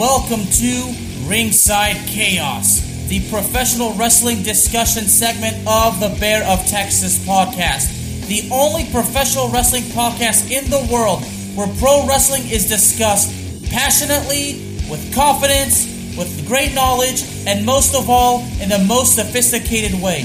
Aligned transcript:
Welcome 0.00 0.46
to 0.46 0.94
Ringside 1.28 2.08
Chaos, 2.08 2.80
the 3.08 3.20
professional 3.28 3.92
wrestling 3.92 4.42
discussion 4.42 5.04
segment 5.04 5.56
of 5.68 6.00
the 6.00 6.16
Bear 6.18 6.42
of 6.42 6.66
Texas 6.66 7.18
podcast. 7.26 8.26
The 8.26 8.48
only 8.50 8.90
professional 8.90 9.50
wrestling 9.50 9.82
podcast 9.92 10.50
in 10.50 10.70
the 10.70 10.88
world 10.90 11.22
where 11.54 11.68
pro 11.78 12.08
wrestling 12.08 12.48
is 12.50 12.66
discussed 12.66 13.28
passionately, 13.70 14.54
with 14.88 15.14
confidence, 15.14 15.84
with 16.16 16.48
great 16.48 16.74
knowledge, 16.74 17.22
and 17.46 17.66
most 17.66 17.94
of 17.94 18.08
all, 18.08 18.40
in 18.58 18.70
the 18.70 18.82
most 18.88 19.16
sophisticated 19.16 20.00
way. 20.00 20.22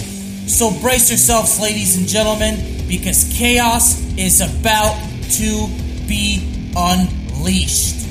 So 0.47 0.71
brace 0.79 1.09
yourselves, 1.09 1.59
ladies 1.59 1.97
and 1.97 2.07
gentlemen, 2.07 2.87
because 2.87 3.29
chaos 3.37 3.99
is 4.17 4.39
about 4.39 4.95
to 5.31 5.67
be 6.07 6.71
unleashed. 6.77 8.04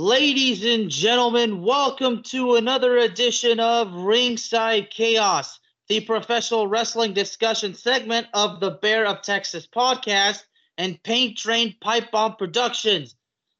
Ladies 0.00 0.64
and 0.64 0.88
gentlemen, 0.88 1.60
welcome 1.60 2.22
to 2.22 2.54
another 2.54 2.96
edition 2.96 3.60
of 3.60 3.92
Ringside 3.92 4.88
Chaos, 4.88 5.60
the 5.88 6.00
professional 6.00 6.66
wrestling 6.66 7.12
discussion 7.12 7.74
segment 7.74 8.26
of 8.32 8.60
the 8.60 8.70
Bear 8.70 9.04
of 9.04 9.20
Texas 9.20 9.66
podcast 9.66 10.42
and 10.78 11.02
Paint 11.02 11.36
Train 11.36 11.76
Pipe 11.82 12.10
Bomb 12.10 12.36
Productions. 12.36 13.14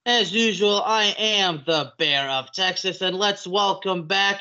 As 0.07 0.33
usual, 0.33 0.83
I 0.83 1.15
am 1.19 1.63
the 1.67 1.93
Bear 1.99 2.31
of 2.31 2.51
Texas, 2.53 3.03
and 3.03 3.19
let's 3.19 3.47
welcome 3.47 4.07
back 4.07 4.41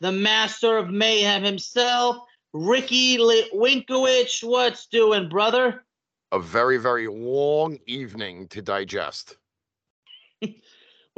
the 0.00 0.12
master 0.12 0.76
of 0.76 0.90
mayhem 0.90 1.44
himself, 1.44 2.18
Ricky 2.52 3.16
Winkowicz. 3.16 4.44
What's 4.44 4.86
doing, 4.88 5.30
brother? 5.30 5.82
A 6.30 6.40
very, 6.40 6.76
very 6.76 7.08
long 7.08 7.78
evening 7.86 8.48
to 8.48 8.60
digest. 8.60 9.37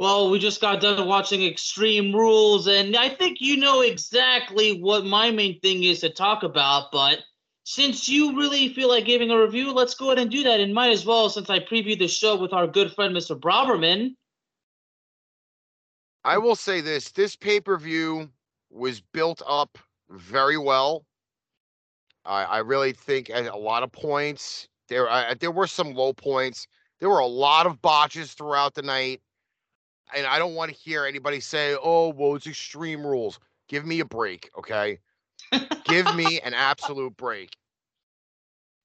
Well, 0.01 0.31
we 0.31 0.39
just 0.39 0.61
got 0.61 0.81
done 0.81 1.07
watching 1.07 1.45
Extreme 1.45 2.15
Rules, 2.15 2.65
and 2.65 2.95
I 2.95 3.07
think 3.07 3.37
you 3.39 3.55
know 3.55 3.81
exactly 3.81 4.81
what 4.81 5.05
my 5.05 5.29
main 5.29 5.59
thing 5.59 5.83
is 5.83 5.99
to 5.99 6.09
talk 6.09 6.41
about. 6.41 6.91
But 6.91 7.19
since 7.65 8.09
you 8.09 8.35
really 8.35 8.73
feel 8.73 8.89
like 8.89 9.05
giving 9.05 9.29
a 9.29 9.39
review, 9.39 9.71
let's 9.71 9.93
go 9.93 10.07
ahead 10.07 10.17
and 10.17 10.31
do 10.31 10.41
that. 10.41 10.59
And 10.59 10.73
might 10.73 10.89
as 10.89 11.05
well, 11.05 11.29
since 11.29 11.51
I 11.51 11.59
previewed 11.59 11.99
the 11.99 12.07
show 12.07 12.35
with 12.35 12.51
our 12.51 12.65
good 12.65 12.91
friend, 12.93 13.15
Mr. 13.15 13.39
Broberman. 13.39 14.15
I 16.23 16.39
will 16.39 16.55
say 16.55 16.81
this 16.81 17.11
this 17.11 17.35
pay 17.35 17.59
per 17.61 17.77
view 17.77 18.31
was 18.71 19.01
built 19.01 19.43
up 19.47 19.77
very 20.09 20.57
well. 20.57 21.05
I, 22.25 22.45
I 22.45 22.57
really 22.61 22.93
think 22.93 23.29
at 23.29 23.45
a 23.45 23.55
lot 23.55 23.83
of 23.83 23.91
points 23.91 24.67
there 24.87 25.07
I, 25.07 25.35
there 25.35 25.51
were 25.51 25.67
some 25.67 25.93
low 25.93 26.11
points. 26.11 26.65
There 26.99 27.09
were 27.09 27.19
a 27.19 27.27
lot 27.27 27.67
of 27.67 27.83
botches 27.83 28.33
throughout 28.33 28.73
the 28.73 28.81
night 28.81 29.21
and 30.15 30.27
I 30.27 30.39
don't 30.39 30.55
want 30.55 30.71
to 30.71 30.77
hear 30.77 31.05
anybody 31.05 31.39
say, 31.39 31.75
"Oh, 31.81 32.09
well, 32.09 32.35
it's 32.35 32.47
extreme 32.47 33.05
rules." 33.05 33.39
Give 33.67 33.85
me 33.85 33.99
a 34.01 34.05
break, 34.05 34.49
okay? 34.57 34.99
Give 35.85 36.13
me 36.13 36.41
an 36.41 36.53
absolute 36.53 37.15
break. 37.15 37.55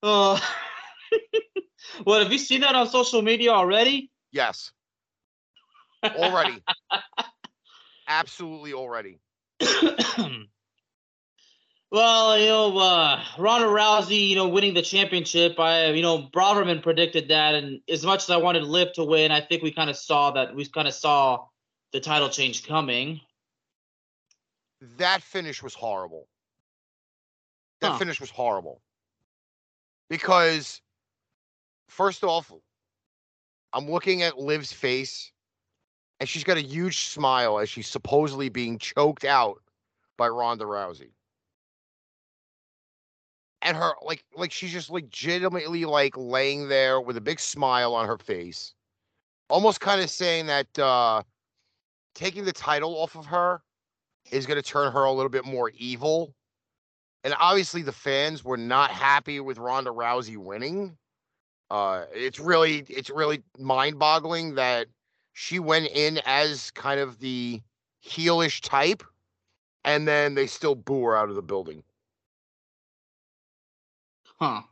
Oh, 0.03 0.41
what 2.05 2.23
have 2.23 2.33
you 2.33 2.39
seen 2.39 2.61
that 2.61 2.75
on 2.75 2.89
social 2.89 3.23
media 3.23 3.51
already? 3.51 4.11
Yes, 4.33 4.71
already, 6.05 6.63
absolutely 8.09 8.73
already. 8.73 9.19
Well, 11.97 12.39
you 12.39 12.49
know, 12.49 12.77
uh, 12.77 13.25
Ronda 13.39 13.69
Rousey, 13.69 14.29
you 14.29 14.37
know, 14.37 14.49
winning 14.49 14.75
the 14.75 14.83
championship. 14.83 15.59
I, 15.59 15.93
you 15.93 16.03
know, 16.03 16.29
Broderman 16.31 16.83
predicted 16.83 17.29
that, 17.29 17.55
and 17.55 17.81
as 17.89 18.05
much 18.05 18.25
as 18.25 18.29
I 18.29 18.37
wanted 18.37 18.65
Liv 18.65 18.93
to 18.97 19.05
win, 19.05 19.33
I 19.33 19.41
think 19.41 19.63
we 19.63 19.71
kind 19.71 19.89
of 19.89 19.97
saw 19.97 20.31
that. 20.33 20.55
We 20.55 20.67
kind 20.67 20.87
of 20.87 20.93
saw 20.93 21.47
the 21.95 22.01
title 22.01 22.29
change 22.29 22.67
coming. 22.67 23.23
That 24.99 25.23
finish 25.23 25.63
was 25.63 25.73
horrible. 25.73 26.29
That 27.81 27.93
huh. 27.93 27.99
finish 27.99 28.21
was 28.21 28.29
horrible 28.29 28.83
because, 30.11 30.83
first 31.89 32.23
off, 32.25 32.53
I'm 33.73 33.91
looking 33.91 34.23
at 34.23 34.37
Liv's 34.37 34.71
face, 34.71 35.33
and 36.21 36.29
she's 36.29 36.45
got 36.45 36.59
a 36.59 36.63
huge 36.63 37.07
smile 37.07 37.59
as 37.59 37.71
she's 37.71 37.89
supposedly 37.89 38.51
being 38.51 38.79
choked 38.79 39.25
out 39.25 39.63
by 40.19 40.29
Ronda 40.29 40.67
Rousey 40.67 41.13
and 43.67 43.77
her 43.77 43.93
like 44.03 44.25
like 44.37 44.53
she's 44.53 44.73
just 44.73 44.91
legitimately 44.91 45.85
like 45.85 46.17
laying 46.17 46.69
there 46.69 47.01
with 47.01 47.17
a 47.17 47.21
big 47.21 47.41
smile 47.41 47.95
on 47.95 48.07
her 48.07 48.17
face 48.17 48.75
almost 49.51 49.81
kind 49.81 50.01
of 50.01 50.09
saying 50.09 50.47
that 50.47 50.79
uh 50.79 51.21
taking 52.15 52.45
the 52.45 52.53
title 52.53 52.97
off 52.97 53.17
of 53.17 53.27
her 53.27 53.61
is 54.31 54.47
going 54.47 54.57
to 54.57 54.63
turn 54.63 54.91
her 54.93 55.05
a 55.05 55.13
little 55.13 55.29
bit 55.29 55.45
more 55.45 55.71
evil. 55.77 56.35
And 57.23 57.35
obviously 57.39 57.83
the 57.83 57.93
fans 57.93 58.45
were 58.45 58.57
not 58.57 58.91
happy 58.91 59.39
with 59.39 59.59
Ronda 59.59 59.91
Rousey 59.91 60.37
winning. 60.37 60.97
Uh 61.69 62.05
it's 62.15 62.39
really 62.39 62.85
it's 62.89 63.11
really 63.11 63.43
mind-boggling 63.59 64.55
that 64.55 64.87
she 65.33 65.59
went 65.59 65.89
in 65.89 66.21
as 66.25 66.71
kind 66.71 67.01
of 67.01 67.19
the 67.19 67.61
heelish 68.05 68.61
type 68.61 69.03
and 69.85 70.07
then 70.07 70.35
they 70.35 70.47
still 70.47 70.77
boo 70.77 71.03
her 71.05 71.17
out 71.17 71.29
of 71.29 71.35
the 71.35 71.43
building 71.43 71.83
Huh. 74.39 74.63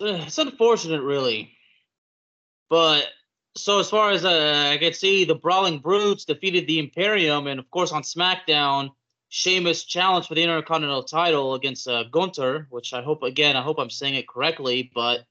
It's 0.00 0.38
unfortunate, 0.38 1.02
really. 1.02 1.52
But 2.68 3.06
so 3.56 3.80
as 3.80 3.90
far 3.90 4.10
as 4.10 4.24
uh, 4.24 4.70
I 4.72 4.78
can 4.78 4.92
see, 4.92 5.24
the 5.24 5.34
Brawling 5.34 5.78
Brutes 5.78 6.24
defeated 6.24 6.66
the 6.66 6.78
Imperium, 6.78 7.46
and 7.46 7.60
of 7.60 7.70
course 7.70 7.92
on 7.92 8.02
SmackDown, 8.02 8.90
Sheamus 9.28 9.84
challenged 9.84 10.28
for 10.28 10.34
the 10.34 10.42
Intercontinental 10.42 11.04
title 11.04 11.54
against 11.54 11.88
uh, 11.88 12.04
Gunther, 12.04 12.66
which 12.70 12.92
I 12.92 13.02
hope 13.02 13.22
again 13.22 13.56
I 13.56 13.62
hope 13.62 13.78
I'm 13.78 13.90
saying 13.90 14.14
it 14.14 14.28
correctly. 14.28 14.90
But 14.94 15.24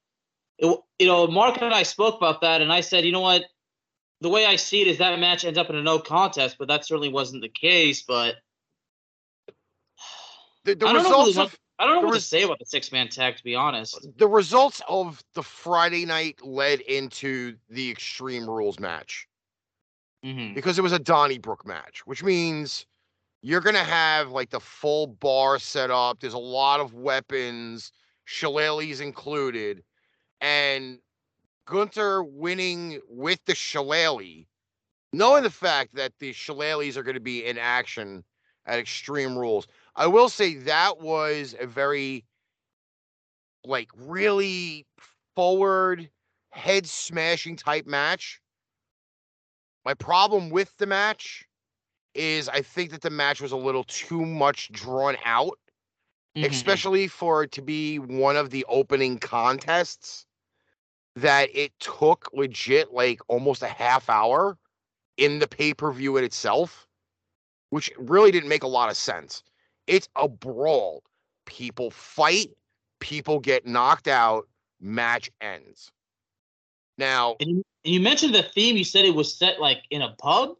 it, 0.57 0.79
you 0.99 1.07
know, 1.07 1.27
Mark 1.27 1.61
and 1.61 1.73
I 1.73 1.83
spoke 1.83 2.15
about 2.15 2.41
that, 2.41 2.61
and 2.61 2.71
I 2.71 2.81
said, 2.81 3.05
you 3.05 3.11
know 3.11 3.21
what, 3.21 3.45
the 4.21 4.29
way 4.29 4.45
I 4.45 4.55
see 4.55 4.81
it 4.81 4.87
is 4.87 4.99
that 4.99 5.19
match 5.19 5.43
ends 5.43 5.59
up 5.59 5.69
in 5.69 5.75
a 5.75 5.83
no 5.83 5.99
contest, 5.99 6.57
but 6.57 6.69
that 6.69 6.85
certainly 6.85 7.09
wasn't 7.09 7.41
the 7.41 7.49
case. 7.49 8.03
But 8.03 8.35
the, 10.63 10.75
the 10.75 10.85
results 10.85 11.35
really 11.35 11.47
of 11.47 11.59
I 11.79 11.85
don't 11.85 12.01
know 12.01 12.07
what 12.07 12.13
to 12.13 12.21
say 12.21 12.43
about 12.43 12.59
the 12.59 12.65
six 12.65 12.91
man 12.91 13.09
tag, 13.09 13.37
to 13.37 13.43
be 13.43 13.55
honest. 13.55 14.07
The 14.17 14.27
results 14.27 14.81
of 14.87 15.23
the 15.33 15.43
Friday 15.43 16.05
night 16.05 16.39
led 16.45 16.81
into 16.81 17.55
the 17.69 17.89
Extreme 17.89 18.49
Rules 18.49 18.79
match 18.79 19.27
mm-hmm. 20.23 20.53
because 20.53 20.77
it 20.77 20.83
was 20.83 20.91
a 20.91 20.99
Donnybrook 20.99 21.65
match, 21.65 22.05
which 22.05 22.23
means 22.23 22.85
you're 23.41 23.61
going 23.61 23.75
to 23.75 23.83
have 23.83 24.29
like 24.29 24.49
the 24.49 24.59
full 24.59 25.07
bar 25.07 25.59
set 25.59 25.91
up. 25.91 26.19
There's 26.19 26.33
a 26.33 26.39
lot 26.39 26.79
of 26.79 26.93
weapons, 26.93 27.91
shillelaghs 28.25 29.01
included. 29.01 29.83
And 30.39 30.99
Gunther 31.65 32.23
winning 32.23 33.01
with 33.09 33.39
the 33.45 33.55
shillelagh, 33.55 34.45
knowing 35.11 35.43
the 35.43 35.49
fact 35.49 35.95
that 35.95 36.13
the 36.19 36.33
shillelaghs 36.33 36.97
are 36.97 37.03
going 37.03 37.15
to 37.15 37.21
be 37.21 37.45
in 37.45 37.57
action 37.57 38.23
at 38.65 38.79
Extreme 38.79 39.37
Rules. 39.37 39.67
I 39.95 40.07
will 40.07 40.29
say 40.29 40.55
that 40.55 40.99
was 40.99 41.55
a 41.59 41.67
very 41.67 42.25
like 43.65 43.89
really 43.95 44.85
forward 45.35 46.09
head 46.51 46.87
smashing 46.87 47.55
type 47.55 47.85
match. 47.85 48.41
My 49.85 49.93
problem 49.93 50.49
with 50.49 50.75
the 50.77 50.85
match 50.85 51.45
is 52.13 52.47
I 52.49 52.61
think 52.61 52.91
that 52.91 53.01
the 53.01 53.09
match 53.09 53.41
was 53.41 53.51
a 53.51 53.57
little 53.57 53.83
too 53.85 54.25
much 54.25 54.71
drawn 54.71 55.17
out, 55.25 55.59
mm-hmm. 56.35 56.49
especially 56.49 57.07
for 57.07 57.43
it 57.43 57.51
to 57.53 57.61
be 57.61 57.99
one 57.99 58.37
of 58.37 58.49
the 58.49 58.65
opening 58.69 59.17
contests 59.17 60.25
that 61.15 61.49
it 61.53 61.71
took 61.79 62.29
legit 62.33 62.93
like 62.93 63.19
almost 63.27 63.61
a 63.61 63.67
half 63.67 64.09
hour 64.09 64.57
in 65.17 65.39
the 65.39 65.47
pay-per-view 65.47 66.17
in 66.17 66.23
itself, 66.23 66.87
which 67.69 67.91
really 67.97 68.31
didn't 68.31 68.49
make 68.49 68.63
a 68.63 68.67
lot 68.67 68.89
of 68.89 68.97
sense. 68.97 69.43
It's 69.87 70.07
a 70.15 70.27
brawl. 70.27 71.03
People 71.45 71.91
fight, 71.91 72.49
people 72.99 73.39
get 73.39 73.65
knocked 73.65 74.07
out, 74.07 74.47
match 74.79 75.29
ends. 75.41 75.91
Now, 76.97 77.35
and 77.39 77.49
you, 77.49 77.63
you 77.83 77.99
mentioned 77.99 78.35
the 78.35 78.43
theme. 78.43 78.77
You 78.77 78.83
said 78.83 79.05
it 79.05 79.15
was 79.15 79.35
set 79.35 79.59
like 79.59 79.79
in 79.89 80.01
a 80.01 80.15
pub. 80.19 80.55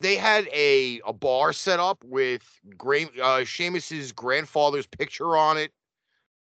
They 0.00 0.16
had 0.16 0.46
a 0.52 1.00
a 1.06 1.12
bar 1.12 1.52
set 1.52 1.80
up 1.80 2.02
with 2.04 2.42
great 2.76 3.08
uh, 3.18 3.44
Sheamus's 3.44 4.12
grandfather's 4.12 4.86
picture 4.86 5.36
on 5.36 5.56
it. 5.56 5.72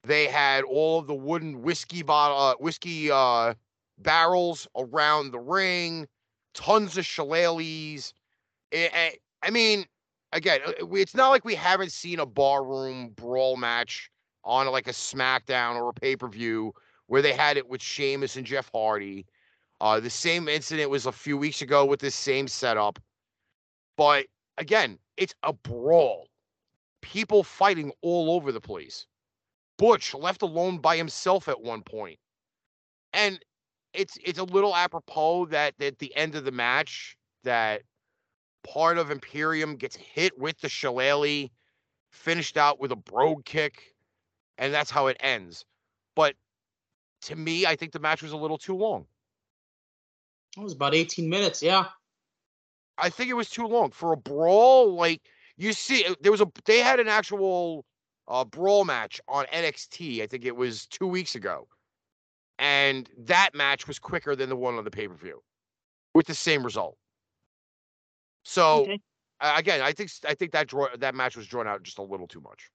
They 0.05 0.27
had 0.27 0.65
all 0.65 0.99
of 0.99 1.07
the 1.07 1.15
wooden 1.15 1.63
whiskey 1.63 2.03
bottle, 2.03 2.37
uh, 2.37 2.55
whiskey 2.57 3.11
uh, 3.11 3.55
barrels 3.99 4.67
around 4.77 5.31
the 5.31 5.39
ring, 5.39 6.09
tons 6.55 6.97
of 6.99 7.05
shillelaghs. 7.05 8.13
I 8.73 9.51
mean, 9.51 9.87
again, 10.33 10.61
uh, 10.67 10.87
it's 10.93 11.15
not 11.15 11.31
like 11.31 11.45
we 11.45 11.55
haven't 11.55 11.93
seen 11.93 12.19
a 12.19 12.27
barroom 12.27 13.11
brawl 13.11 13.57
match 13.57 14.11
on 14.45 14.67
like 14.67 14.89
a 14.89 14.93
SmackDown 14.93 15.77
or 15.77 15.91
a 15.91 15.93
pay 15.93 16.17
per 16.17 16.29
view 16.29 16.75
where 17.07 17.23
they 17.23 17.33
had 17.33 17.57
it 17.57 17.69
with 17.69 17.83
Sheamus 17.83 18.37
and 18.37 18.47
Jeff 18.47 18.71
Hardy. 18.73 19.27
Uh, 19.81 20.01
the 20.01 20.11
same 20.11 20.49
incident 20.49 20.91
was 20.91 21.07
a 21.07 21.13
few 21.13 21.37
weeks 21.37 21.63
ago 21.63 21.85
with 21.85 22.01
this 22.01 22.15
same 22.15 22.49
setup. 22.49 22.99
But 23.97 24.27
again, 24.59 24.99
it's 25.17 25.35
a 25.43 25.53
brawl. 25.53 26.29
People 27.03 27.43
fighting 27.43 27.93
all 28.01 28.31
over 28.31 28.53
the 28.53 28.61
place. 28.61 29.07
Butch 29.77 30.15
left 30.15 30.43
alone 30.43 30.79
by 30.79 30.97
himself 30.97 31.49
at 31.49 31.61
one 31.61 31.83
point. 31.83 32.19
And 33.13 33.41
it's 33.93 34.17
it's 34.25 34.39
a 34.39 34.45
little 34.45 34.75
apropos 34.75 35.47
that 35.47 35.75
at 35.81 35.99
the 35.99 36.15
end 36.17 36.35
of 36.35 36.45
the 36.45 36.53
match 36.53 37.17
that 37.45 37.83
part 38.65 38.99
of 38.99 39.11
Imperium 39.11 39.77
gets 39.77 39.97
hit 39.97 40.39
with 40.39 40.61
the 40.61 40.69
shillelagh, 40.69 41.49
finished 42.11 42.57
out 42.57 42.81
with 42.81 42.93
a 42.93 42.97
brogue 42.97 43.45
kick, 43.45 43.95
and 44.59 44.73
that's 44.73 44.91
how 44.91 45.07
it 45.09 45.17
ends. 45.21 45.65
But 46.15 46.35
to 47.23 47.37
me, 47.37 47.67
I 47.67 47.77
think 47.77 47.93
the 47.93 48.01
match 48.01 48.23
was 48.23 48.33
a 48.33 48.37
little 48.37 48.59
too 48.59 48.77
long. 48.77 49.07
It 50.57 50.63
was 50.63 50.75
about 50.75 50.95
18 50.95 51.29
minutes, 51.29 51.63
yeah. 51.63 51.87
I 52.99 53.09
think 53.09 53.31
it 53.31 53.35
was 53.35 53.49
too 53.49 53.67
long 53.67 53.91
for 53.91 54.13
a 54.13 54.17
brawl. 54.17 54.95
Like 54.95 55.23
you 55.57 55.73
see, 55.73 56.05
uh, 56.05 56.15
there 56.21 56.33
was 56.33 56.41
a 56.41 56.51
they 56.65 56.79
had 56.79 57.01
an 57.01 57.09
actual 57.09 57.85
uh, 58.29 58.45
brawl 58.45 58.85
match 58.85 59.21
on 59.29 59.47
NXT. 59.47 60.23
I 60.23 60.27
think 60.27 60.45
it 60.45 60.55
was 60.57 60.87
two 60.87 61.07
weeks 61.07 61.35
ago, 61.35 61.67
and 62.59 63.09
that 63.19 63.55
match 63.55 63.89
was 63.89 63.99
quicker 63.99 64.37
than 64.37 64.49
the 64.49 64.57
one 64.57 64.75
on 64.75 64.85
the 64.85 64.91
pay 64.91 65.09
per 65.09 65.15
view, 65.15 65.43
with 66.15 66.27
the 66.27 66.35
same 66.35 66.63
result. 66.63 66.97
So 68.45 68.83
Okay. 68.83 69.01
again, 69.41 69.81
I 69.81 69.93
think 69.93 70.11
I 70.27 70.35
think 70.35 70.53
that 70.53 70.69
draw 70.69 70.89
that 70.97 71.15
match 71.15 71.37
was 71.37 71.47
drawn 71.47 71.67
out 71.67 71.83
just 71.83 71.99
a 71.99 72.03
little 72.03 72.27
too 72.27 72.41
much. 72.41 72.71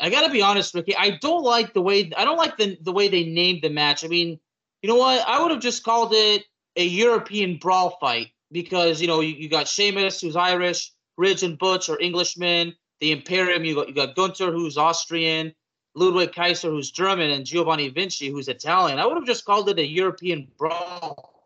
I 0.00 0.10
gotta 0.10 0.30
be 0.30 0.42
honest, 0.42 0.74
Ricky. 0.74 0.96
I 0.96 1.18
don't 1.20 1.42
like 1.42 1.74
the 1.74 1.82
way 1.82 2.10
I 2.16 2.24
don't 2.24 2.36
like 2.36 2.56
the 2.56 2.78
the 2.82 2.92
way 2.92 3.08
they 3.08 3.24
named 3.24 3.62
the 3.62 3.70
match. 3.70 4.04
I 4.04 4.08
mean, 4.08 4.38
you 4.82 4.88
know 4.88 4.96
what? 4.96 5.26
I 5.26 5.42
would 5.42 5.50
have 5.50 5.60
just 5.60 5.82
called 5.82 6.12
it 6.14 6.44
a 6.76 6.84
European 6.84 7.56
brawl 7.56 7.98
fight 8.00 8.28
because 8.52 9.00
you 9.00 9.08
know 9.08 9.20
you, 9.20 9.34
you 9.34 9.48
got 9.48 9.66
Sheamus 9.66 10.20
who's 10.20 10.36
Irish, 10.36 10.92
Ridge 11.16 11.42
and 11.42 11.58
Butch 11.58 11.88
are 11.88 12.00
Englishmen, 12.00 12.74
the 13.00 13.12
Imperium 13.12 13.64
you 13.64 13.74
got 13.74 13.88
you 13.88 13.94
got 13.94 14.14
Gunther 14.14 14.52
who's 14.52 14.78
Austrian, 14.78 15.52
Ludwig 15.94 16.32
Kaiser 16.32 16.70
who's 16.70 16.90
German, 16.90 17.30
and 17.30 17.44
Giovanni 17.44 17.88
Vinci 17.88 18.28
who's 18.28 18.48
Italian. 18.48 18.98
I 18.98 19.06
would 19.06 19.16
have 19.16 19.26
just 19.26 19.44
called 19.44 19.68
it 19.68 19.78
a 19.78 19.86
European 19.86 20.48
brawl. 20.56 21.37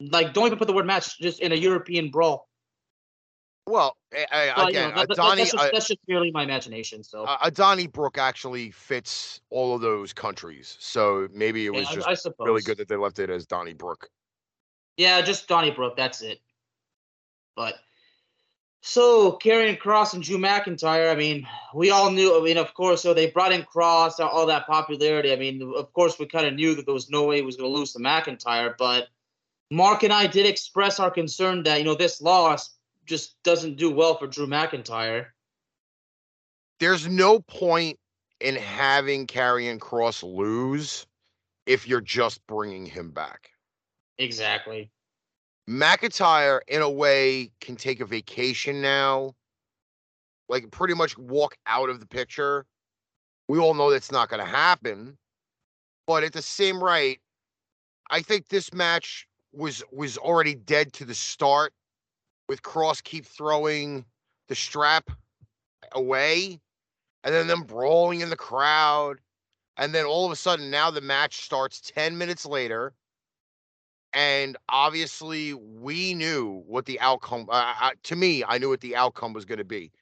Like, 0.00 0.32
don't 0.32 0.46
even 0.46 0.58
put 0.58 0.66
the 0.68 0.72
word 0.72 0.86
match, 0.86 1.18
just 1.18 1.40
in 1.40 1.52
a 1.52 1.56
European 1.56 2.10
brawl. 2.10 2.48
Well, 3.66 3.96
eh, 4.12 4.24
eh, 4.30 4.52
But, 4.56 4.62
you 4.62 4.68
again, 4.68 4.90
know, 4.90 4.96
that- 4.96 5.08
that- 5.08 5.18
Adani 5.18 5.36
that's, 5.36 5.50
just, 5.50 5.62
uh, 5.62 5.70
that's 5.72 5.88
just 5.88 6.06
purely 6.06 6.30
my 6.30 6.42
imagination. 6.42 7.02
So 7.04 7.24
uh, 7.24 7.50
Adani 7.50 7.90
Brook 7.92 8.16
actually 8.16 8.70
fits 8.70 9.40
all 9.50 9.74
of 9.74 9.82
those 9.82 10.12
countries, 10.12 10.76
so 10.80 11.28
maybe 11.32 11.66
it 11.66 11.70
was 11.70 11.86
I- 11.88 11.94
just 11.96 12.26
I, 12.26 12.30
really 12.38 12.62
good 12.62 12.78
that 12.78 12.88
they 12.88 12.96
left 12.96 13.18
it 13.18 13.28
as 13.28 13.46
Donnybrook. 13.46 14.08
Yeah, 14.96 15.20
just 15.20 15.48
Donnybrook. 15.48 15.96
That's 15.96 16.22
it. 16.22 16.40
But 17.56 17.74
so 18.80 19.32
Karrion 19.32 19.78
Kross 19.78 20.14
and 20.14 20.22
Drew 20.22 20.38
McIntyre. 20.38 21.12
I 21.12 21.14
mean, 21.14 21.46
we 21.74 21.90
all 21.90 22.10
knew. 22.10 22.40
I 22.40 22.42
mean, 22.42 22.56
of 22.56 22.72
course, 22.72 23.02
so 23.02 23.12
they 23.12 23.30
brought 23.30 23.52
in 23.52 23.64
Kross, 23.64 24.18
all 24.18 24.46
that 24.46 24.66
popularity. 24.66 25.32
I 25.32 25.36
mean, 25.36 25.60
of 25.76 25.92
course, 25.92 26.18
we 26.18 26.26
kind 26.26 26.46
of 26.46 26.54
knew 26.54 26.74
that 26.74 26.86
there 26.86 26.94
was 26.94 27.10
no 27.10 27.24
way 27.24 27.36
he 27.36 27.42
was 27.42 27.56
going 27.56 27.70
to 27.70 27.76
lose 27.78 27.92
to 27.92 27.98
McIntyre. 27.98 28.74
But 28.78 29.08
Mark 29.70 30.02
and 30.02 30.12
I 30.12 30.26
did 30.26 30.46
express 30.46 30.98
our 30.98 31.10
concern 31.10 31.62
that 31.64 31.78
you 31.78 31.84
know 31.84 31.94
this 31.94 32.20
loss 32.20 32.76
just 33.06 33.42
doesn't 33.42 33.76
do 33.76 33.90
well 33.90 34.16
for 34.16 34.26
Drew 34.26 34.46
McIntyre. 34.46 35.26
There's 36.80 37.06
no 37.06 37.40
point 37.40 37.98
in 38.40 38.54
having 38.54 39.26
Karrion 39.26 39.78
Kross 39.78 40.22
lose 40.22 41.06
if 41.66 41.88
you're 41.88 42.00
just 42.00 42.46
bringing 42.46 42.86
him 42.86 43.10
back. 43.10 43.50
Exactly. 44.18 44.90
McIntyre, 45.68 46.60
in 46.66 46.80
a 46.80 46.88
way, 46.88 47.50
can 47.60 47.76
take 47.76 48.00
a 48.00 48.06
vacation 48.06 48.80
now, 48.80 49.34
like 50.48 50.70
pretty 50.70 50.94
much 50.94 51.18
walk 51.18 51.56
out 51.66 51.90
of 51.90 52.00
the 52.00 52.06
picture. 52.06 52.64
We 53.48 53.58
all 53.58 53.74
know 53.74 53.90
that's 53.90 54.12
not 54.12 54.30
going 54.30 54.44
to 54.44 54.50
happen, 54.50 55.18
but 56.06 56.24
at 56.24 56.32
the 56.32 56.42
same 56.42 56.82
right, 56.82 57.18
I 58.10 58.22
think 58.22 58.48
this 58.48 58.72
match 58.72 59.27
was 59.58 59.82
was 59.92 60.16
already 60.16 60.54
dead 60.54 60.92
to 60.94 61.04
the 61.04 61.14
start. 61.14 61.72
With 62.48 62.62
Kross 62.62 63.02
keep 63.02 63.26
throwing 63.26 64.06
the 64.48 64.54
strap 64.54 65.10
away, 65.92 66.60
and 67.24 67.34
then 67.34 67.46
them 67.46 67.64
brawling 67.64 68.20
in 68.20 68.30
the 68.30 68.36
crowd, 68.36 69.18
and 69.76 69.94
then 69.94 70.06
all 70.06 70.24
of 70.24 70.32
a 70.32 70.36
sudden 70.36 70.70
now 70.70 70.90
the 70.90 71.00
match 71.00 71.42
starts 71.42 71.80
ten 71.80 72.16
minutes 72.16 72.46
later 72.46 72.94
and 74.14 74.56
obviously 74.68 75.54
we 75.54 76.14
knew 76.14 76.62
what 76.66 76.86
the 76.86 76.98
outcome 77.00 77.46
uh, 77.50 77.74
uh, 77.80 77.90
to 78.02 78.16
me 78.16 78.42
i 78.44 78.58
knew 78.58 78.68
what 78.68 78.80
the 78.80 78.96
outcome 78.96 79.32
was 79.32 79.44
going 79.44 79.58
to 79.58 79.64
be 79.64 79.92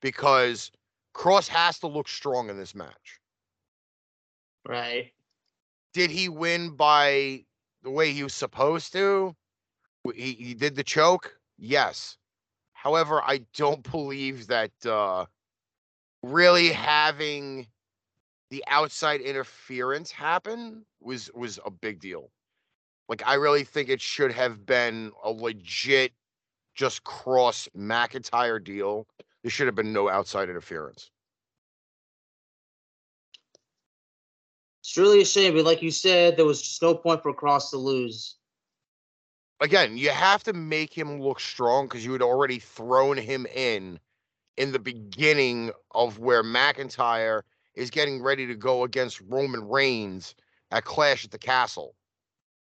because 0.00 0.70
Kross 1.14 1.46
has 1.48 1.78
to 1.80 1.86
look 1.86 2.08
strong 2.08 2.50
in 2.50 2.56
this 2.56 2.74
match 2.74 3.20
Right. 4.68 5.12
did 5.92 6.10
he 6.10 6.28
win 6.28 6.70
by 6.70 7.44
the 7.82 7.90
way 7.90 8.12
he 8.12 8.22
was 8.22 8.34
supposed 8.34 8.92
to 8.92 9.34
he, 10.14 10.32
he 10.32 10.54
did 10.54 10.74
the 10.74 10.84
choke 10.84 11.36
yes 11.58 12.16
however 12.72 13.22
i 13.22 13.40
don't 13.54 13.88
believe 13.90 14.46
that 14.46 14.72
uh 14.86 15.24
really 16.22 16.70
having 16.70 17.66
the 18.50 18.64
outside 18.66 19.20
interference 19.20 20.10
happen 20.10 20.84
was 21.00 21.30
was 21.34 21.58
a 21.64 21.70
big 21.70 22.00
deal 22.00 22.30
like 23.08 23.22
I 23.26 23.34
really 23.34 23.64
think 23.64 23.90
it 23.90 24.00
should 24.00 24.32
have 24.32 24.64
been 24.64 25.12
a 25.22 25.30
legit 25.30 26.12
just 26.74 27.04
Kross 27.04 27.68
McIntyre 27.76 28.62
deal. 28.62 29.06
There 29.42 29.50
should 29.50 29.66
have 29.66 29.74
been 29.74 29.92
no 29.92 30.08
outside 30.08 30.48
interference. 30.48 31.10
It's 34.82 34.98
really 34.98 35.22
a 35.22 35.24
shame, 35.24 35.54
but 35.54 35.64
like 35.64 35.80
you 35.80 35.92
said, 35.92 36.36
there 36.36 36.44
was 36.44 36.60
just 36.60 36.82
no 36.82 36.94
point 36.94 37.22
for 37.22 37.32
Kross 37.32 37.70
to 37.70 37.76
lose. 37.76 38.34
Again, 39.60 39.96
you 39.96 40.10
have 40.10 40.42
to 40.42 40.52
make 40.52 40.92
him 40.92 41.20
look 41.22 41.38
strong 41.38 41.86
because 41.86 42.04
you 42.04 42.12
had 42.12 42.20
already 42.20 42.58
thrown 42.58 43.16
him 43.16 43.46
in 43.54 44.00
in 44.56 44.72
the 44.72 44.80
beginning 44.80 45.70
of 45.92 46.18
where 46.18 46.42
McIntyre 46.42 47.42
is 47.74 47.90
getting 47.90 48.20
ready 48.20 48.44
to 48.46 48.56
go 48.56 48.82
against 48.82 49.20
Roman 49.20 49.68
Reigns 49.68 50.34
at 50.72 50.84
Clash 50.84 51.24
at 51.24 51.30
the 51.30 51.38
Castle. 51.38 51.94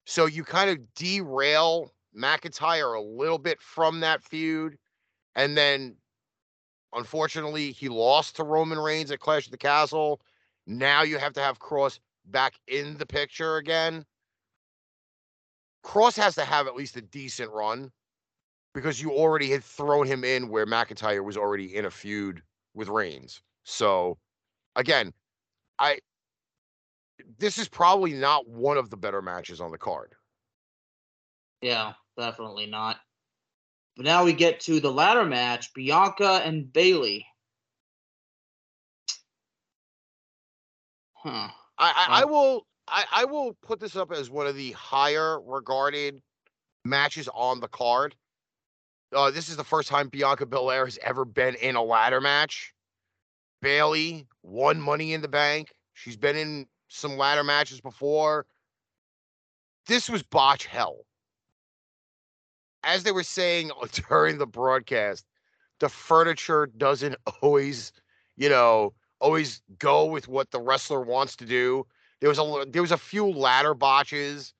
So 0.04 0.26
you 0.26 0.44
kind 0.44 0.70
of 0.70 0.94
derail 0.94 1.92
McIntyre 2.16 2.96
a 2.96 3.00
little 3.00 3.38
bit 3.38 3.60
from 3.60 4.00
that 4.00 4.22
feud. 4.22 4.78
And 5.34 5.56
then 5.56 5.96
unfortunately, 6.94 7.72
he 7.72 7.88
lost 7.88 8.36
to 8.36 8.44
Roman 8.44 8.78
Reigns 8.78 9.10
at 9.10 9.18
Clash 9.18 9.46
at 9.46 9.50
the 9.50 9.58
Castle. 9.58 10.20
Now 10.66 11.02
you 11.02 11.18
have 11.18 11.32
to 11.34 11.40
have 11.40 11.58
Kross 11.58 11.98
back 12.26 12.54
in 12.66 12.96
the 12.96 13.06
picture 13.06 13.56
again. 13.56 14.04
Kross 15.84 16.16
has 16.16 16.34
to 16.34 16.44
have 16.44 16.66
at 16.66 16.74
least 16.74 16.96
a 16.96 17.02
decent 17.02 17.50
run 17.52 17.92
because 18.74 19.00
you 19.00 19.12
already 19.12 19.50
had 19.50 19.62
thrown 19.62 20.06
him 20.06 20.24
in 20.24 20.48
where 20.48 20.66
McIntyre 20.66 21.24
was 21.24 21.36
already 21.36 21.76
in 21.76 21.84
a 21.84 21.90
feud 21.90 22.42
with 22.74 22.88
Reigns. 22.88 23.40
So 23.64 24.18
again, 24.74 25.12
I 25.78 26.00
this 27.38 27.58
is 27.58 27.68
probably 27.68 28.12
not 28.12 28.48
one 28.48 28.76
of 28.76 28.90
the 28.90 28.96
better 28.96 29.22
matches 29.22 29.60
on 29.60 29.70
the 29.70 29.78
card. 29.78 30.12
Yeah, 31.62 31.94
definitely 32.18 32.66
not. 32.66 32.98
But 33.96 34.04
now 34.04 34.24
we 34.24 34.34
get 34.34 34.60
to 34.60 34.80
the 34.80 34.92
ladder 34.92 35.24
match 35.24 35.72
Bianca 35.72 36.42
and 36.44 36.70
Bayley. 36.70 37.26
Huh. 41.26 41.48
I, 41.78 42.06
I, 42.08 42.20
I 42.22 42.24
will 42.24 42.66
I, 42.86 43.04
I 43.12 43.24
will 43.24 43.54
put 43.54 43.80
this 43.80 43.96
up 43.96 44.12
as 44.12 44.30
one 44.30 44.46
of 44.46 44.54
the 44.54 44.70
higher 44.72 45.40
regarded 45.40 46.22
matches 46.84 47.28
on 47.34 47.58
the 47.58 47.66
card. 47.66 48.14
Uh, 49.12 49.32
this 49.32 49.48
is 49.48 49.56
the 49.56 49.64
first 49.64 49.88
time 49.88 50.08
Bianca 50.08 50.46
Belair 50.46 50.84
has 50.84 50.98
ever 51.02 51.24
been 51.24 51.56
in 51.56 51.74
a 51.74 51.82
ladder 51.82 52.20
match. 52.20 52.72
Bayley 53.60 54.28
won 54.44 54.80
Money 54.80 55.14
in 55.14 55.20
the 55.20 55.28
Bank. 55.28 55.74
She's 55.94 56.16
been 56.16 56.36
in 56.36 56.66
some 56.86 57.16
ladder 57.16 57.42
matches 57.42 57.80
before. 57.80 58.46
This 59.88 60.08
was 60.08 60.22
botch 60.22 60.66
hell. 60.66 61.06
As 62.84 63.02
they 63.02 63.10
were 63.10 63.24
saying 63.24 63.72
during 64.08 64.38
the 64.38 64.46
broadcast, 64.46 65.26
the 65.80 65.88
furniture 65.88 66.66
doesn't 66.76 67.16
always, 67.42 67.92
you 68.36 68.48
know, 68.48 68.94
always 69.20 69.62
go 69.78 70.06
with 70.06 70.28
what 70.28 70.50
the 70.50 70.60
wrestler 70.60 71.00
wants 71.02 71.36
to 71.36 71.46
do. 71.46 71.86
There 72.20 72.28
was 72.28 72.38
a 72.38 72.66
there 72.68 72.82
was 72.82 72.92
a 72.92 72.98
few 72.98 73.26
ladder 73.26 73.74
botches, 73.74 74.54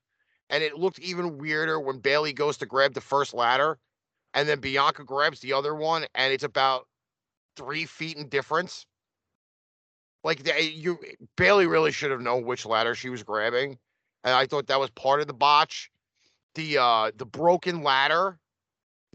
and 0.49 0.63
it 0.63 0.77
looked 0.77 0.99
even 0.99 1.37
weirder 1.37 1.79
when 1.79 1.99
Bayley 1.99 2.33
goes 2.33 2.57
to 2.57 2.65
grab 2.65 2.93
the 2.93 3.01
first 3.01 3.33
ladder, 3.33 3.79
and 4.33 4.47
then 4.47 4.59
Bianca 4.59 5.03
grabs 5.03 5.39
the 5.39 5.53
other 5.53 5.75
one, 5.75 6.05
and 6.15 6.33
it's 6.33 6.43
about 6.43 6.87
three 7.55 7.85
feet 7.85 8.17
in 8.17 8.29
difference. 8.29 8.85
Like 10.23 10.41
you, 10.61 10.99
Bayley 11.37 11.67
really 11.67 11.91
should 11.91 12.11
have 12.11 12.21
known 12.21 12.45
which 12.45 12.65
ladder 12.65 12.95
she 12.95 13.09
was 13.09 13.23
grabbing, 13.23 13.77
and 14.23 14.33
I 14.35 14.45
thought 14.45 14.67
that 14.67 14.79
was 14.79 14.89
part 14.91 15.21
of 15.21 15.27
the 15.27 15.33
botch. 15.33 15.89
the 16.55 16.77
uh 16.77 17.11
the 17.17 17.25
broken 17.25 17.83
ladder, 17.83 18.39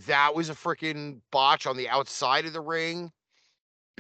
that 0.07 0.35
was 0.35 0.51
a 0.51 0.55
freaking 0.55 1.21
botch 1.31 1.67
on 1.67 1.77
the 1.77 1.89
outside 1.89 2.47
of 2.47 2.53
the 2.53 2.61
ring. 2.61 3.13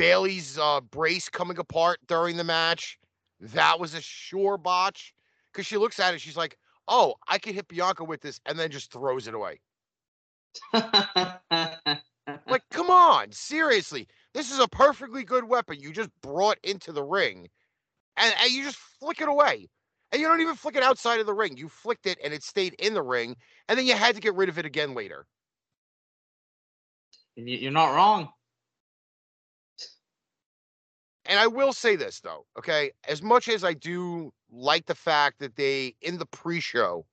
Bayley's 0.03 0.59
uh 0.59 0.81
brace 0.81 1.29
coming 1.29 1.59
apart 1.59 2.01
during 2.09 2.37
the 2.37 2.43
match, 2.43 2.99
that 3.39 3.79
was 3.79 3.95
a 3.95 4.01
sure 4.01 4.59
botch. 4.59 5.15
Because 5.53 5.65
she 5.65 5.77
looks 5.77 6.01
at 6.01 6.13
it, 6.13 6.21
she's 6.21 6.37
like, 6.37 6.59
"Oh, 6.89 7.15
I 7.29 7.39
can 7.39 7.55
hit 7.55 7.69
Bianca 7.69 8.03
with 8.03 8.21
this," 8.21 8.41
and 8.45 8.59
then 8.59 8.73
just 8.73 8.91
throws 8.91 9.29
it 9.29 9.35
away. 9.35 9.61
like, 10.73 12.63
come 12.73 12.91
on, 12.91 13.31
seriously. 13.31 14.09
This 14.35 14.51
is 14.51 14.59
a 14.59 14.67
perfectly 14.67 15.23
good 15.23 15.45
weapon 15.45 15.79
you 15.79 15.93
just 15.93 16.11
brought 16.21 16.59
into 16.65 16.91
the 16.91 17.05
ring, 17.05 17.49
and, 18.17 18.35
and 18.43 18.51
you 18.51 18.65
just 18.65 18.79
flick 18.99 19.21
it 19.21 19.29
away. 19.29 19.69
And 20.11 20.21
you 20.21 20.27
don't 20.27 20.41
even 20.41 20.57
flick 20.57 20.75
it 20.75 20.83
outside 20.83 21.21
of 21.21 21.27
the 21.27 21.35
ring. 21.35 21.57
You 21.57 21.69
flicked 21.69 22.07
it 22.07 22.19
and 22.25 22.35
it 22.35 22.43
stayed 22.43 22.75
in 22.81 22.95
the 22.95 23.03
ring, 23.03 23.37
and 23.69 23.79
then 23.79 23.87
you 23.87 23.95
had 23.95 24.17
to 24.17 24.21
get 24.21 24.35
rid 24.35 24.49
of 24.49 24.59
it 24.59 24.67
again 24.67 24.95
later. 24.95 25.27
You're 27.37 27.71
not 27.71 27.95
wrong. 27.95 28.33
And 31.33 31.41
I 31.41 31.47
will 31.47 31.73
say 31.73 31.97
this 31.97 32.21
though, 32.21 32.45
okay? 32.59 32.91
As 33.09 33.23
much 33.23 33.49
as 33.49 33.65
I 33.65 33.73
do 33.73 34.35
like 34.51 34.85
the 34.85 34.95
fact 34.95 35.39
that 35.39 35.57
they 35.57 35.95
in 36.03 36.19
the 36.19 36.27
pre-show 36.27 37.07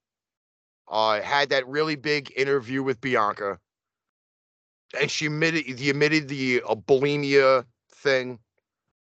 uh 0.89 1.21
had 1.21 1.47
that 1.49 1.65
really 1.69 1.95
big 1.95 2.29
interview 2.35 2.83
with 2.83 2.99
Bianca 2.99 3.57
and 4.99 5.09
she 5.09 5.27
admitted 5.27 5.79
he 5.79 5.89
admitted 5.89 6.27
the 6.27 6.61
uh, 6.67 6.75
bulimia 6.75 7.63
thing 7.93 8.39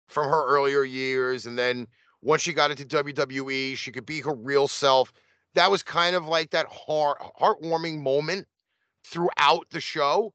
from 0.08 0.30
her 0.30 0.46
earlier 0.46 0.84
years 0.84 1.48
and 1.48 1.58
then 1.58 1.88
once 2.22 2.44
she 2.44 2.54
got 2.54 2.70
into 2.70 2.86
WWE 2.86 3.76
she 3.76 3.92
could 3.92 4.06
be 4.06 4.22
her 4.22 4.36
real 4.36 4.68
self 4.68 5.12
that 5.56 5.72
was 5.72 5.82
kind 5.82 6.16
of 6.16 6.28
like 6.28 6.52
that 6.52 6.68
heart 6.68 7.18
heartwarming 7.42 8.00
moment 8.02 8.46
throughout 9.04 9.66
the 9.72 9.82
show 9.82 10.32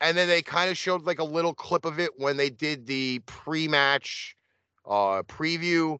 and 0.00 0.16
then 0.16 0.28
they 0.28 0.42
kind 0.42 0.70
of 0.70 0.76
showed 0.76 1.04
like 1.04 1.18
a 1.18 1.24
little 1.24 1.54
clip 1.54 1.84
of 1.84 1.98
it 1.98 2.10
when 2.18 2.36
they 2.36 2.50
did 2.50 2.86
the 2.86 3.20
pre-match 3.26 4.36
uh 4.86 5.22
preview 5.24 5.98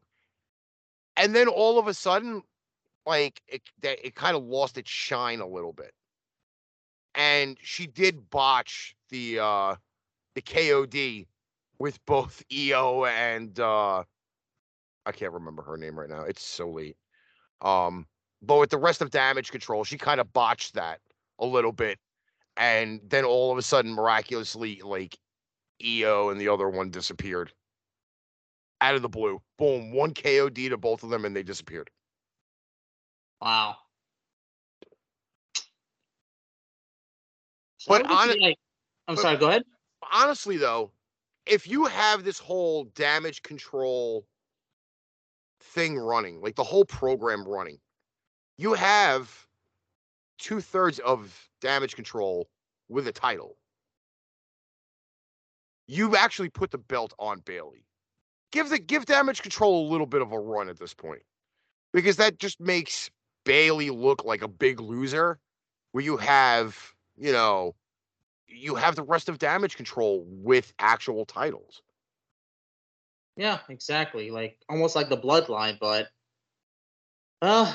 and 1.17 1.35
then 1.35 1.47
all 1.47 1.77
of 1.79 1.87
a 1.87 1.93
sudden 1.93 2.41
like 3.05 3.41
it 3.47 3.61
it 3.83 4.15
kind 4.15 4.35
of 4.35 4.43
lost 4.43 4.77
its 4.77 4.89
shine 4.89 5.39
a 5.39 5.47
little 5.47 5.73
bit 5.73 5.93
and 7.15 7.57
she 7.61 7.87
did 7.87 8.29
botch 8.29 8.95
the 9.09 9.39
uh 9.39 9.75
the 10.35 10.41
KOD 10.41 11.27
with 11.79 12.03
both 12.05 12.43
Io 12.51 13.05
and 13.05 13.59
uh 13.59 14.03
I 15.05 15.11
can't 15.11 15.33
remember 15.33 15.63
her 15.63 15.77
name 15.77 15.97
right 15.97 16.09
now. 16.09 16.21
It's 16.21 16.43
so 16.43 16.69
late. 16.69 16.95
Um 17.61 18.05
but 18.41 18.57
with 18.57 18.69
the 18.69 18.77
rest 18.77 19.01
of 19.01 19.11
damage 19.11 19.51
control, 19.51 19.83
she 19.83 19.97
kind 19.97 20.19
of 20.19 20.33
botched 20.33 20.73
that 20.73 20.99
a 21.39 21.45
little 21.45 21.71
bit. 21.71 21.99
And 22.57 23.01
then 23.03 23.25
all 23.25 23.51
of 23.51 23.57
a 23.57 23.61
sudden, 23.61 23.93
miraculously, 23.93 24.81
like 24.83 25.17
Io 25.83 26.29
and 26.29 26.39
the 26.39 26.49
other 26.49 26.69
one 26.69 26.91
disappeared 26.91 27.51
out 28.81 28.95
of 28.95 29.01
the 29.01 29.09
blue. 29.09 29.41
Boom, 29.57 29.93
one 29.93 30.13
KOD 30.13 30.69
to 30.69 30.77
both 30.77 31.03
of 31.03 31.09
them, 31.09 31.25
and 31.25 31.35
they 31.35 31.43
disappeared. 31.43 31.89
Wow. 33.41 33.77
So 37.77 37.89
but 37.89 38.05
on, 38.05 38.39
like, 38.39 38.57
I'm 39.07 39.15
but, 39.15 39.21
sorry. 39.21 39.37
Go 39.37 39.49
ahead. 39.49 39.63
Honestly, 40.11 40.57
though, 40.57 40.91
if 41.45 41.67
you 41.67 41.85
have 41.85 42.23
this 42.23 42.37
whole 42.37 42.85
damage 42.95 43.41
control 43.41 44.27
thing 45.59 45.97
running, 45.97 46.41
like 46.41 46.55
the 46.55 46.63
whole 46.63 46.85
program 46.85 47.47
running, 47.47 47.79
you 48.57 48.73
have 48.73 49.47
two 50.37 50.61
thirds 50.61 50.99
of 50.99 51.49
damage 51.61 51.95
control 51.95 52.49
with 52.89 53.07
a 53.07 53.11
title. 53.11 53.57
You 55.87 56.15
actually 56.15 56.49
put 56.49 56.71
the 56.71 56.77
belt 56.77 57.13
on 57.19 57.39
Bayley. 57.39 57.85
Give 58.51 58.69
the 58.69 58.79
give 58.79 59.05
damage 59.05 59.41
control 59.41 59.87
a 59.87 59.89
little 59.89 60.07
bit 60.07 60.21
of 60.21 60.31
a 60.31 60.39
run 60.39 60.69
at 60.69 60.79
this 60.79 60.93
point. 60.93 61.21
Because 61.93 62.17
that 62.17 62.39
just 62.39 62.59
makes 62.59 63.09
Bayley 63.45 63.89
look 63.89 64.23
like 64.25 64.41
a 64.41 64.47
big 64.47 64.79
loser 64.79 65.39
where 65.91 66.03
you 66.03 66.17
have 66.17 66.93
you 67.17 67.31
know, 67.31 67.75
you 68.47 68.75
have 68.75 68.95
the 68.95 69.03
rest 69.03 69.29
of 69.29 69.37
damage 69.37 69.75
control 69.75 70.25
with 70.27 70.73
actual 70.79 71.25
titles. 71.25 71.81
Yeah, 73.37 73.59
exactly. 73.69 74.31
Like 74.31 74.57
almost 74.67 74.95
like 74.95 75.09
the 75.09 75.17
bloodline, 75.17 75.77
but 75.79 76.07
uh, 77.41 77.71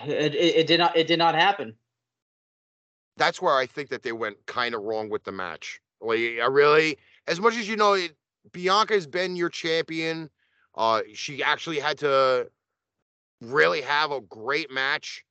it, 0.06 0.34
it, 0.34 0.56
it 0.56 0.66
did 0.66 0.78
not 0.78 0.96
it 0.96 1.06
did 1.06 1.18
not 1.18 1.34
happen. 1.34 1.74
That's 3.16 3.40
where 3.40 3.54
I 3.54 3.66
think 3.66 3.90
that 3.90 4.02
they 4.02 4.12
went 4.12 4.36
kind 4.46 4.74
of 4.74 4.82
wrong 4.82 5.08
with 5.08 5.24
the 5.24 5.32
match. 5.32 5.80
Like 6.00 6.18
I 6.18 6.46
really, 6.46 6.98
as 7.26 7.40
much 7.40 7.56
as 7.56 7.68
you 7.68 7.76
know, 7.76 7.94
it, 7.94 8.12
Bianca 8.52 8.94
has 8.94 9.06
been 9.06 9.36
your 9.36 9.48
champion. 9.48 10.28
Uh, 10.74 11.02
she 11.14 11.42
actually 11.42 11.78
had 11.78 11.98
to 11.98 12.50
really 13.40 13.80
have 13.80 14.10
a 14.10 14.20
great 14.20 14.70
match, 14.70 15.24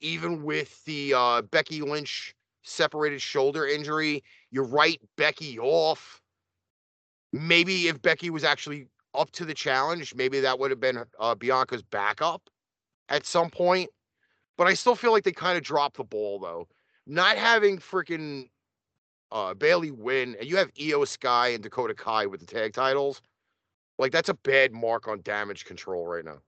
even 0.00 0.42
with 0.42 0.84
the 0.84 1.14
uh, 1.14 1.42
Becky 1.42 1.80
Lynch 1.80 2.34
separated 2.62 3.22
shoulder 3.22 3.66
injury. 3.66 4.22
You 4.50 4.62
write 4.62 5.00
Becky 5.16 5.58
off. 5.58 6.20
Maybe 7.32 7.88
if 7.88 8.02
Becky 8.02 8.30
was 8.30 8.44
actually 8.44 8.86
up 9.14 9.30
to 9.32 9.44
the 9.44 9.54
challenge, 9.54 10.14
maybe 10.14 10.40
that 10.40 10.58
would 10.58 10.70
have 10.70 10.80
been 10.80 11.04
uh, 11.18 11.34
Bianca's 11.34 11.82
backup 11.82 12.42
at 13.08 13.26
some 13.26 13.50
point. 13.50 13.90
But 14.56 14.66
I 14.66 14.74
still 14.74 14.94
feel 14.94 15.12
like 15.12 15.24
they 15.24 15.32
kind 15.32 15.56
of 15.56 15.64
dropped 15.64 15.96
the 15.96 16.04
ball 16.04 16.38
though. 16.38 16.68
Not 17.06 17.36
having 17.36 17.78
freaking 17.78 18.48
uh, 19.32 19.54
Bayley 19.54 19.90
win, 19.90 20.36
and 20.38 20.48
you 20.48 20.56
have 20.56 20.70
Io 20.80 21.04
Sky 21.04 21.48
and 21.48 21.62
Dakota 21.62 21.94
Kai 21.94 22.26
with 22.26 22.40
the 22.40 22.46
tag 22.46 22.72
titles. 22.72 23.22
Like 23.98 24.12
that's 24.12 24.28
a 24.28 24.34
bad 24.34 24.72
mark 24.72 25.08
on 25.08 25.20
damage 25.22 25.64
control 25.64 26.06
right 26.06 26.24
now. 26.24 26.38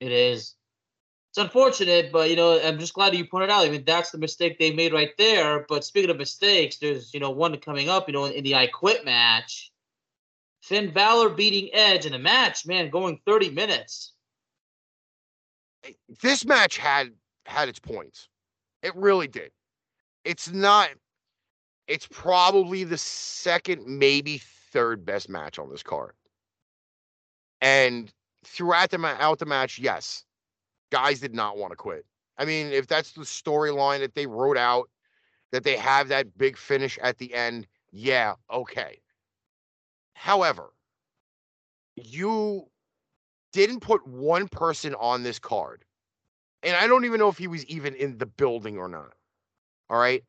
It 0.00 0.12
is 0.12 0.56
it's 1.36 1.44
unfortunate, 1.44 2.12
but 2.12 2.30
you 2.30 2.36
know, 2.36 2.58
I'm 2.58 2.78
just 2.78 2.94
glad 2.94 3.14
you 3.14 3.26
pointed 3.26 3.50
out. 3.50 3.66
I 3.66 3.68
mean, 3.68 3.84
that's 3.84 4.10
the 4.10 4.16
mistake 4.16 4.58
they 4.58 4.72
made 4.72 4.94
right 4.94 5.10
there. 5.18 5.66
But 5.68 5.84
speaking 5.84 6.08
of 6.08 6.16
mistakes, 6.16 6.78
there's 6.78 7.12
you 7.12 7.20
know 7.20 7.30
one 7.30 7.54
coming 7.58 7.90
up. 7.90 8.08
You 8.08 8.14
know, 8.14 8.24
in, 8.24 8.32
in 8.32 8.44
the 8.44 8.54
I 8.54 8.68
Quit 8.68 9.04
match, 9.04 9.70
Finn 10.62 10.92
Balor 10.92 11.30
beating 11.30 11.68
Edge 11.74 12.06
in 12.06 12.14
a 12.14 12.18
match, 12.18 12.66
man, 12.66 12.88
going 12.88 13.20
30 13.26 13.50
minutes. 13.50 14.14
This 16.22 16.46
match 16.46 16.78
had 16.78 17.12
had 17.44 17.68
its 17.68 17.80
points. 17.80 18.28
It 18.82 18.96
really 18.96 19.28
did. 19.28 19.50
It's 20.26 20.50
not. 20.50 20.90
It's 21.86 22.08
probably 22.10 22.82
the 22.82 22.98
second, 22.98 23.86
maybe 23.86 24.42
third 24.72 25.06
best 25.06 25.28
match 25.28 25.58
on 25.58 25.70
this 25.70 25.84
card. 25.84 26.12
And 27.60 28.12
throughout 28.44 28.90
the 28.90 29.04
out 29.04 29.38
the 29.38 29.46
match, 29.46 29.78
yes, 29.78 30.24
guys 30.90 31.20
did 31.20 31.34
not 31.34 31.56
want 31.56 31.70
to 31.70 31.76
quit. 31.76 32.04
I 32.38 32.44
mean, 32.44 32.66
if 32.66 32.88
that's 32.88 33.12
the 33.12 33.22
storyline 33.22 34.00
that 34.00 34.14
they 34.14 34.26
wrote 34.26 34.58
out, 34.58 34.90
that 35.52 35.64
they 35.64 35.76
have 35.76 36.08
that 36.08 36.36
big 36.36 36.56
finish 36.56 36.98
at 37.00 37.18
the 37.18 37.32
end, 37.32 37.66
yeah, 37.92 38.34
okay. 38.52 38.98
However, 40.14 40.72
you 41.94 42.66
didn't 43.52 43.80
put 43.80 44.06
one 44.06 44.48
person 44.48 44.94
on 44.96 45.22
this 45.22 45.38
card. 45.38 45.84
And 46.62 46.76
I 46.76 46.86
don't 46.86 47.04
even 47.04 47.20
know 47.20 47.28
if 47.28 47.38
he 47.38 47.46
was 47.46 47.64
even 47.66 47.94
in 47.94 48.18
the 48.18 48.26
building 48.26 48.76
or 48.76 48.88
not. 48.88 49.15
All 49.88 49.98
right. 49.98 50.22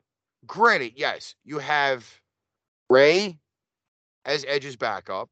Granted, 0.46 0.92
yes, 0.96 1.34
you 1.44 1.58
have 1.58 2.06
Rey 2.90 3.38
as 4.24 4.44
Edge's 4.46 4.76
backup. 4.76 5.28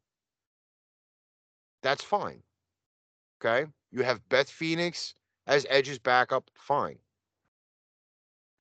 That's 1.82 2.02
fine. 2.02 2.42
Okay. 3.40 3.70
You 3.92 4.02
have 4.02 4.28
Beth 4.28 4.50
Phoenix 4.50 5.14
as 5.46 5.66
Edge's 5.70 5.98
backup. 5.98 6.50
Fine. 6.56 6.98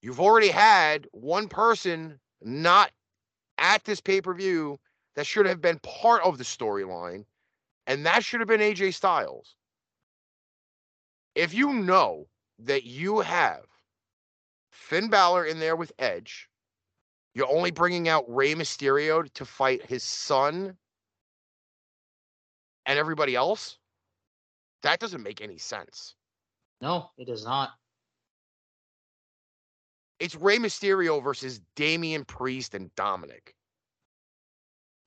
You've 0.01 0.19
already 0.19 0.49
had 0.49 1.07
one 1.11 1.47
person 1.47 2.19
not 2.41 2.91
at 3.57 3.83
this 3.85 4.01
pay 4.01 4.21
per 4.21 4.33
view 4.33 4.79
that 5.15 5.25
should 5.25 5.45
have 5.45 5.61
been 5.61 5.79
part 5.79 6.21
of 6.23 6.37
the 6.37 6.43
storyline, 6.43 7.25
and 7.87 8.05
that 8.05 8.23
should 8.23 8.41
have 8.41 8.47
been 8.47 8.61
AJ 8.61 8.93
Styles. 8.93 9.55
If 11.33 11.53
you 11.53 11.73
know 11.73 12.27
that 12.59 12.83
you 12.83 13.19
have 13.21 13.65
Finn 14.85 15.07
Balor 15.09 15.45
in 15.45 15.59
there 15.59 15.75
with 15.75 15.91
Edge, 15.97 16.47
you're 17.33 17.51
only 17.51 17.71
bringing 17.71 18.07
out 18.07 18.23
Rey 18.27 18.53
Mysterio 18.53 19.27
to 19.33 19.43
fight 19.43 19.83
his 19.83 20.03
son 20.03 20.77
and 22.85 22.99
everybody 22.99 23.35
else. 23.35 23.79
That 24.83 24.99
doesn't 24.99 25.23
make 25.23 25.41
any 25.41 25.57
sense. 25.57 26.13
No, 26.81 27.09
it 27.17 27.25
does 27.25 27.43
not. 27.43 27.71
It's 30.19 30.35
Rey 30.35 30.59
Mysterio 30.59 31.21
versus 31.21 31.61
Damian 31.75 32.23
Priest 32.23 32.75
and 32.75 32.93
Dominic. 32.93 33.55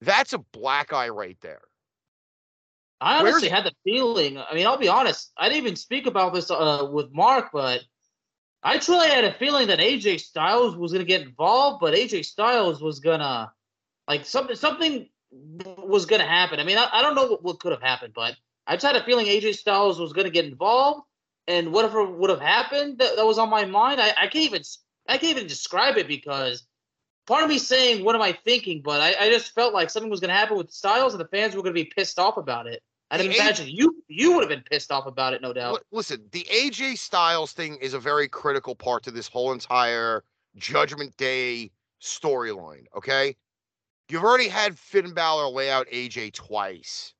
That's 0.00 0.32
a 0.32 0.38
black 0.38 0.92
eye 0.92 1.08
right 1.08 1.38
there. 1.40 1.62
I 3.00 3.20
honestly 3.20 3.48
Where's... 3.48 3.52
had 3.52 3.64
the 3.64 3.74
feeling. 3.84 4.38
I 4.38 4.56
mean, 4.56 4.66
I'll 4.66 4.76
be 4.76 4.88
honest. 4.88 5.30
I 5.36 5.48
didn't 5.48 5.62
even 5.62 5.76
speak 5.76 6.06
about 6.06 6.34
this 6.34 6.50
uh, 6.50 6.88
with 6.90 7.12
Mark, 7.12 7.50
but 7.52 7.82
I 8.62 8.78
truly 8.78 9.08
had 9.08 9.24
a 9.24 9.32
feeling 9.34 9.68
that 9.68 9.78
AJ 9.78 10.20
Styles 10.20 10.76
was 10.76 10.92
gonna 10.92 11.04
get 11.04 11.22
involved, 11.22 11.80
but 11.80 11.94
AJ 11.94 12.24
Styles 12.24 12.82
was 12.82 13.00
gonna 13.00 13.52
like 14.08 14.24
something 14.26 14.56
something 14.56 15.08
was 15.30 16.06
gonna 16.06 16.26
happen. 16.26 16.58
I 16.58 16.64
mean, 16.64 16.78
I, 16.78 16.88
I 16.92 17.02
don't 17.02 17.14
know 17.14 17.26
what, 17.28 17.42
what 17.42 17.60
could 17.60 17.72
have 17.72 17.82
happened, 17.82 18.14
but 18.14 18.34
I 18.66 18.74
just 18.74 18.84
had 18.84 18.96
a 18.96 19.04
feeling 19.04 19.26
AJ 19.26 19.54
Styles 19.56 20.00
was 20.00 20.12
gonna 20.12 20.30
get 20.30 20.44
involved, 20.44 21.06
and 21.46 21.72
whatever 21.72 22.04
would 22.04 22.30
have 22.30 22.40
happened 22.40 22.98
that, 22.98 23.16
that 23.16 23.26
was 23.26 23.38
on 23.38 23.48
my 23.48 23.64
mind. 23.64 24.00
I, 24.00 24.08
I 24.10 24.26
can't 24.26 24.44
even 24.44 24.62
I 25.08 25.18
can't 25.18 25.36
even 25.36 25.46
describe 25.46 25.96
it 25.96 26.08
because 26.08 26.66
part 27.26 27.44
of 27.44 27.48
me 27.48 27.58
saying 27.58 28.04
what 28.04 28.16
am 28.16 28.22
I 28.22 28.36
thinking, 28.44 28.82
but 28.82 29.00
I, 29.00 29.26
I 29.26 29.30
just 29.30 29.54
felt 29.54 29.72
like 29.72 29.90
something 29.90 30.10
was 30.10 30.20
gonna 30.20 30.34
happen 30.34 30.56
with 30.56 30.72
Styles 30.72 31.14
and 31.14 31.20
the 31.20 31.28
fans 31.28 31.54
were 31.54 31.62
gonna 31.62 31.74
be 31.74 31.84
pissed 31.84 32.18
off 32.18 32.36
about 32.36 32.66
it. 32.66 32.82
I'd 33.10 33.20
The 33.20 33.34
imagine 33.34 33.68
you 33.68 34.02
you 34.08 34.32
would 34.32 34.42
have 34.42 34.50
been 34.50 34.64
pissed 34.70 34.92
off 34.92 35.06
about 35.06 35.32
it, 35.32 35.40
no 35.40 35.52
doubt. 35.52 35.82
Listen, 35.90 36.28
the 36.32 36.46
AJ 36.50 36.98
Styles 36.98 37.52
thing 37.52 37.76
is 37.76 37.94
a 37.94 37.98
very 37.98 38.28
critical 38.28 38.74
part 38.74 39.02
to 39.04 39.10
this 39.10 39.28
whole 39.28 39.52
entire 39.52 40.24
Judgment 40.56 41.16
Day 41.16 41.70
storyline. 42.02 42.84
Okay, 42.94 43.34
you've 44.10 44.24
already 44.24 44.48
had 44.48 44.78
Finn 44.78 45.14
Balor 45.14 45.48
lay 45.48 45.70
out 45.70 45.86
AJ 45.88 46.34
twice. 46.34 47.14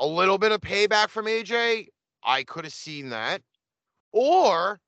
A 0.00 0.06
little 0.06 0.38
bit 0.38 0.50
of 0.50 0.60
payback 0.60 1.10
from 1.10 1.26
AJ, 1.26 1.86
I 2.24 2.42
could 2.42 2.64
have 2.64 2.74
seen 2.74 3.10
that, 3.10 3.40
or 4.10 4.80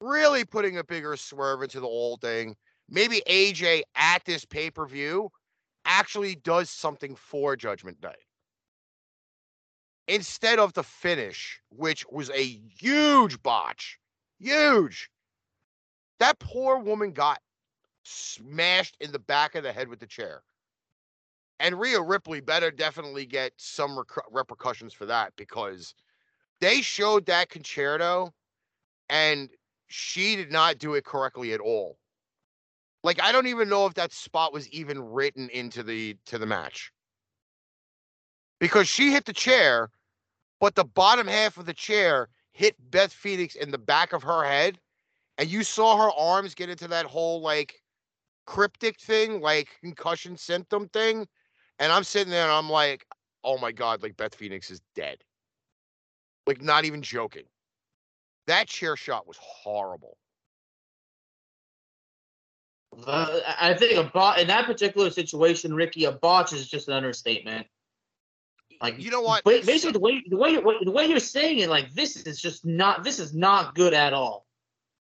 really 0.00 0.44
putting 0.44 0.78
a 0.78 0.84
bigger 0.84 1.16
swerve 1.16 1.62
into 1.62 1.80
the 1.80 1.86
whole 1.86 2.18
thing. 2.18 2.54
Maybe 2.88 3.20
AJ 3.28 3.82
at 3.96 4.24
this 4.24 4.44
pay 4.44 4.70
per 4.70 4.86
view 4.86 5.28
actually 5.84 6.36
does 6.36 6.70
something 6.70 7.16
for 7.16 7.56
Judgment 7.56 8.00
Day 8.00 8.14
instead 10.10 10.58
of 10.58 10.72
the 10.72 10.82
finish, 10.82 11.60
which 11.70 12.04
was 12.10 12.30
a 12.30 12.42
huge 12.42 13.40
botch, 13.42 13.98
huge. 14.38 15.08
That 16.18 16.38
poor 16.40 16.78
woman 16.78 17.12
got 17.12 17.40
smashed 18.02 18.96
in 19.00 19.12
the 19.12 19.20
back 19.20 19.54
of 19.54 19.62
the 19.62 19.72
head 19.72 19.88
with 19.88 20.00
the 20.00 20.06
chair. 20.06 20.42
And 21.60 21.78
Rhea 21.78 22.00
Ripley 22.00 22.40
better 22.40 22.70
definitely 22.70 23.24
get 23.24 23.52
some 23.56 23.96
rec- 23.96 24.24
repercussions 24.30 24.92
for 24.92 25.06
that 25.06 25.32
because 25.36 25.94
they 26.60 26.82
showed 26.82 27.26
that 27.26 27.48
Con-Chair-To 27.48 28.32
and 29.08 29.48
she 29.86 30.36
did 30.36 30.50
not 30.50 30.78
do 30.78 30.94
it 30.94 31.04
correctly 31.04 31.52
at 31.52 31.60
all. 31.60 31.98
Like 33.04 33.22
I 33.22 33.30
don't 33.32 33.46
even 33.46 33.68
know 33.68 33.86
if 33.86 33.94
that 33.94 34.12
spot 34.12 34.52
was 34.52 34.68
even 34.70 35.00
written 35.00 35.48
into 35.50 35.82
the 35.82 36.16
to 36.26 36.38
the 36.38 36.46
match. 36.46 36.92
Because 38.58 38.88
she 38.88 39.10
hit 39.10 39.24
the 39.24 39.32
chair, 39.32 39.90
but 40.60 40.74
the 40.74 40.84
bottom 40.84 41.26
half 41.26 41.56
of 41.56 41.66
the 41.66 41.74
chair 41.74 42.28
hit 42.52 42.76
Beth 42.90 43.12
Phoenix 43.12 43.54
in 43.54 43.70
the 43.70 43.78
back 43.78 44.12
of 44.12 44.22
her 44.22 44.44
head, 44.44 44.78
and 45.38 45.48
you 45.48 45.64
saw 45.64 45.96
her 45.96 46.12
arms 46.16 46.54
get 46.54 46.68
into 46.68 46.86
that 46.88 47.06
whole 47.06 47.40
like 47.40 47.82
cryptic 48.46 49.00
thing, 49.00 49.40
like 49.40 49.68
concussion 49.80 50.36
symptom 50.36 50.88
thing. 50.88 51.26
And 51.78 51.90
I'm 51.90 52.04
sitting 52.04 52.30
there 52.30 52.44
and 52.44 52.52
I'm 52.52 52.68
like, 52.68 53.06
oh 53.42 53.58
my 53.58 53.72
God, 53.72 54.02
like 54.02 54.16
Beth 54.16 54.34
Phoenix 54.34 54.70
is 54.70 54.82
dead. 54.94 55.18
Like, 56.46 56.62
not 56.62 56.84
even 56.84 57.00
joking. 57.00 57.44
That 58.46 58.66
chair 58.66 58.96
shot 58.96 59.26
was 59.26 59.38
horrible. 59.40 60.16
Uh, 63.06 63.40
I 63.58 63.74
think 63.74 63.96
a 63.96 64.10
bot 64.10 64.40
in 64.40 64.48
that 64.48 64.66
particular 64.66 65.10
situation, 65.10 65.72
Ricky, 65.74 66.06
a 66.06 66.12
botch 66.12 66.52
is 66.52 66.68
just 66.68 66.88
an 66.88 66.94
understatement. 66.94 67.66
Like 68.80 68.98
You 68.98 69.10
know 69.10 69.20
what? 69.20 69.44
ba- 69.44 69.60
Basically, 69.64 69.92
the 69.92 70.00
way 70.00 70.22
the 70.26 70.36
way 70.36 70.50
you're, 70.52 70.74
the 70.82 70.90
way 70.90 71.06
you're 71.06 71.20
saying 71.20 71.58
it, 71.58 71.68
like 71.68 71.92
this 71.92 72.16
is 72.16 72.40
just 72.40 72.64
not 72.64 73.04
this 73.04 73.18
is 73.18 73.34
not 73.34 73.74
good 73.74 73.92
at 73.94 74.12
all. 74.12 74.46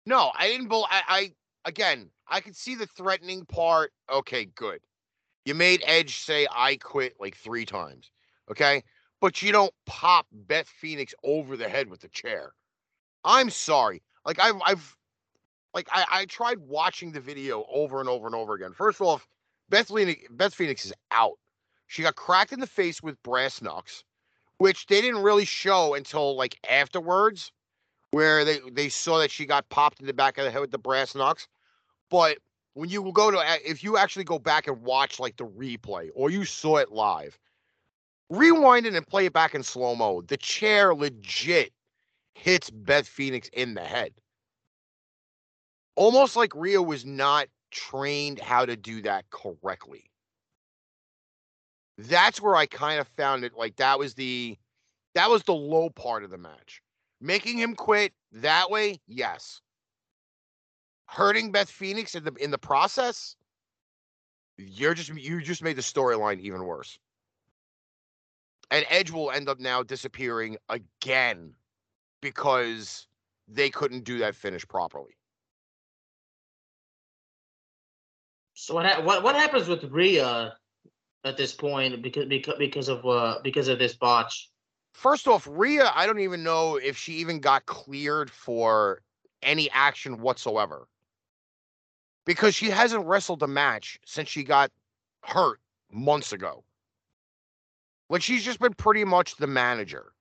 No, 0.05 0.31
I 0.37 0.47
didn't. 0.47 0.67
Bel- 0.67 0.87
I, 0.89 1.01
I 1.07 1.31
again, 1.65 2.09
I 2.27 2.41
could 2.41 2.55
see 2.55 2.75
the 2.75 2.87
threatening 2.87 3.45
part. 3.45 3.91
Okay, 4.11 4.45
good. 4.45 4.79
You 5.45 5.53
made 5.53 5.83
Edge 5.85 6.17
say 6.17 6.47
"I 6.51 6.77
quit" 6.77 7.15
like 7.19 7.35
three 7.35 7.65
times. 7.65 8.11
Okay, 8.49 8.83
but 9.19 9.41
you 9.41 9.51
don't 9.51 9.73
pop 9.85 10.25
Beth 10.31 10.67
Phoenix 10.67 11.13
over 11.23 11.55
the 11.55 11.69
head 11.69 11.89
with 11.89 12.01
the 12.01 12.09
chair. 12.09 12.53
I'm 13.23 13.49
sorry. 13.51 14.01
Like 14.25 14.39
I've, 14.39 14.55
I've, 14.65 14.97
like 15.73 15.87
I, 15.91 16.05
I 16.09 16.25
tried 16.25 16.57
watching 16.59 17.11
the 17.11 17.19
video 17.19 17.65
over 17.71 17.99
and 17.99 18.09
over 18.09 18.25
and 18.25 18.35
over 18.35 18.53
again. 18.55 18.73
First 18.73 19.01
off, 19.01 19.27
Beth 19.69 19.87
Phoenix, 19.87 20.23
Beth 20.31 20.53
Phoenix 20.53 20.85
is 20.85 20.93
out. 21.11 21.37
She 21.91 22.03
got 22.03 22.15
cracked 22.15 22.53
in 22.53 22.61
the 22.61 22.67
face 22.67 23.03
with 23.03 23.21
brass 23.21 23.61
knucks, 23.61 24.05
which 24.59 24.85
they 24.85 25.01
didn't 25.01 25.23
really 25.23 25.43
show 25.43 25.93
until 25.93 26.37
like 26.37 26.57
afterwards 26.69 27.51
where 28.11 28.45
they 28.45 28.61
they 28.71 28.87
saw 28.87 29.19
that 29.19 29.29
she 29.29 29.45
got 29.45 29.67
popped 29.67 29.99
in 29.99 30.07
the 30.07 30.13
back 30.13 30.37
of 30.37 30.45
the 30.45 30.51
head 30.51 30.61
with 30.61 30.71
the 30.71 30.77
brass 30.77 31.15
knucks. 31.15 31.49
But 32.09 32.37
when 32.75 32.89
you 32.89 33.11
go 33.11 33.29
to 33.29 33.43
if 33.69 33.83
you 33.83 33.97
actually 33.97 34.23
go 34.23 34.39
back 34.39 34.67
and 34.67 34.81
watch 34.83 35.19
like 35.19 35.35
the 35.35 35.45
replay 35.45 36.09
or 36.15 36.29
you 36.29 36.45
saw 36.45 36.77
it 36.77 36.93
live, 36.93 37.37
rewind 38.29 38.85
it 38.85 38.95
and 38.95 39.05
play 39.05 39.25
it 39.25 39.33
back 39.33 39.53
in 39.53 39.61
slow 39.61 39.93
mo. 39.93 40.21
The 40.21 40.37
chair 40.37 40.95
legit 40.95 41.73
hits 42.35 42.69
Beth 42.69 43.05
Phoenix 43.05 43.49
in 43.51 43.73
the 43.73 43.83
head. 43.83 44.13
Almost 45.97 46.37
like 46.37 46.55
Rhea 46.55 46.81
was 46.81 47.05
not 47.05 47.49
trained 47.69 48.39
how 48.39 48.65
to 48.65 48.77
do 48.77 49.01
that 49.01 49.29
correctly. 49.29 50.10
That's 52.07 52.41
where 52.41 52.55
I 52.55 52.65
kind 52.65 52.99
of 52.99 53.07
found 53.07 53.43
it 53.43 53.53
like 53.55 53.75
that 53.75 53.99
was 53.99 54.15
the 54.15 54.57
that 55.13 55.29
was 55.29 55.43
the 55.43 55.53
low 55.53 55.89
part 55.89 56.23
of 56.23 56.31
the 56.31 56.37
match. 56.37 56.81
Making 57.19 57.57
him 57.57 57.75
quit 57.75 58.13
that 58.31 58.71
way, 58.71 58.99
yes. 59.07 59.61
Hurting 61.05 61.51
Beth 61.51 61.69
Phoenix 61.69 62.15
in 62.15 62.23
the 62.23 62.33
in 62.35 62.49
the 62.49 62.57
process, 62.57 63.35
you're 64.57 64.93
just 64.93 65.09
you 65.09 65.41
just 65.41 65.61
made 65.61 65.75
the 65.75 65.81
storyline 65.81 66.39
even 66.39 66.65
worse. 66.65 66.97
And 68.71 68.85
Edge 68.89 69.11
will 69.11 69.29
end 69.31 69.49
up 69.49 69.59
now 69.59 69.83
disappearing 69.83 70.57
again 70.69 71.53
because 72.21 73.05
they 73.47 73.69
couldn't 73.69 74.05
do 74.05 74.17
that 74.19 74.33
finish 74.33 74.65
properly. 74.67 75.17
So 78.53 78.75
what 78.75 78.85
ha- 78.85 79.01
what 79.01 79.21
what 79.23 79.35
happens 79.35 79.67
with 79.67 79.83
Rhea 79.83 80.55
at 81.23 81.37
this 81.37 81.53
point 81.53 82.01
because 82.01 82.25
because 82.27 82.55
because 82.57 82.87
of 82.89 83.05
uh 83.05 83.39
because 83.43 83.67
of 83.67 83.79
this 83.79 83.93
botch? 83.93 84.49
First 84.93 85.27
off, 85.27 85.47
Rhea, 85.49 85.91
I 85.95 86.05
don't 86.05 86.19
even 86.19 86.43
know 86.43 86.75
if 86.75 86.97
she 86.97 87.13
even 87.13 87.39
got 87.39 87.65
cleared 87.65 88.29
for 88.29 89.01
any 89.41 89.69
action 89.71 90.19
whatsoever. 90.21 90.87
Because 92.25 92.53
she 92.55 92.69
hasn't 92.69 93.05
wrestled 93.05 93.41
a 93.41 93.47
match 93.47 93.99
since 94.05 94.29
she 94.29 94.43
got 94.43 94.71
hurt 95.23 95.59
months 95.91 96.33
ago. 96.33 96.63
Like 98.09 98.21
she's 98.21 98.43
just 98.43 98.59
been 98.59 98.73
pretty 98.73 99.05
much 99.05 99.37
the 99.37 99.47
manager. 99.47 100.13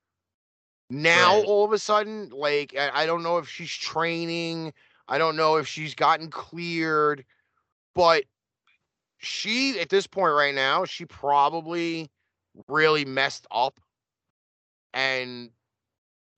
Now 0.88 1.36
Right. 1.36 1.44
all 1.44 1.64
of 1.64 1.72
a 1.72 1.78
sudden, 1.78 2.30
like 2.30 2.74
I 2.76 3.02
I 3.02 3.06
don't 3.06 3.22
know 3.22 3.38
if 3.38 3.48
she's 3.48 3.70
training, 3.70 4.72
I 5.08 5.18
don't 5.18 5.36
know 5.36 5.56
if 5.56 5.66
she's 5.66 5.94
gotten 5.94 6.30
cleared, 6.30 7.24
but 7.94 8.24
she 9.20 9.78
at 9.78 9.90
this 9.90 10.06
point 10.06 10.34
right 10.34 10.54
now, 10.54 10.84
she 10.84 11.04
probably 11.04 12.10
really 12.68 13.04
messed 13.04 13.46
up 13.50 13.78
and 14.94 15.50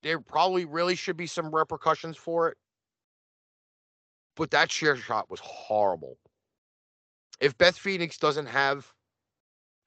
there 0.03 0.21
probably 0.21 0.65
really 0.65 0.97
should 0.97 1.17
be 1.17 1.29
some 1.29 1.55
repercussions 1.55 2.17
for 2.17 2.49
it. 2.49 2.57
But 4.35 4.51
that 4.51 4.69
chair 4.69 4.97
shot 4.97 5.31
was 5.31 5.41
horrible. 5.41 6.19
If 7.41 7.57
Beth 7.57 7.77
Phoenix 7.77 8.19
doesn't 8.19 8.47
have 8.47 8.93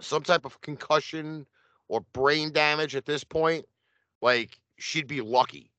some 0.02 0.24
type 0.24 0.46
of 0.46 0.62
concussion 0.62 1.46
or 1.90 2.02
brain 2.14 2.52
damage 2.52 2.96
at 2.96 3.06
this 3.06 3.24
point, 3.24 3.66
like 4.22 4.58
she'd 4.78 5.08
be 5.08 5.22
lucky. 5.22 5.72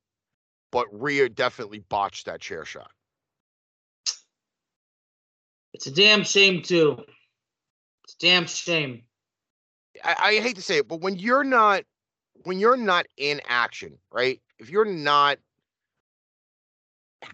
But 0.71 0.87
Rhea 0.93 1.31
definitely 1.31 1.79
botched 1.79 2.27
that 2.27 2.41
chair 2.41 2.65
shot. 2.65 2.91
It's 5.77 5.87
a 5.87 5.91
damn 5.91 6.25
shame 6.25 6.63
too. 6.63 6.97
It's 8.05 8.15
a 8.15 8.19
damn 8.19 8.47
shame. 8.47 9.03
I, 10.03 10.17
I 10.19 10.35
hate 10.41 10.57
to 10.57 10.63
say 10.63 10.79
it, 10.79 10.89
but 10.89 11.03
when 11.03 11.17
you're 11.19 11.45
not 11.45 11.85
when 12.45 12.59
you're 12.59 12.79
not 12.79 13.05
in 13.19 13.43
action, 13.47 13.99
right? 14.11 14.41
If 14.59 14.71
you're 14.71 14.87
not 14.87 15.37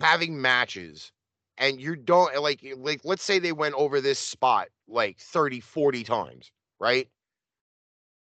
having 0.00 0.42
matches 0.42 1.12
and 1.56 1.80
you 1.80 1.94
don't 1.94 2.36
like 2.42 2.66
like 2.78 3.02
let's 3.04 3.22
say 3.22 3.38
they 3.38 3.52
went 3.52 3.76
over 3.76 4.00
this 4.00 4.18
spot 4.18 4.66
like 4.88 5.20
30 5.20 5.60
40 5.60 6.02
times, 6.02 6.50
right? 6.80 7.08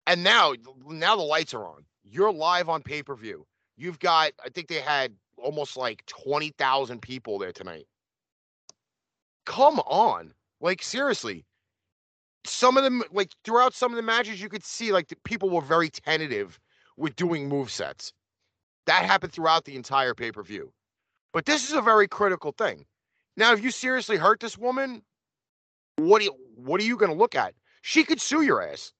And 0.07 0.23
now 0.23 0.53
now 0.87 1.17
the 1.17 1.23
lights 1.23 1.53
are 1.53 1.65
on. 1.65 1.83
You're 2.05 2.31
live 2.31 2.69
on 2.69 2.83
pay-per-view. 2.83 3.45
You've 3.75 3.99
got 3.99 4.31
I 4.45 4.47
think 4.47 4.69
they 4.69 4.79
had 4.79 5.11
almost 5.35 5.75
like 5.75 6.05
20,000 6.05 7.01
people 7.01 7.37
there 7.37 7.51
tonight. 7.51 7.85
Come 9.45 9.79
on. 9.81 10.33
Like 10.61 10.83
seriously, 10.83 11.45
some 12.45 12.77
of 12.77 12.83
them 12.83 13.03
like 13.11 13.31
throughout 13.43 13.73
some 13.73 13.91
of 13.91 13.97
the 13.97 14.03
matches 14.03 14.41
you 14.41 14.49
could 14.49 14.63
see 14.65 14.91
like 14.91 15.07
the 15.09 15.17
people 15.25 15.49
were 15.49 15.61
very 15.61 15.89
tentative 15.89 16.59
with 16.97 17.15
doing 17.15 17.49
move 17.49 17.71
sets 17.71 18.13
that 18.85 19.05
happened 19.05 19.33
throughout 19.33 19.65
the 19.65 19.75
entire 19.75 20.13
pay-per-view 20.13 20.71
But 21.33 21.45
this 21.45 21.67
is 21.69 21.75
a 21.75 21.81
very 21.81 22.07
critical 22.07 22.53
thing. 22.53 22.85
Now, 23.37 23.53
if 23.53 23.63
you 23.63 23.71
seriously 23.71 24.17
hurt 24.17 24.39
this 24.39 24.57
woman, 24.57 25.03
what 25.97 26.19
do 26.19 26.25
you, 26.25 26.35
what 26.55 26.81
are 26.81 26.85
you 26.85 26.97
going 26.97 27.11
to 27.11 27.17
look 27.17 27.35
at? 27.35 27.53
She 27.81 28.03
could 28.03 28.21
sue 28.21 28.41
your 28.43 28.61
ass 28.61 28.93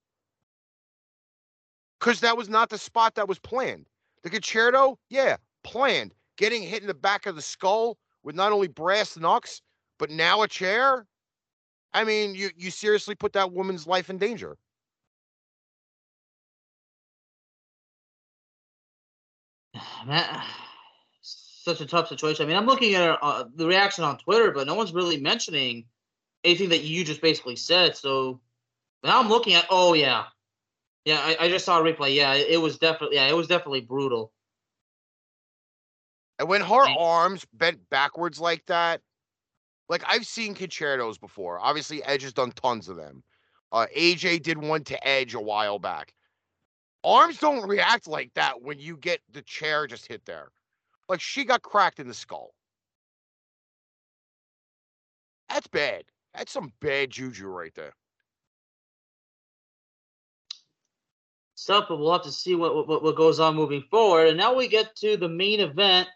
because 2.00 2.20
that 2.22 2.38
was 2.38 2.50
not 2.50 2.70
the 2.70 2.78
spot 2.78 3.16
that 3.16 3.28
was 3.28 3.40
planned. 3.40 3.88
The 4.24 4.30
Con-Chair-To, 4.30 4.96
yeah, 5.10 5.38
planned. 5.64 6.14
Getting 6.38 6.64
hit 6.64 6.82
in 6.82 6.88
the 6.88 6.94
back 6.94 7.26
of 7.26 7.36
the 7.36 7.42
skull 7.42 7.98
with 8.24 8.36
not 8.36 8.52
only 8.52 8.68
brass 8.68 9.18
knucks, 9.18 9.62
but 10.00 10.10
now 10.10 10.42
a 10.42 10.48
chair. 10.48 11.06
I 11.94 12.04
mean, 12.04 12.36
you 12.36 12.50
you 12.58 12.72
seriously 12.72 13.16
put 13.16 13.34
that 13.34 13.52
woman's 13.52 13.88
life 13.88 14.10
in 14.10 14.18
danger. 14.18 14.58
Man, 20.06 20.42
such 21.22 21.82
a 21.82 21.86
tough 21.86 22.08
situation. 22.08 22.46
I 22.46 22.48
mean, 22.48 22.58
I'm 22.58 22.66
looking 22.66 22.96
at 22.96 23.18
uh, 23.22 23.46
the 23.56 23.68
reaction 23.68 24.04
on 24.04 24.18
Twitter, 24.18 24.52
but 24.52 24.68
no 24.68 24.76
one's 24.76 24.94
really 24.94 25.20
mentioning 25.20 25.86
anything 26.44 26.70
that 26.70 26.84
you 26.84 27.04
just 27.04 27.22
basically 27.22 27.56
said. 27.56 27.98
So 27.98 28.40
now 29.04 29.20
I'm 29.20 29.30
looking 29.30 29.54
at. 29.54 29.66
Oh 29.70 29.94
yeah, 29.94 30.26
yeah. 31.06 31.20
I, 31.20 31.46
I 31.46 31.50
just 31.50 31.66
saw 31.66 31.80
a 31.80 31.84
replay. 31.84 32.16
Yeah, 32.16 32.34
it 32.34 32.62
was 32.62 32.78
definitely. 32.78 33.18
Yeah, 33.18 33.28
it 33.28 33.36
was 33.36 33.48
definitely 33.48 33.82
brutal. 33.82 34.32
And 36.38 36.50
when 36.50 36.62
her 36.62 36.90
arms 36.98 37.46
bent 37.54 37.90
backwards 37.90 38.40
like 38.40 38.66
that, 38.66 39.02
like 39.90 40.04
I've 40.08 40.26
seen 40.26 40.56
Con-Chair-Tos 40.56 41.18
before. 41.18 41.60
Obviously, 41.60 42.04
Edge 42.04 42.24
has 42.24 42.34
done 42.34 42.52
tons 42.52 42.90
of 42.90 42.98
them. 42.98 43.24
Uh, 43.72 43.86
AJ 43.96 44.44
did 44.44 44.58
one 44.58 44.84
to 44.86 45.08
Edge 45.08 45.34
a 45.34 45.40
while 45.40 45.80
back. 45.80 46.14
Arms 47.04 47.38
don't 47.40 47.68
react 47.68 48.08
like 48.08 48.34
that 48.34 48.62
when 48.62 48.80
you 48.80 48.98
get 48.98 49.22
the 49.32 49.44
chair 49.44 49.86
just 49.86 50.08
hit 50.08 50.26
there. 50.26 50.50
Like 51.08 51.22
she 51.22 51.46
got 51.46 51.62
cracked 51.62 52.00
in 52.00 52.08
the 52.08 52.14
skull. 52.14 52.56
That's 55.50 55.68
bad. 55.68 56.04
That's 56.34 56.52
some 56.52 56.74
bad 56.82 57.12
juju 57.12 57.48
right 57.48 57.74
there. 57.76 57.94
Stuff, 61.54 61.86
but 61.88 62.00
we'll 62.00 62.12
have 62.12 62.24
to 62.24 62.32
see 62.32 62.56
what, 62.56 62.88
what 62.88 63.04
what 63.04 63.16
goes 63.16 63.40
on 63.40 63.56
moving 63.56 63.84
forward. 63.90 64.28
And 64.28 64.38
now 64.38 64.56
we 64.56 64.68
get 64.68 64.96
to 64.98 65.16
the 65.16 65.30
main 65.30 65.60
event: 65.60 66.10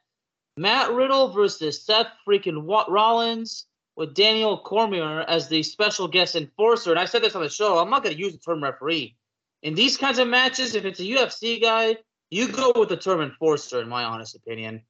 Matt 0.60 0.92
Riddle 0.92 1.32
versus 1.32 1.86
Seth 1.86 2.08
freaking 2.28 2.68
Rollins 2.68 3.66
with 3.96 4.14
Daniel 4.14 4.58
Cormier 4.58 5.22
as 5.22 5.48
the 5.48 5.64
special 5.64 6.06
guest 6.06 6.36
enforcer. 6.36 6.92
And 6.92 7.00
I 7.00 7.06
said 7.06 7.24
this 7.24 7.34
on 7.34 7.42
the 7.42 7.50
show. 7.50 7.78
I'm 7.78 7.90
not 7.90 8.04
going 8.04 8.14
to 8.14 8.22
use 8.22 8.34
the 8.34 8.40
term 8.40 8.62
referee 8.62 9.16
in 9.64 9.74
these 9.74 9.96
kinds 9.96 10.20
of 10.20 10.28
matches. 10.28 10.76
If 10.76 10.84
it's 10.84 11.00
a 11.00 11.04
UFC 11.04 11.62
guy, 11.62 11.96
you 12.30 12.50
go 12.50 12.74
with 12.76 12.90
the 12.90 12.98
term 12.98 13.22
enforcer, 13.22 13.82
in 13.82 13.88
my 13.88 14.04
honest 14.04 14.36
opinion. 14.36 14.82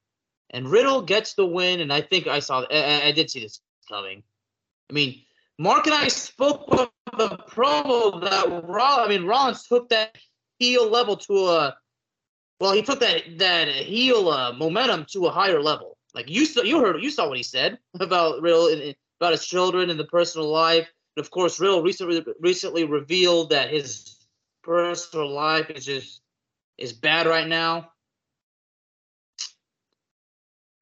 And 0.50 0.68
Riddle 0.68 1.04
gets 1.04 1.36
the 1.36 1.46
win, 1.46 1.82
and 1.82 1.94
I 1.94 2.02
think 2.02 2.26
I 2.26 2.40
saw. 2.40 2.66
I, 2.72 3.04
I 3.06 3.12
did 3.12 3.30
see 3.30 3.42
this 3.42 3.62
coming. 3.88 4.24
I 4.90 4.94
mean, 4.94 5.22
Mark 5.60 5.86
and 5.86 5.94
I 5.94 6.08
spoke 6.08 6.66
of 6.72 6.90
the 7.16 7.38
promo 7.48 8.22
that 8.22 8.64
Raw. 8.68 9.04
I 9.04 9.08
mean, 9.08 9.26
Rollins 9.26 9.68
took 9.68 9.90
that 9.90 10.18
heel 10.58 10.90
level 10.90 11.16
to 11.18 11.34
a. 11.34 11.78
Well, 12.60 12.74
he 12.74 12.82
took 12.82 13.00
that 13.00 13.24
that 13.38 13.68
heel 13.70 14.30
uh, 14.30 14.54
momentum 14.54 15.06
to 15.12 15.28
a 15.28 15.32
higher 15.32 15.62
level. 15.62 15.98
Like 16.14 16.30
you 16.30 16.46
saw, 16.46 16.62
you 16.62 16.80
heard, 16.80 17.02
you 17.02 17.12
saw 17.12 17.28
what 17.28 17.38
he 17.38 17.44
said 17.44 17.78
about 18.00 18.42
Riddle, 18.42 18.94
about 19.20 19.32
his 19.32 19.46
children 19.46 19.90
and 19.90 20.00
the 20.00 20.06
personal 20.06 20.50
life. 20.50 20.88
And 21.16 21.26
of 21.26 21.32
course, 21.32 21.60
real 21.60 21.82
recently 21.82 22.26
recently 22.40 22.84
revealed 22.84 23.52
that 23.52 23.70
his 23.70 24.18
personal 24.64 25.30
life 25.30 25.70
is 25.70 25.86
just 25.86 26.22
is 26.78 26.94
bad 26.94 27.28
right 27.28 27.48
now. 27.48 27.92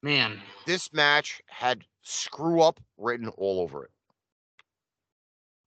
Man, 0.02 0.40
this 0.66 0.92
match 0.92 1.42
had 1.46 1.84
screw 2.02 2.62
up 2.62 2.80
written 2.96 3.28
all 3.28 3.60
over 3.60 3.84
it 3.84 3.90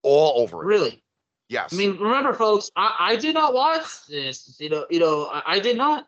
all 0.03 0.41
over 0.41 0.63
it. 0.63 0.65
Really? 0.65 1.03
Yes. 1.51 1.73
I 1.73 1.75
mean, 1.75 1.97
remember, 1.97 2.31
folks, 2.31 2.71
I, 2.77 2.95
I 2.97 3.15
did 3.17 3.33
not 3.33 3.53
watch 3.53 4.05
this. 4.07 4.55
You 4.57 4.69
know, 4.69 4.85
you 4.89 5.01
know, 5.01 5.25
I, 5.25 5.55
I 5.55 5.59
did 5.59 5.75
not. 5.75 6.07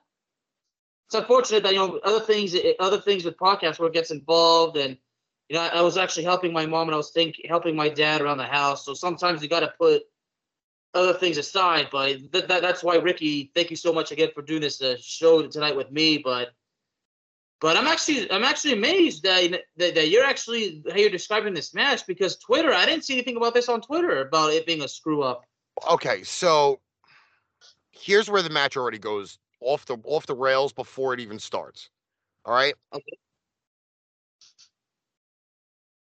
It's 1.07 1.15
unfortunate 1.15 1.63
that 1.63 1.73
you 1.73 1.79
know 1.79 1.99
other 2.01 2.21
things, 2.21 2.55
other 2.79 3.01
things 3.01 3.25
with 3.25 3.35
podcasts 3.35 3.77
where 3.77 3.89
it 3.89 3.93
gets 3.93 4.09
involved, 4.09 4.77
and 4.77 4.97
you 5.49 5.57
know, 5.57 5.61
I, 5.61 5.79
I 5.79 5.81
was 5.81 5.97
actually 5.97 6.23
helping 6.23 6.53
my 6.53 6.65
mom 6.65 6.87
and 6.87 6.93
I 6.93 6.97
was 6.97 7.11
think 7.11 7.41
helping 7.45 7.75
my 7.75 7.89
dad 7.89 8.21
around 8.21 8.37
the 8.37 8.45
house. 8.45 8.85
So 8.85 8.93
sometimes 8.93 9.43
you 9.43 9.49
got 9.49 9.59
to 9.59 9.73
put 9.77 10.03
other 10.93 11.13
things 11.13 11.37
aside. 11.37 11.89
But 11.91 12.31
th- 12.31 12.47
that, 12.47 12.61
that's 12.61 12.81
why 12.81 12.95
Ricky, 12.95 13.51
thank 13.53 13.69
you 13.69 13.75
so 13.75 13.91
much 13.91 14.13
again 14.13 14.29
for 14.33 14.43
doing 14.43 14.61
this 14.61 14.81
uh, 14.81 14.95
show 15.01 15.45
tonight 15.45 15.75
with 15.75 15.91
me. 15.91 16.19
But 16.19 16.53
but 17.63 17.77
I'm 17.77 17.87
actually 17.87 18.29
I'm 18.29 18.43
actually 18.43 18.73
amazed 18.73 19.23
that, 19.23 19.61
that, 19.77 19.95
that 19.95 20.09
you're 20.09 20.25
actually 20.25 20.83
how 20.91 20.97
you're 20.97 21.09
describing 21.09 21.53
this 21.53 21.73
match 21.73 22.05
because 22.05 22.35
Twitter 22.35 22.73
I 22.73 22.85
didn't 22.85 23.05
see 23.05 23.13
anything 23.13 23.37
about 23.37 23.53
this 23.53 23.69
on 23.69 23.79
Twitter 23.79 24.19
about 24.19 24.51
it 24.51 24.65
being 24.65 24.81
a 24.81 24.87
screw 24.87 25.23
up. 25.23 25.45
Okay, 25.89 26.23
so 26.23 26.81
here's 27.89 28.29
where 28.29 28.41
the 28.41 28.49
match 28.49 28.75
already 28.75 28.99
goes 28.99 29.39
off 29.61 29.85
the 29.85 29.97
off 30.03 30.25
the 30.25 30.35
rails 30.35 30.73
before 30.73 31.13
it 31.13 31.21
even 31.21 31.39
starts. 31.39 31.89
All 32.43 32.53
right. 32.53 32.75
Okay. 32.93 33.17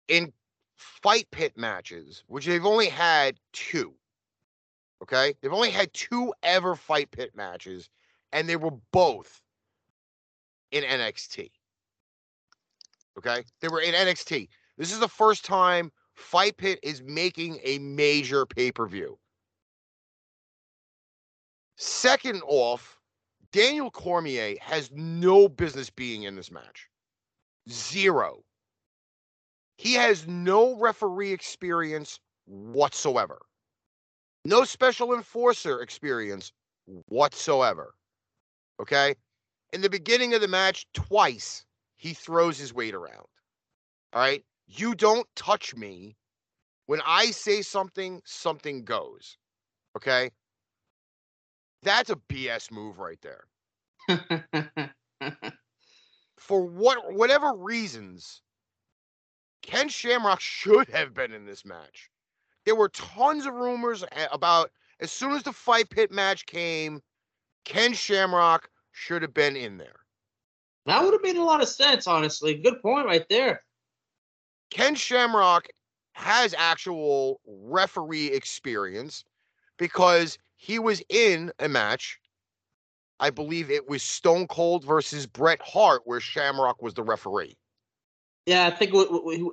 In 0.06 0.32
fight 0.76 1.26
pit 1.32 1.54
matches, 1.56 2.22
which 2.28 2.46
they've 2.46 2.64
only 2.64 2.88
had 2.88 3.40
two. 3.52 3.92
Okay, 5.02 5.34
they've 5.40 5.52
only 5.52 5.70
had 5.70 5.92
two 5.94 6.32
ever 6.44 6.76
fight 6.76 7.10
pit 7.10 7.32
matches, 7.34 7.90
and 8.32 8.48
they 8.48 8.54
were 8.54 8.74
both 8.92 9.42
in 10.72 10.84
NXT. 10.84 11.50
Okay, 13.18 13.42
they 13.60 13.68
were 13.68 13.80
in 13.80 13.94
NXT. 13.94 14.48
This 14.78 14.92
is 14.92 15.00
the 15.00 15.08
first 15.08 15.44
time 15.44 15.90
Fight 16.14 16.56
Pit 16.56 16.78
is 16.82 17.02
making 17.02 17.58
a 17.64 17.78
major 17.78 18.46
pay 18.46 18.70
per 18.70 18.86
view. 18.86 19.18
Second 21.76 22.42
off, 22.46 22.98
Daniel 23.52 23.90
Cormier 23.90 24.56
has 24.60 24.90
no 24.92 25.48
business 25.48 25.90
being 25.90 26.24
in 26.24 26.36
this 26.36 26.50
match. 26.50 26.88
Zero. 27.68 28.42
He 29.76 29.94
has 29.94 30.26
no 30.26 30.76
referee 30.78 31.32
experience 31.32 32.20
whatsoever. 32.46 33.40
No 34.44 34.64
special 34.64 35.14
enforcer 35.14 35.80
experience 35.80 36.52
whatsoever. 37.06 37.94
Okay? 38.80 39.14
In 39.72 39.80
the 39.80 39.90
beginning 39.90 40.34
of 40.34 40.40
the 40.40 40.48
match, 40.48 40.86
twice 40.94 41.64
he 41.96 42.14
throws 42.14 42.58
his 42.58 42.72
weight 42.72 42.94
around. 42.94 43.26
All 44.12 44.20
right. 44.20 44.44
You 44.66 44.94
don't 44.94 45.26
touch 45.36 45.74
me. 45.74 46.16
When 46.86 47.00
I 47.06 47.26
say 47.26 47.62
something, 47.62 48.22
something 48.24 48.84
goes. 48.84 49.36
Okay. 49.96 50.30
That's 51.82 52.10
a 52.10 52.16
BS 52.16 52.70
move 52.70 52.98
right 52.98 53.20
there. 53.20 53.44
For 56.38 56.64
what 56.64 57.12
whatever 57.12 57.52
reasons, 57.54 58.42
Ken 59.62 59.88
Shamrock 59.88 60.40
should 60.40 60.88
have 60.88 61.14
been 61.14 61.32
in 61.32 61.44
this 61.44 61.64
match. 61.64 62.10
There 62.64 62.74
were 62.74 62.88
tons 62.88 63.46
of 63.46 63.54
rumors 63.54 64.04
about 64.32 64.70
as 65.00 65.12
soon 65.12 65.32
as 65.32 65.42
the 65.42 65.52
fight 65.52 65.90
pit 65.90 66.10
match 66.10 66.46
came, 66.46 67.02
Ken 67.64 67.92
Shamrock 67.92 68.69
should 68.92 69.22
have 69.22 69.34
been 69.34 69.56
in 69.56 69.78
there. 69.78 70.00
That 70.86 71.02
would 71.02 71.12
have 71.12 71.22
made 71.22 71.36
a 71.36 71.44
lot 71.44 71.62
of 71.62 71.68
sense, 71.68 72.06
honestly. 72.06 72.54
Good 72.54 72.80
point 72.82 73.06
right 73.06 73.26
there. 73.28 73.62
Ken 74.70 74.94
Shamrock 74.94 75.68
has 76.12 76.54
actual 76.56 77.40
referee 77.46 78.28
experience 78.28 79.24
because 79.78 80.38
he 80.56 80.78
was 80.78 81.02
in 81.08 81.52
a 81.58 81.68
match. 81.68 82.18
I 83.18 83.30
believe 83.30 83.70
it 83.70 83.88
was 83.88 84.02
Stone 84.02 84.46
Cold 84.46 84.84
versus 84.84 85.26
Bret 85.26 85.60
Hart, 85.62 86.02
where 86.04 86.20
Shamrock 86.20 86.82
was 86.82 86.94
the 86.94 87.02
referee. 87.02 87.56
Yeah, 88.46 88.66
I 88.66 88.70
think 88.70 88.92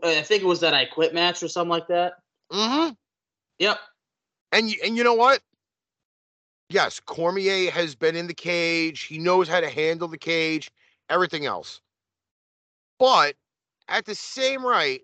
I 0.03 0.21
think 0.21 0.43
it 0.43 0.47
was 0.47 0.61
that 0.61 0.73
I 0.73 0.85
Quit 0.85 1.13
match 1.13 1.43
or 1.43 1.47
something 1.47 1.69
like 1.69 1.87
that. 1.87 2.13
Mm-hmm. 2.51 2.93
Yep. 3.59 3.79
And 4.53 4.73
and 4.83 4.97
you 4.97 5.03
know 5.03 5.13
what? 5.13 5.41
Yes, 6.69 6.99
Cormier 6.99 7.71
has 7.71 7.95
been 7.95 8.15
in 8.15 8.27
the 8.27 8.33
cage. 8.33 9.03
He 9.03 9.17
knows 9.17 9.47
how 9.47 9.59
to 9.59 9.69
handle 9.69 10.07
the 10.07 10.17
cage, 10.17 10.71
everything 11.09 11.45
else. 11.45 11.81
But 12.99 13.35
at 13.87 14.05
the 14.05 14.15
same 14.15 14.65
right, 14.65 15.01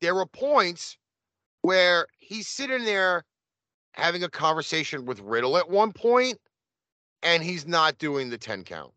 there 0.00 0.14
were 0.14 0.26
points 0.26 0.96
where 1.62 2.06
he's 2.18 2.48
sitting 2.48 2.84
there 2.84 3.24
having 3.94 4.22
a 4.22 4.28
conversation 4.28 5.04
with 5.04 5.20
Riddle 5.20 5.56
at 5.56 5.68
one 5.68 5.92
point, 5.92 6.38
and 7.22 7.42
he's 7.42 7.66
not 7.66 7.98
doing 7.98 8.30
the 8.30 8.38
10 8.38 8.64
count. 8.64 8.92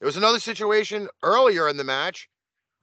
There 0.00 0.06
was 0.06 0.16
another 0.16 0.40
situation 0.40 1.08
earlier 1.22 1.68
in 1.68 1.76
the 1.76 1.84
match 1.84 2.28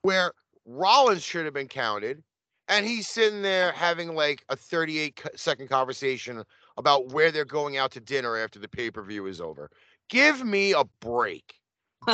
where 0.02 0.32
Rollins 0.66 1.24
should 1.24 1.46
have 1.46 1.54
been 1.54 1.68
counted, 1.68 2.24
and 2.68 2.86
he's 2.86 3.08
sitting 3.08 3.42
there 3.42 3.72
having 3.74 4.16
like 4.16 4.44
a 4.50 4.56
38 4.56 5.22
second 5.36 5.70
conversation 5.70 6.44
about 6.78 7.12
where 7.12 7.32
they're 7.32 7.46
going 7.46 7.78
out 7.78 7.92
to 7.92 8.00
dinner 8.00 8.38
after 8.38 8.60
the 8.60 8.68
pay 8.68 8.92
per 8.92 9.04
view 9.04 9.26
is 9.28 9.42
over. 9.42 9.70
Give 10.10 10.44
me 10.44 10.74
a 10.74 10.84
break. 11.00 11.54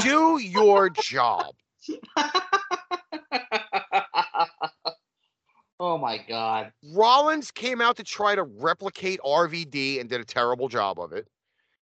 Do 0.02 0.40
your 0.40 0.90
job. 0.90 1.54
oh 5.80 5.98
my 5.98 6.18
god. 6.28 6.72
Rollins 6.94 7.52
came 7.52 7.82
out 7.82 7.96
to 7.98 8.04
try 8.04 8.36
to 8.36 8.44
replicate 8.44 9.20
RVD 9.26 10.00
and 10.00 10.10
did 10.10 10.22
a 10.22 10.26
terrible 10.26 10.68
job 10.68 11.00
of 11.00 11.14
it. 11.14 11.28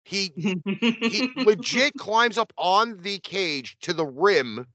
He 0.05 0.33
he 0.37 1.33
legit 1.37 1.95
climbs 1.99 2.39
up 2.39 2.53
on 2.57 2.97
the 3.03 3.19
cage 3.19 3.77
to 3.83 3.93
the 3.93 4.07
rim 4.07 4.67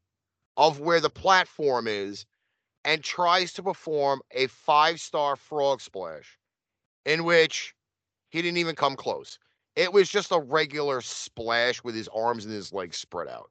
of 0.58 0.80
where 0.80 1.00
the 1.00 1.10
platform 1.10 1.88
is 1.88 2.26
and 2.84 3.04
tries 3.04 3.52
to 3.54 3.63
perform 3.63 4.21
a 4.32 4.48
five 4.48 5.00
star 5.00 5.36
frog 5.36 5.82
splash 5.82 6.38
in 7.06 7.24
which 7.24 7.74
he 8.30 8.41
didn't 8.41 8.58
even 8.58 8.76
come 8.76 8.96
close. 8.96 9.39
It 9.76 9.91
was 9.91 10.10
just 10.10 10.32
a 10.32 10.39
regular 10.39 11.02
splash 11.02 11.84
with 11.84 11.96
his 11.96 12.08
arms 12.10 12.46
and 12.46 12.54
his 12.54 12.74
legs 12.74 12.98
spread 12.98 13.28
out. 13.28 13.50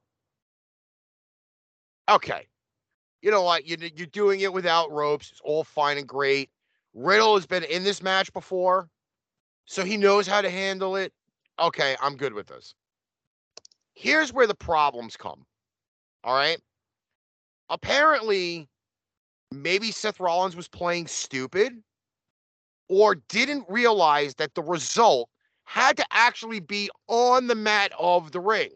Okay. 2.09 2.47
You 3.23 3.31
know 3.31 3.43
what? 3.43 3.67
You're, 3.67 4.07
doing 4.07 4.41
it 4.41 4.53
without 4.53 4.91
ropes. 4.91 5.31
It's 5.31 5.41
all 5.43 5.65
fine 5.65 5.99
and 5.99 6.07
great. 6.07 6.51
Riddle 6.93 7.35
has 7.35 7.47
been 7.47 7.65
in 7.65 7.83
this 7.83 8.03
match 8.03 8.33
before, 8.33 8.89
so 9.65 9.85
he 9.85 9.97
knows 9.97 10.27
how 10.27 10.41
to 10.41 10.51
handle 10.51 10.97
it. 10.97 11.13
Okay, 11.59 11.97
I'm 12.01 12.17
good 12.17 12.35
with 12.35 12.47
this. 12.47 12.75
Here's 13.95 14.33
where 14.33 14.47
the 14.47 14.55
problems 14.55 15.17
come. 15.17 15.47
All 16.23 16.35
right. 16.35 16.59
Apparently, 17.71 18.69
maybe 19.51 19.91
Seth 19.91 20.21
Rollins 20.21 20.57
was 20.57 20.69
playing 20.69 21.07
stupid 21.07 21.83
or 22.89 23.17
didn't 23.29 23.65
realize 23.69 24.35
that 24.37 24.55
the 24.55 24.63
result 24.63 25.29
had 25.65 25.97
to 25.97 26.07
actually 26.11 26.61
be 26.61 26.91
on 27.09 27.47
the 27.47 27.55
mat 27.55 27.93
of 27.99 28.33
the 28.33 28.41
ring. 28.41 28.71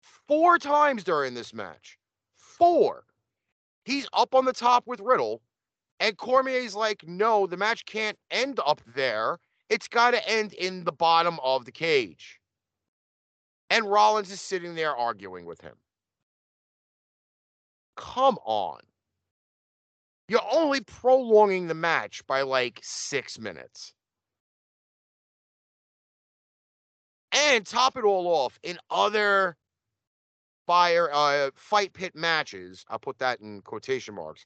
Four 0.00 0.58
times 0.58 1.04
during 1.04 1.34
this 1.34 1.52
match. 1.52 1.98
Four. 2.36 3.04
He's 3.84 4.06
up 4.12 4.34
on 4.34 4.44
the 4.44 4.52
top 4.52 4.86
with 4.86 5.00
Riddle, 5.00 5.40
and 6.00 6.16
Cormier's 6.16 6.74
like, 6.74 7.04
no, 7.06 7.46
the 7.46 7.56
match 7.56 7.84
can't 7.86 8.18
end 8.30 8.60
up 8.66 8.80
there. 8.94 9.38
It's 9.70 9.88
got 9.88 10.12
to 10.12 10.28
end 10.28 10.52
in 10.54 10.84
the 10.84 10.92
bottom 10.92 11.38
of 11.42 11.64
the 11.64 11.72
cage. 11.72 12.38
And 13.70 13.90
Rollins 13.90 14.30
is 14.30 14.40
sitting 14.40 14.74
there 14.74 14.96
arguing 14.96 15.44
with 15.44 15.60
him. 15.60 15.74
Come 17.96 18.38
on. 18.44 18.80
You're 20.28 20.40
only 20.52 20.82
prolonging 20.82 21.66
the 21.66 21.74
match 21.74 22.26
by 22.26 22.42
like 22.42 22.80
six 22.82 23.38
minutes. 23.38 23.94
And 27.32 27.66
top 27.66 27.96
it 27.96 28.04
all 28.04 28.26
off, 28.26 28.58
in 28.62 28.78
other 28.90 29.56
fire 30.66 31.08
uh, 31.12 31.50
fight 31.54 31.94
pit 31.94 32.14
matches, 32.14 32.84
I'll 32.88 32.98
put 32.98 33.18
that 33.18 33.40
in 33.40 33.62
quotation 33.62 34.14
marks. 34.14 34.44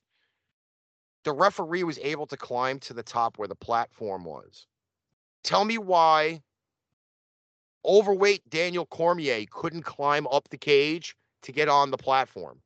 The 1.25 1.33
referee 1.33 1.85
was 1.85 1.99
able 1.99 2.27
to 2.27 2.37
climb 2.37 2.79
to 2.81 2.95
the 2.95 3.03
top 3.03 3.39
where 3.39 3.49
the 3.49 3.55
platform 3.55 4.25
was. 4.25 4.67
Tell 5.43 5.65
me 5.65 5.79
why 5.79 6.43
overweight 7.85 8.49
Daniel 8.49 8.87
Cormier 8.87 9.45
couldn't 9.51 9.83
climb 9.83 10.27
up 10.29 10.49
the 10.49 10.59
cage 10.59 11.17
to 11.43 11.53
get 11.53 11.69
on 11.69 11.91
the 11.91 11.99
platform. 11.99 12.61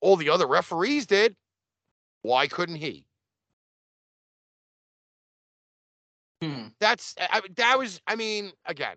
All 0.00 0.16
the 0.16 0.30
other 0.30 0.46
referees 0.46 1.06
did. 1.06 1.36
Why 2.22 2.46
couldn't 2.46 2.76
he? 2.76 3.04
Hmm. 6.42 6.68
That's 6.80 7.14
I, 7.18 7.40
that 7.56 7.78
was 7.78 8.00
I 8.06 8.14
mean 8.14 8.52
again 8.66 8.96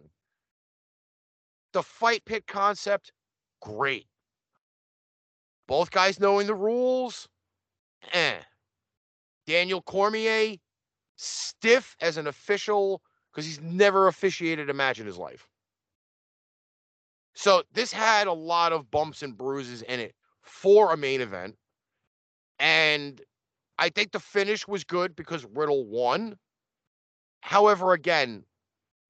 the 1.74 1.84
fight 1.84 2.26
pit 2.26 2.48
concept 2.48 3.12
great. 3.62 4.08
Both 5.68 5.92
guys 5.92 6.20
knowing 6.20 6.48
the 6.48 6.56
rules, 6.56 7.30
eh. 8.12 8.40
Daniel 9.46 9.82
Cormier 9.82 10.58
stiff 11.16 11.96
as 12.02 12.18
an 12.18 12.28
official 12.28 13.02
because 13.32 13.46
he's 13.46 13.62
never 13.62 14.08
officiated 14.08 14.70
a 14.70 14.74
match 14.74 15.00
in 15.00 15.06
his 15.06 15.18
life. 15.18 15.48
So 17.36 17.64
this 17.74 17.92
had 17.92 18.28
a 18.28 18.34
lot 18.34 18.74
of 18.74 18.90
bumps 18.90 19.22
and 19.22 19.38
bruises 19.38 19.82
in 19.84 20.00
it 20.00 20.16
for 20.50 20.92
a 20.92 20.98
main 20.98 21.22
event. 21.22 21.56
And 22.60 23.22
I 23.78 23.90
think 23.90 24.12
the 24.12 24.20
finish 24.20 24.68
was 24.68 24.84
good 24.84 25.16
because 25.16 25.46
Riddle 25.46 25.86
won. 25.86 26.38
However, 27.42 27.94
again, 27.94 28.44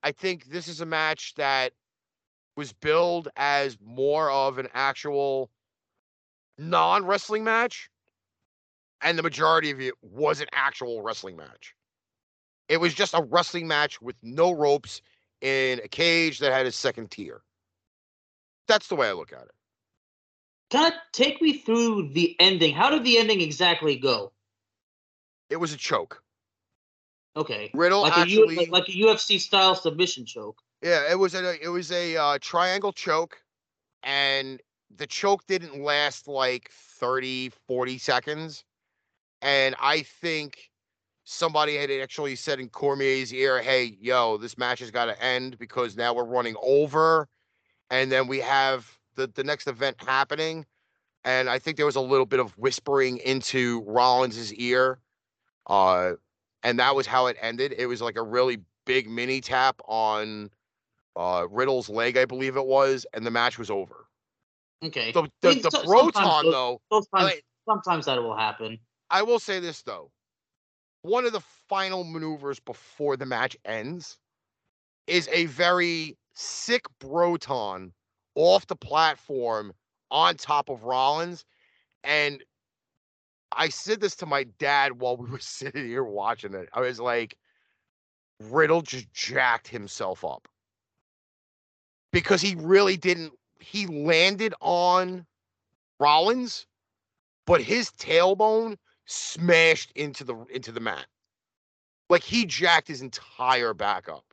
I 0.03 0.11
think 0.11 0.45
this 0.45 0.67
is 0.67 0.81
a 0.81 0.85
match 0.85 1.33
that 1.35 1.73
was 2.55 2.73
billed 2.73 3.29
as 3.35 3.77
more 3.81 4.29
of 4.29 4.59
an 4.59 4.67
actual 4.73 5.49
non 6.57 7.05
wrestling 7.05 7.43
match. 7.43 7.89
And 9.01 9.17
the 9.17 9.23
majority 9.23 9.71
of 9.71 9.79
it 9.79 9.93
was 10.01 10.41
an 10.41 10.47
actual 10.53 11.01
wrestling 11.01 11.37
match. 11.37 11.73
It 12.67 12.77
was 12.77 12.93
just 12.93 13.13
a 13.13 13.23
wrestling 13.23 13.67
match 13.67 14.01
with 14.01 14.17
no 14.21 14.51
ropes 14.51 15.01
in 15.41 15.79
a 15.79 15.87
cage 15.87 16.39
that 16.39 16.51
had 16.51 16.65
a 16.65 16.71
second 16.71 17.09
tier. 17.09 17.41
That's 18.67 18.87
the 18.87 18.95
way 18.95 19.07
I 19.07 19.13
look 19.13 19.33
at 19.33 19.43
it. 19.43 19.51
Kind 20.71 20.93
of 20.93 20.99
take 21.11 21.41
me 21.41 21.57
through 21.57 22.09
the 22.09 22.35
ending. 22.39 22.73
How 22.73 22.89
did 22.89 23.03
the 23.03 23.17
ending 23.17 23.41
exactly 23.41 23.95
go? 23.95 24.31
It 25.49 25.57
was 25.57 25.73
a 25.73 25.77
choke. 25.77 26.21
Okay. 27.35 27.71
Riddle 27.73 28.01
like 28.01 28.17
actually, 28.17 28.57
a 28.57 28.63
U- 28.63 28.71
like 28.71 28.87
a 28.87 28.91
UFC 28.91 29.39
style 29.39 29.73
submission 29.73 30.25
choke. 30.25 30.57
yeah, 30.83 31.09
it 31.09 31.17
was 31.17 31.33
a 31.33 31.63
it 31.63 31.69
was 31.69 31.91
a 31.91 32.17
uh, 32.17 32.37
triangle 32.41 32.91
choke, 32.93 33.37
and 34.03 34.61
the 34.95 35.07
choke 35.07 35.45
didn't 35.47 35.81
last 35.81 36.27
like 36.27 36.69
30, 36.71 37.49
40 37.67 37.97
seconds, 37.97 38.63
and 39.41 39.75
I 39.79 40.01
think 40.01 40.69
somebody 41.23 41.77
had 41.77 41.89
actually 41.91 42.35
said 42.35 42.59
in 42.59 42.69
Cormier's 42.69 43.33
ear, 43.33 43.61
"Hey, 43.61 43.97
yo, 43.99 44.37
this 44.37 44.57
match 44.57 44.79
has 44.79 44.91
got 44.91 45.05
to 45.05 45.23
end 45.23 45.57
because 45.57 45.95
now 45.95 46.13
we're 46.13 46.25
running 46.25 46.55
over, 46.61 47.27
and 47.89 48.11
then 48.11 48.27
we 48.27 48.39
have 48.39 48.98
the 49.19 49.27
the 49.27 49.43
next 49.43 49.67
event 49.67 49.97
happening." 50.01 50.65
And 51.25 51.49
I 51.49 51.59
think 51.59 51.75
there 51.77 51.85
was 51.85 51.97
a 51.97 52.01
little 52.01 52.25
bit 52.25 52.39
of 52.39 52.57
whispering 52.57 53.17
into 53.17 53.83
Rollins's 53.85 54.53
ear, 54.53 54.99
uh, 55.67 56.13
and 56.63 56.79
that 56.79 56.95
was 56.95 57.05
how 57.05 57.27
it 57.27 57.35
ended. 57.41 57.75
It 57.77 57.87
was 57.87 58.01
like 58.01 58.15
a 58.15 58.23
really 58.23 58.59
big 58.85 59.09
mini 59.09 59.41
tap 59.41 59.81
on 59.85 60.49
uh, 61.15 61.45
Riddle's 61.51 61.89
leg, 61.89 62.17
I 62.17 62.25
believe 62.25 62.55
it 62.55 62.65
was, 62.65 63.05
and 63.13 63.25
the 63.25 63.31
match 63.31 63.59
was 63.59 63.69
over. 63.69 64.07
Okay. 64.83 65.11
The 65.11 65.23
the, 65.41 65.55
the 65.55 65.71
so- 65.71 65.83
those- 65.83 66.51
though, 66.51 66.81
sometimes 67.67 68.05
that 68.05 68.21
will 68.21 68.35
happen. 68.35 68.79
I 69.09 69.21
will 69.21 69.39
say 69.39 69.59
this 69.59 69.81
though. 69.81 70.11
One 71.01 71.25
of 71.25 71.33
the 71.33 71.41
final 71.67 72.03
maneuvers 72.03 72.59
before 72.59 73.17
the 73.17 73.25
match 73.25 73.57
ends 73.65 74.17
is 75.07 75.27
a 75.31 75.45
very 75.45 76.17
sick 76.33 76.85
Broton 76.99 77.93
off 78.39 78.67
the 78.67 78.75
platform 78.75 79.73
on 80.11 80.35
top 80.35 80.69
of 80.69 80.83
Rollins. 80.83 81.43
And 82.05 82.41
I 83.51 83.67
said 83.67 83.99
this 83.99 84.15
to 84.17 84.25
my 84.25 84.45
dad 84.59 84.99
while 84.99 85.17
we 85.17 85.29
were 85.29 85.39
sitting 85.39 85.85
here 85.85 86.05
watching 86.05 86.53
it. 86.53 86.69
I 86.73 86.79
was 86.79 86.99
like, 87.01 87.37
Riddle 88.39 88.81
just 88.81 89.11
jacked 89.11 89.67
himself 89.67 90.23
up 90.23 90.47
because 92.13 92.41
he 92.41 92.55
really 92.55 92.95
didn't. 92.95 93.33
He 93.59 93.85
landed 93.87 94.53
on 94.61 95.25
Rollins, 95.99 96.65
but 97.45 97.61
his 97.61 97.89
tailbone 97.91 98.77
smashed 99.05 99.91
into 99.95 100.23
the 100.23 100.37
into 100.53 100.71
the 100.71 100.79
mat. 100.79 101.07
Like 102.09 102.23
he 102.23 102.45
jacked 102.45 102.87
his 102.87 103.01
entire 103.01 103.73
back 103.73 104.07
up. 104.07 104.28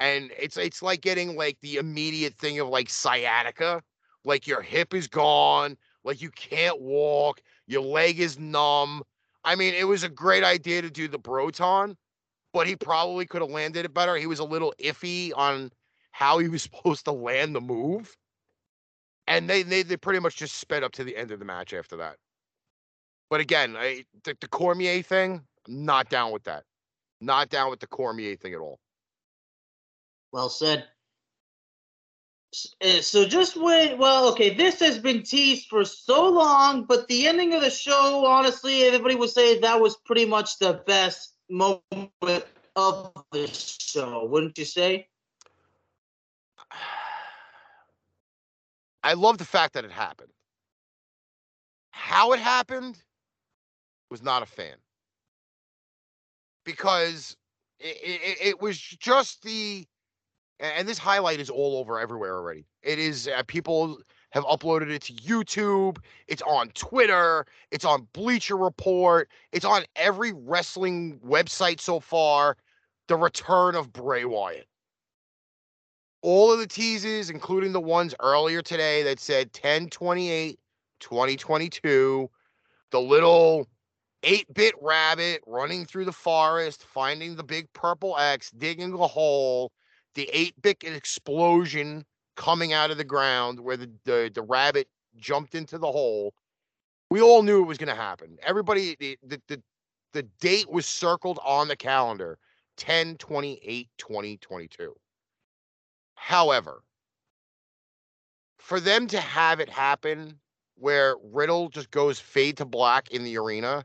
And 0.00 0.30
it's 0.36 0.56
it's 0.56 0.82
like 0.82 1.02
getting 1.02 1.36
like 1.36 1.58
the 1.60 1.76
immediate 1.76 2.34
thing 2.34 2.58
of 2.58 2.68
like 2.68 2.88
sciatica. 2.88 3.82
Like 4.24 4.46
your 4.46 4.62
hip 4.62 4.94
is 4.94 5.06
gone, 5.06 5.76
like 6.04 6.20
you 6.20 6.30
can't 6.30 6.80
walk, 6.80 7.40
your 7.66 7.82
leg 7.82 8.18
is 8.18 8.38
numb. 8.38 9.02
I 9.44 9.54
mean, 9.54 9.74
it 9.74 9.84
was 9.84 10.02
a 10.02 10.08
great 10.08 10.44
idea 10.44 10.82
to 10.82 10.90
do 10.90 11.08
the 11.08 11.18
Broton, 11.18 11.96
but 12.52 12.66
he 12.66 12.76
probably 12.76 13.24
could 13.24 13.40
have 13.40 13.50
landed 13.50 13.86
it 13.86 13.94
better. 13.94 14.16
He 14.16 14.26
was 14.26 14.38
a 14.38 14.44
little 14.44 14.74
iffy 14.78 15.32
on 15.36 15.70
how 16.12 16.38
he 16.38 16.48
was 16.48 16.62
supposed 16.64 17.04
to 17.04 17.12
land 17.12 17.54
the 17.54 17.60
move. 17.60 18.16
And 19.26 19.48
they 19.48 19.62
they, 19.62 19.82
they 19.82 19.96
pretty 19.96 20.20
much 20.20 20.36
just 20.36 20.56
sped 20.56 20.82
up 20.82 20.92
to 20.92 21.04
the 21.04 21.16
end 21.16 21.30
of 21.30 21.38
the 21.38 21.44
match 21.44 21.72
after 21.72 21.96
that. 21.96 22.16
But 23.28 23.40
again, 23.40 23.76
I, 23.76 24.04
the, 24.24 24.36
the 24.40 24.48
Cormier 24.48 25.02
thing, 25.02 25.42
I'm 25.68 25.84
not 25.84 26.10
down 26.10 26.32
with 26.32 26.44
that. 26.44 26.64
Not 27.20 27.48
down 27.48 27.70
with 27.70 27.80
the 27.80 27.86
Cormier 27.86 28.34
thing 28.36 28.54
at 28.54 28.60
all. 28.60 28.80
Well 30.32 30.48
said. 30.48 30.86
Uh, 32.82 33.00
So 33.00 33.24
just 33.26 33.56
wait. 33.56 33.96
Well, 33.96 34.30
okay, 34.32 34.54
this 34.54 34.80
has 34.80 34.98
been 34.98 35.22
teased 35.22 35.68
for 35.68 35.84
so 35.84 36.28
long, 36.28 36.84
but 36.84 37.06
the 37.08 37.26
ending 37.28 37.54
of 37.54 37.62
the 37.62 37.70
show, 37.70 38.26
honestly, 38.26 38.82
everybody 38.84 39.14
would 39.14 39.30
say 39.30 39.60
that 39.60 39.80
was 39.80 39.96
pretty 39.96 40.26
much 40.26 40.58
the 40.58 40.82
best 40.86 41.34
moment 41.48 42.44
of 42.76 43.12
the 43.32 43.46
show, 43.48 44.24
wouldn't 44.26 44.58
you 44.58 44.64
say? 44.64 45.08
I 49.02 49.14
love 49.14 49.38
the 49.38 49.44
fact 49.44 49.74
that 49.74 49.84
it 49.84 49.92
happened. 49.92 50.32
How 51.92 52.32
it 52.32 52.40
happened 52.40 53.02
was 54.10 54.22
not 54.22 54.42
a 54.42 54.46
fan 54.46 54.76
because 56.64 57.36
it, 57.78 57.96
it, 58.02 58.38
it 58.48 58.60
was 58.60 58.78
just 58.78 59.42
the 59.42 59.86
and 60.60 60.86
this 60.86 60.98
highlight 60.98 61.40
is 61.40 61.50
all 61.50 61.78
over 61.78 61.98
everywhere 61.98 62.36
already. 62.36 62.66
It 62.82 62.98
is 62.98 63.28
uh, 63.28 63.42
people 63.46 63.98
have 64.30 64.44
uploaded 64.44 64.90
it 64.90 65.02
to 65.02 65.12
YouTube. 65.14 65.98
It's 66.28 66.42
on 66.42 66.68
Twitter. 66.70 67.46
It's 67.70 67.84
on 67.84 68.06
Bleacher 68.12 68.56
Report. 68.56 69.28
It's 69.52 69.64
on 69.64 69.84
every 69.96 70.32
wrestling 70.32 71.18
website 71.26 71.80
so 71.80 71.98
far. 71.98 72.56
The 73.08 73.16
return 73.16 73.74
of 73.74 73.92
Bray 73.92 74.24
Wyatt. 74.24 74.66
All 76.22 76.52
of 76.52 76.58
the 76.58 76.66
teases, 76.66 77.30
including 77.30 77.72
the 77.72 77.80
ones 77.80 78.14
earlier 78.20 78.62
today 78.62 79.02
that 79.04 79.18
said 79.18 79.46
1028 79.48 80.58
2022, 81.00 82.30
the 82.90 83.00
little 83.00 83.66
8 84.22 84.52
bit 84.52 84.74
rabbit 84.82 85.42
running 85.46 85.86
through 85.86 86.04
the 86.04 86.12
forest, 86.12 86.84
finding 86.84 87.36
the 87.36 87.42
big 87.42 87.72
purple 87.72 88.18
X, 88.18 88.50
digging 88.50 88.92
a 88.92 89.06
hole, 89.06 89.72
the 90.14 90.28
8 90.32 90.62
bit 90.62 90.84
explosion 90.84 92.04
coming 92.36 92.72
out 92.72 92.90
of 92.90 92.96
the 92.96 93.04
ground 93.04 93.60
where 93.60 93.76
the, 93.76 93.90
the, 94.04 94.30
the 94.32 94.42
rabbit 94.42 94.88
jumped 95.16 95.54
into 95.54 95.78
the 95.78 95.90
hole. 95.90 96.34
We 97.10 97.20
all 97.20 97.42
knew 97.42 97.62
it 97.62 97.66
was 97.66 97.78
going 97.78 97.94
to 97.94 98.00
happen. 98.00 98.38
Everybody, 98.42 98.96
the, 98.98 99.18
the, 99.22 99.40
the, 99.48 99.62
the 100.12 100.22
date 100.40 100.70
was 100.70 100.86
circled 100.86 101.38
on 101.44 101.68
the 101.68 101.76
calendar 101.76 102.38
10 102.76 103.16
28 103.16 103.88
2022. 103.98 104.94
However, 106.14 106.82
for 108.58 108.80
them 108.80 109.06
to 109.08 109.20
have 109.20 109.60
it 109.60 109.68
happen 109.68 110.38
where 110.76 111.16
Riddle 111.22 111.68
just 111.68 111.90
goes 111.90 112.18
fade 112.18 112.56
to 112.58 112.64
black 112.64 113.10
in 113.10 113.24
the 113.24 113.36
arena, 113.36 113.84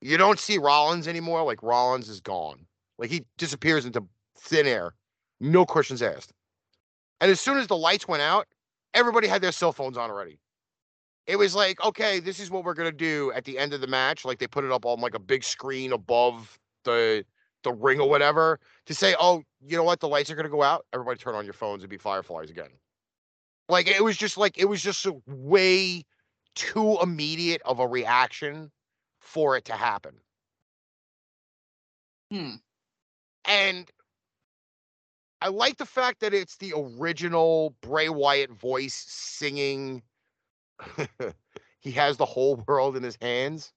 you 0.00 0.16
don't 0.16 0.38
see 0.38 0.58
Rollins 0.58 1.08
anymore. 1.08 1.42
Like 1.44 1.62
Rollins 1.62 2.08
is 2.08 2.20
gone. 2.20 2.66
Like 2.98 3.10
he 3.10 3.24
disappears 3.36 3.84
into 3.84 4.04
thin 4.38 4.66
air. 4.66 4.94
No 5.42 5.66
questions 5.66 6.00
asked. 6.02 6.32
And 7.20 7.30
as 7.30 7.40
soon 7.40 7.58
as 7.58 7.66
the 7.66 7.76
lights 7.76 8.06
went 8.06 8.22
out, 8.22 8.46
everybody 8.94 9.26
had 9.26 9.42
their 9.42 9.50
cell 9.50 9.72
phones 9.72 9.98
on 9.98 10.08
already. 10.08 10.38
It 11.26 11.36
was 11.36 11.54
like, 11.54 11.84
okay, 11.84 12.20
this 12.20 12.38
is 12.38 12.48
what 12.50 12.64
we're 12.64 12.74
gonna 12.74 12.92
do 12.92 13.32
at 13.34 13.44
the 13.44 13.58
end 13.58 13.74
of 13.74 13.80
the 13.80 13.88
match. 13.88 14.24
Like 14.24 14.38
they 14.38 14.46
put 14.46 14.64
it 14.64 14.70
up 14.70 14.86
on 14.86 15.00
like 15.00 15.14
a 15.14 15.20
big 15.20 15.42
screen 15.42 15.92
above 15.92 16.58
the 16.84 17.24
the 17.64 17.72
ring 17.72 18.00
or 18.00 18.08
whatever 18.08 18.58
to 18.86 18.94
say, 18.94 19.14
oh, 19.20 19.42
you 19.60 19.76
know 19.76 19.84
what, 19.84 20.00
the 20.00 20.08
lights 20.08 20.30
are 20.30 20.36
gonna 20.36 20.48
go 20.48 20.62
out. 20.62 20.86
Everybody 20.92 21.18
turn 21.18 21.34
on 21.34 21.44
your 21.44 21.54
phones 21.54 21.82
and 21.82 21.90
be 21.90 21.96
fireflies 21.96 22.50
again. 22.50 22.70
Like 23.68 23.88
it 23.88 24.02
was 24.02 24.16
just 24.16 24.36
like 24.36 24.58
it 24.58 24.66
was 24.66 24.80
just 24.80 25.06
a 25.06 25.20
way 25.26 26.04
too 26.54 26.98
immediate 27.02 27.62
of 27.64 27.80
a 27.80 27.86
reaction 27.86 28.70
for 29.18 29.56
it 29.56 29.64
to 29.64 29.72
happen. 29.72 30.14
Hmm. 32.30 32.54
And 33.44 33.90
I 35.42 35.48
like 35.48 35.76
the 35.76 35.86
fact 35.86 36.20
that 36.20 36.32
it's 36.32 36.56
the 36.58 36.72
original 36.76 37.74
Bray 37.80 38.08
Wyatt 38.08 38.52
voice 38.52 38.94
singing. 38.94 40.00
he 41.80 41.90
has 41.90 42.16
the 42.16 42.24
whole 42.24 42.62
world 42.68 42.96
in 42.96 43.02
his 43.02 43.18
hands. 43.20 43.72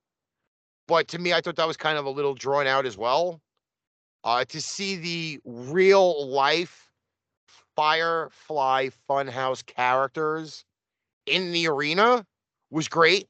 But 0.88 1.08
to 1.08 1.18
me, 1.18 1.34
I 1.34 1.42
thought 1.42 1.56
that 1.56 1.68
was 1.68 1.76
kind 1.76 1.98
of 1.98 2.06
a 2.06 2.12
little 2.12 2.36
drawn 2.36 2.68
out 2.68 2.86
as 2.86 2.98
well. 2.98 3.42
Uh, 4.24 4.46
to 4.46 4.62
see 4.62 4.96
the 4.96 5.40
real 5.44 6.28
life 6.28 6.88
Firefly 7.76 8.90
Funhouse 9.10 9.66
characters 9.66 10.66
in 11.26 11.52
the 11.52 11.68
arena 11.68 12.28
was 12.70 12.88
great. 12.88 13.28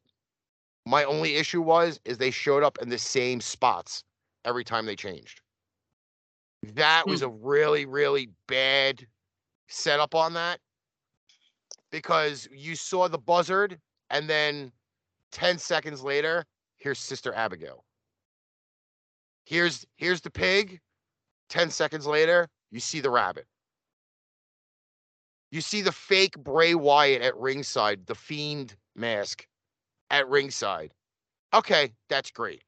My 0.85 1.05
only 1.05 1.35
issue 1.35 1.61
was 1.61 2.01
is 2.03 2.17
they 2.17 2.31
showed 2.31 2.63
up 2.63 2.79
in 2.81 2.89
the 2.89 2.97
same 2.97 3.39
spots 3.39 4.03
every 4.43 4.65
time 4.65 4.85
they 4.87 4.97
changed. 4.97 5.39
That 6.73 7.07
was 7.07 7.21
Hmm. 7.21 7.25
a 7.25 7.29
really, 7.29 7.85
really 7.85 8.29
bad 8.47 9.07
setup 9.67 10.15
on 10.15 10.33
that 10.33 10.59
because 11.91 12.47
you 12.51 12.75
saw 12.75 13.07
the 13.07 13.17
buzzard 13.17 13.79
and 14.09 14.29
then 14.29 14.71
10 15.31 15.57
seconds 15.57 16.03
later, 16.03 16.45
here's 16.77 16.99
Sister 16.99 17.33
Abigail. 17.33 17.85
Here's 19.45 19.85
here's 19.95 20.21
the 20.21 20.29
pig. 20.31 20.81
10 21.49 21.69
seconds 21.69 22.05
later, 22.07 22.49
you 22.71 22.79
see 22.79 22.99
the 22.99 23.09
rabbit. 23.09 23.47
You 25.51 25.61
see 25.61 25.81
the 25.81 25.91
fake 25.91 26.37
Bray 26.37 26.75
Wyatt 26.75 27.21
at 27.21 27.35
ringside, 27.37 28.05
the 28.07 28.15
fiend 28.15 28.75
mask 28.95 29.47
at 30.09 30.27
ringside. 30.27 30.93
Okay, 31.53 31.95
that's 32.09 32.31
great. 32.31 32.63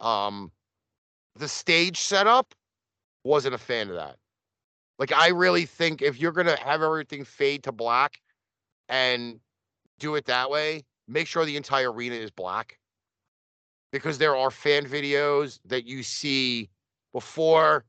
Um 0.00 0.52
the 1.36 1.48
stage 1.48 1.98
setup 2.00 2.54
wasn't 3.28 3.54
a 3.54 3.58
fan 3.58 3.90
of 3.90 3.94
that. 3.96 4.16
Like 4.98 5.12
I 5.12 5.28
really 5.28 5.66
think 5.66 6.02
if 6.02 6.18
you're 6.18 6.32
gonna 6.32 6.58
have 6.58 6.82
everything 6.82 7.24
fade 7.24 7.62
to 7.64 7.72
black 7.72 8.20
and 8.88 9.38
do 9.98 10.14
it 10.16 10.24
that 10.24 10.50
way, 10.50 10.84
make 11.06 11.26
sure 11.26 11.44
the 11.44 11.56
entire 11.56 11.92
arena 11.92 12.16
is 12.16 12.30
black. 12.30 12.78
Because 13.92 14.18
there 14.18 14.34
are 14.34 14.50
fan 14.50 14.86
videos 14.86 15.60
that 15.66 15.86
you 15.86 16.02
see 16.02 16.68
before 17.12 17.84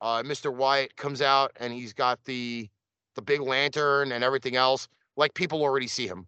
uh, 0.00 0.22
Mr. 0.22 0.54
Wyatt 0.54 0.94
comes 0.96 1.20
out 1.20 1.52
and 1.58 1.72
he's 1.72 1.92
got 1.92 2.22
the 2.24 2.68
the 3.14 3.22
big 3.22 3.40
lantern 3.40 4.12
and 4.12 4.22
everything 4.22 4.56
else. 4.56 4.88
Like 5.16 5.32
people 5.34 5.62
already 5.62 5.88
see 5.88 6.06
him. 6.06 6.26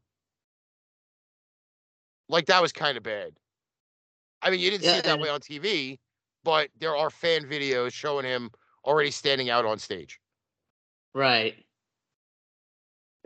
Like 2.31 2.47
that 2.47 2.63
was 2.63 2.73
kind 2.73 2.97
of 2.97 3.03
bad. 3.03 3.33
I 4.41 4.51
mean, 4.51 4.61
you 4.61 4.71
didn't 4.71 4.85
see 4.85 4.97
it 4.97 5.05
that 5.05 5.19
way 5.19 5.29
on 5.29 5.41
TV, 5.41 5.99
but 6.49 6.71
there 6.81 6.97
are 6.97 7.11
fan 7.11 7.43
videos 7.43 7.93
showing 7.93 8.25
him 8.25 8.51
already 8.83 9.11
standing 9.11 9.51
out 9.51 9.67
on 9.67 9.79
stage. 9.79 10.19
Right. 11.15 11.57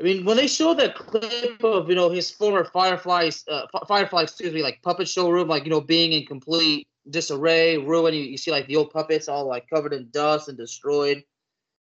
I 0.01 0.03
mean, 0.03 0.25
when 0.25 0.37
they 0.37 0.49
showed 0.49 0.79
that 0.79 0.97
clip 0.97 1.63
of 1.63 1.89
you 1.89 1.95
know 1.95 2.11
his 2.11 2.33
former 2.33 2.65
Fireflies, 2.65 3.45
uh, 3.47 3.69
Fi- 3.71 3.87
Firefly, 3.87 4.23
excuse 4.23 4.53
me, 4.53 4.61
like 4.61 4.83
puppet 4.83 5.07
showroom, 5.07 5.47
like 5.47 5.63
you 5.63 5.71
know 5.71 5.81
being 5.81 6.11
in 6.11 6.27
complete 6.27 6.89
disarray, 7.11 7.79
ruin. 7.79 8.13
You, 8.13 8.23
you 8.23 8.37
see 8.37 8.51
like 8.51 8.67
the 8.67 8.75
old 8.75 8.91
puppets 8.91 9.29
all 9.29 9.47
like 9.47 9.71
covered 9.71 9.93
in 9.93 10.11
dust 10.11 10.49
and 10.49 10.59
destroyed. 10.59 11.23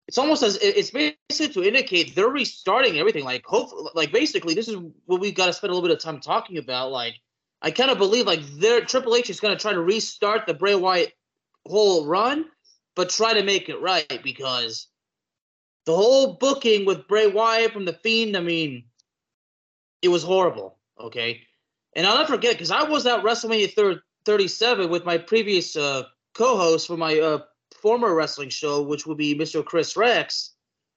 It's 0.09 0.19
almost 0.19 0.43
as 0.43 0.57
it's 0.61 0.91
basically 0.91 1.55
to 1.55 1.63
indicate 1.63 2.17
they're 2.17 2.31
restarting 2.31 2.99
everything. 2.99 3.23
Like 3.23 3.45
hope, 3.47 3.71
like 3.95 4.11
basically 4.11 4.55
this 4.55 4.67
is 4.67 4.75
what 5.07 5.21
we've 5.21 5.37
got 5.37 5.47
to 5.47 5.53
spend 5.53 5.71
a 5.71 5.75
little 5.75 5.89
bit 5.89 5.97
of 5.97 6.03
time 6.03 6.19
talking 6.19 6.59
about. 6.59 6.91
Like 6.91 7.15
I 7.63 7.71
kind 7.71 7.91
of 7.91 7.99
believe 7.99 8.27
like 8.27 8.43
their 8.59 8.85
Triple 8.85 9.15
H 9.15 9.31
is 9.31 9.41
going 9.41 9.57
to 9.57 9.61
try 9.61 9.73
to 9.73 9.81
restart 9.81 10.47
the 10.47 10.55
Bray 10.55 10.75
Wyatt 10.75 11.13
whole 11.65 12.07
run, 12.07 12.47
but 12.97 13.09
try 13.09 13.35
to 13.35 13.45
make 13.45 13.69
it 13.69 13.81
right 13.81 14.21
because 14.25 14.89
the 15.87 15.95
whole 15.95 16.35
booking 16.35 16.85
with 16.85 17.07
Bray 17.07 17.29
Wyatt 17.29 17.73
from 17.73 17.85
the 17.85 17.93
Fiend, 17.93 18.37
I 18.37 18.41
mean, 18.41 18.85
it 20.03 20.09
was 20.09 20.25
horrible. 20.25 20.79
Okay, 21.01 21.43
and 21.95 22.07
I'll 22.07 22.17
never 22.17 22.35
forget 22.35 22.55
because 22.55 22.73
I 22.73 22.83
was 22.83 23.07
at 23.07 23.23
WrestleMania 23.23 23.73
thir- 23.73 24.03
37 24.27 24.91
with 24.91 25.05
my 25.05 25.19
previous 25.19 25.77
uh, 25.77 26.05
co-host 26.35 26.87
for 26.87 26.97
my 26.97 27.19
uh, 27.19 27.39
former 27.81 28.15
wrestling 28.15 28.51
show, 28.51 28.83
which 28.83 29.07
would 29.07 29.19
be 29.19 29.37
Mr. 29.37 29.65
Chris 29.65 29.97
Rex, 29.97 30.55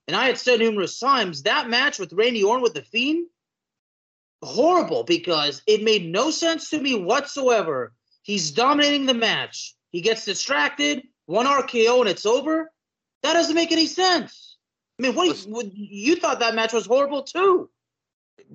and 0.08 0.16
I 0.16 0.26
had 0.26 0.38
said 0.38 0.60
numerous 0.60 1.00
times 1.00 1.44
that 1.44 1.70
match 1.70 2.00
with 2.00 2.14
Randy 2.14 2.44
Orton 2.44 2.62
with 2.62 2.74
the 2.74 2.84
Fiend, 2.84 3.28
horrible 4.42 5.04
because 5.04 5.62
it 5.68 5.84
made 5.84 6.06
no 6.06 6.32
sense 6.32 6.70
to 6.70 6.80
me 6.80 6.96
whatsoever. 6.96 7.94
He's 8.24 8.52
dominating 8.52 9.06
the 9.06 9.14
match. 9.14 9.76
He 9.92 10.02
gets 10.02 10.26
distracted, 10.26 11.04
one 11.26 11.46
RKO, 11.46 12.02
and 12.02 12.10
it's 12.10 12.26
over. 12.26 12.72
That 13.24 13.34
doesn't 13.34 13.56
make 13.56 13.72
any 13.72 13.88
sense. 13.88 14.58
I 15.00 15.04
mean, 15.04 15.16
what, 15.16 15.28
Listen- 15.28 15.52
what 15.52 15.68
you 15.74 16.16
thought 16.16 16.40
that 16.40 16.56
match 16.56 16.74
was 16.74 16.86
horrible 16.86 17.24
too? 17.24 17.70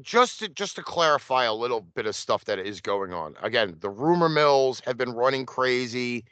just 0.00 0.38
to 0.38 0.48
just 0.48 0.76
to 0.76 0.82
clarify 0.82 1.44
a 1.44 1.54
little 1.54 1.80
bit 1.80 2.06
of 2.06 2.14
stuff 2.14 2.44
that 2.44 2.58
is 2.58 2.80
going 2.80 3.12
on. 3.12 3.36
Again, 3.42 3.76
the 3.80 3.90
rumor 3.90 4.28
mills 4.28 4.80
have 4.86 4.96
been 4.96 5.10
running 5.10 5.46
crazy. 5.46 6.24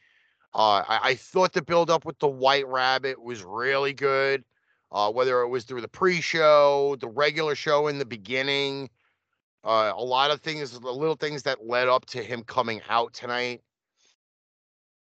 Uh, 0.54 0.82
I, 0.88 1.00
I 1.02 1.14
thought 1.14 1.52
the 1.52 1.62
build 1.62 1.90
up 1.90 2.04
with 2.04 2.18
the 2.18 2.28
White 2.28 2.66
Rabbit 2.66 3.22
was 3.22 3.42
really 3.42 3.92
good. 3.92 4.44
Uh, 4.90 5.12
whether 5.12 5.42
it 5.42 5.48
was 5.48 5.64
through 5.64 5.82
the 5.82 5.88
pre-show, 5.88 6.96
the 7.00 7.08
regular 7.08 7.54
show 7.54 7.88
in 7.88 7.98
the 7.98 8.06
beginning, 8.06 8.88
uh, 9.68 9.92
a 9.94 10.02
lot 10.02 10.30
of 10.30 10.40
things, 10.40 10.70
the 10.70 10.90
little 10.90 11.14
things 11.14 11.42
that 11.42 11.66
led 11.66 11.88
up 11.88 12.06
to 12.06 12.22
him 12.22 12.42
coming 12.42 12.80
out 12.88 13.12
tonight. 13.12 13.60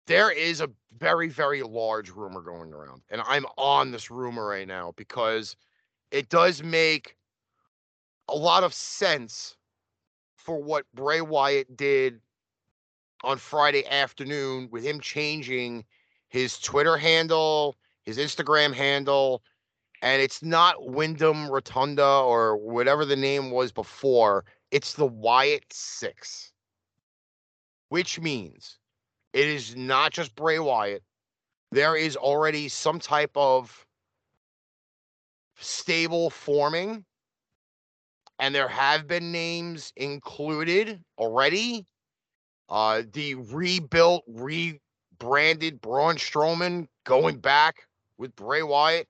There 0.07 0.31
is 0.31 0.61
a 0.61 0.69
very, 0.97 1.29
very 1.29 1.61
large 1.61 2.09
rumor 2.09 2.41
going 2.41 2.73
around, 2.73 3.03
and 3.11 3.21
I'm 3.27 3.45
on 3.57 3.91
this 3.91 4.09
rumor 4.09 4.47
right 4.47 4.67
now 4.67 4.93
because 4.97 5.55
it 6.09 6.29
does 6.29 6.63
make 6.63 7.15
a 8.29 8.35
lot 8.35 8.63
of 8.63 8.73
sense 8.73 9.55
for 10.37 10.59
what 10.59 10.85
Bray 10.95 11.21
Wyatt 11.21 11.77
did 11.77 12.19
on 13.23 13.37
Friday 13.37 13.85
afternoon 13.85 14.69
with 14.71 14.83
him 14.83 14.99
changing 14.99 15.85
his 16.29 16.57
Twitter 16.57 16.97
handle, 16.97 17.75
his 18.05 18.17
Instagram 18.17 18.73
handle, 18.73 19.43
and 20.01 20.21
it's 20.21 20.43
not 20.43 20.91
Wyndham 20.91 21.49
Rotunda 21.49 22.05
or 22.05 22.57
whatever 22.57 23.05
the 23.05 23.15
name 23.15 23.51
was 23.51 23.71
before. 23.71 24.45
It's 24.71 24.93
the 24.93 25.05
Wyatt 25.05 25.65
Six, 25.71 26.51
which 27.89 28.19
means 28.19 28.77
it 29.33 29.47
is 29.47 29.75
not 29.75 30.11
just 30.11 30.35
Bray 30.35 30.59
Wyatt. 30.59 31.03
There 31.71 31.95
is 31.95 32.15
already 32.15 32.69
some 32.69 32.99
type 32.99 33.31
of 33.35 33.85
stable 35.57 36.29
forming, 36.29 37.03
and 38.39 38.53
there 38.53 38.67
have 38.67 39.07
been 39.07 39.31
names 39.31 39.91
included 39.95 41.03
already. 41.17 41.85
Uh, 42.69 43.01
the 43.13 43.35
rebuilt, 43.35 44.23
rebranded 44.27 45.81
Braun 45.81 46.17
Strowman 46.17 46.87
going 47.05 47.37
back 47.37 47.87
with 48.17 48.35
Bray 48.35 48.61
Wyatt 48.61 49.07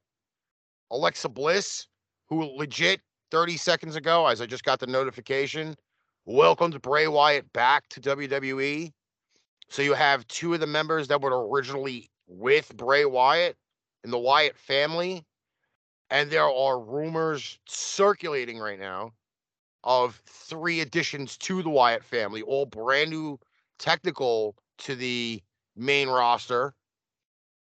Alexa 0.91 1.29
Bliss, 1.29 1.87
who 2.29 2.43
legit 2.55 3.01
30 3.31 3.57
seconds 3.57 3.95
ago, 3.95 4.27
as 4.27 4.41
I 4.41 4.45
just 4.45 4.63
got 4.63 4.79
the 4.79 4.87
notification, 4.87 5.75
welcomed 6.25 6.81
Bray 6.81 7.07
Wyatt 7.07 7.51
back 7.53 7.87
to 7.89 8.01
WWE. 8.01 8.91
So 9.69 9.81
you 9.81 9.93
have 9.93 10.27
two 10.27 10.53
of 10.53 10.59
the 10.59 10.67
members 10.67 11.07
that 11.07 11.21
were 11.21 11.47
originally 11.47 12.09
with 12.27 12.75
Bray 12.75 13.05
Wyatt 13.05 13.57
in 14.03 14.11
the 14.11 14.19
Wyatt 14.19 14.57
family. 14.57 15.25
And 16.09 16.31
there 16.31 16.49
are 16.49 16.79
rumors 16.79 17.59
circulating 17.65 18.59
right 18.59 18.79
now 18.79 19.11
of 19.83 20.21
three 20.25 20.79
additions 20.79 21.37
to 21.37 21.61
the 21.61 21.69
Wyatt 21.69 22.03
family, 22.03 22.41
all 22.41 22.65
brand 22.65 23.09
new 23.09 23.39
technical 23.77 24.55
to 24.79 24.95
the 24.95 25.41
main 25.75 26.07
roster 26.07 26.73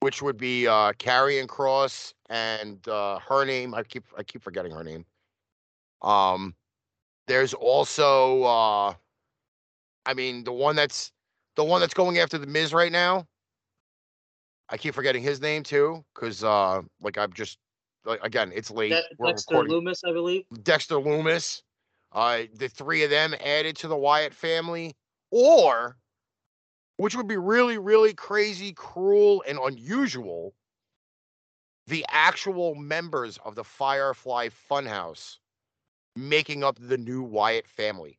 which 0.03 0.21
would 0.21 0.37
be 0.37 0.67
uh 0.67 0.93
Karrion 0.95 1.47
Kross 1.47 2.13
and 2.29 2.87
uh 2.89 3.21
her 3.21 3.45
name. 3.45 3.73
I 3.73 3.85
keep 3.85 4.05
I 4.19 4.25
keep 4.25 4.43
forgetting 4.43 4.73
her 4.73 4.83
name. 4.83 5.07
Um 6.03 6.57
there's 7.29 7.55
also 7.55 8.43
uh 8.43 8.95
I 10.05 10.15
mean 10.15 10.43
the 10.43 10.53
one 10.53 10.75
that's 10.75 11.13
the 11.55 11.63
one 11.63 11.81
that's 11.81 11.95
going 11.95 12.19
after 12.19 12.37
the 12.37 12.49
Miz 12.49 12.75
right 12.75 12.91
now. 12.91 13.29
I 14.69 14.77
keep 14.77 14.95
forgetting 14.95 15.23
his 15.23 15.41
name 15.41 15.63
too, 15.63 16.05
because 16.15 16.43
uh 16.43 16.83
like 17.01 17.17
I'm 17.17 17.33
just 17.33 17.59
like 18.05 18.19
again, 18.25 18.51
it's 18.53 18.73
late. 18.73 18.91
De- 18.91 19.25
Dexter 19.25 19.55
Lumis, 19.55 20.01
I 20.05 20.13
believe. 20.13 20.45
Dexter 20.65 20.97
Lumis. 20.97 21.63
Uh 22.11 22.43
the 22.55 22.69
three 22.69 23.05
of 23.05 23.11
them 23.11 23.37
added 23.41 23.77
to 23.77 23.89
the 23.89 23.97
Wyatt 23.97 24.35
family, 24.35 24.97
or 25.31 25.97
which 26.97 27.17
would 27.17 27.29
be 27.29 27.37
really, 27.37 27.79
really 27.79 28.15
crazy, 28.15 28.73
cruel, 28.73 29.43
and 29.47 29.59
unusual, 29.59 30.55
the 31.87 32.05
actual 32.09 32.75
members 32.75 33.39
of 33.45 33.55
the 33.55 33.65
Firefly 33.65 34.49
Funhouse 34.71 35.39
making 36.15 36.63
up 36.63 36.79
the 36.79 36.99
new 36.99 37.23
Wyatt 37.23 37.67
family. 37.67 38.19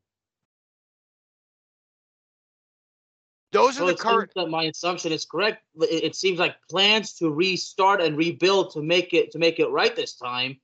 Those 3.52 3.80
well, 3.80 3.90
are 3.90 3.92
the 3.92 3.98
current. 3.98 4.32
That 4.36 4.50
my 4.50 4.64
assumption 4.64 5.12
is 5.12 5.26
correct. 5.26 5.64
It, 5.76 6.04
it 6.04 6.16
seems 6.16 6.40
like 6.40 6.56
plans 6.70 7.14
to 7.20 7.30
restart 7.30 8.02
and 8.02 8.18
rebuild 8.18 8.72
to 8.74 8.82
make 8.82 9.14
it 9.14 9.32
to 9.32 9.38
make 9.38 9.60
it 9.60 9.70
right 9.70 9.96
this 9.96 10.16
time. 10.16 10.58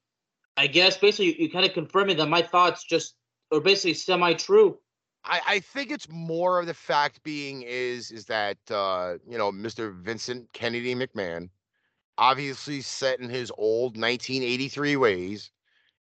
I 0.57 0.65
guess 0.67 0.97
basically 0.97 1.27
you, 1.27 1.35
you 1.43 1.51
kind 1.51 1.65
of 1.65 1.73
confirming 1.73 2.17
that 2.17 2.27
my 2.27 2.41
thoughts 2.41 2.83
just 2.83 3.13
are 3.53 3.61
basically 3.61 3.93
semi 3.93 4.33
true. 4.33 4.79
I, 5.23 5.41
I 5.47 5.59
think 5.59 5.91
it's 5.91 6.07
more 6.09 6.59
of 6.59 6.67
the 6.67 6.73
fact 6.73 7.23
being 7.23 7.63
is 7.63 8.11
is 8.11 8.25
that 8.25 8.57
uh, 8.69 9.15
you 9.27 9.37
know 9.37 9.51
Mr. 9.51 9.93
Vincent 9.93 10.51
Kennedy 10.53 10.95
McMahon, 10.95 11.49
obviously 12.17 12.81
set 12.81 13.19
in 13.19 13.29
his 13.29 13.51
old 13.57 13.97
1983 13.97 14.95
ways, 14.97 15.51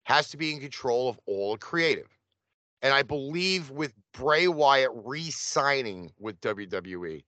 has 0.03 0.29
to 0.29 0.37
be 0.37 0.53
in 0.53 0.59
control 0.59 1.09
of 1.09 1.19
all 1.25 1.57
creative, 1.57 2.09
and 2.81 2.93
I 2.93 3.03
believe 3.03 3.69
with 3.71 3.93
Bray 4.13 4.47
Wyatt 4.47 4.91
re-signing 4.93 6.11
with 6.19 6.39
WWE, 6.41 7.23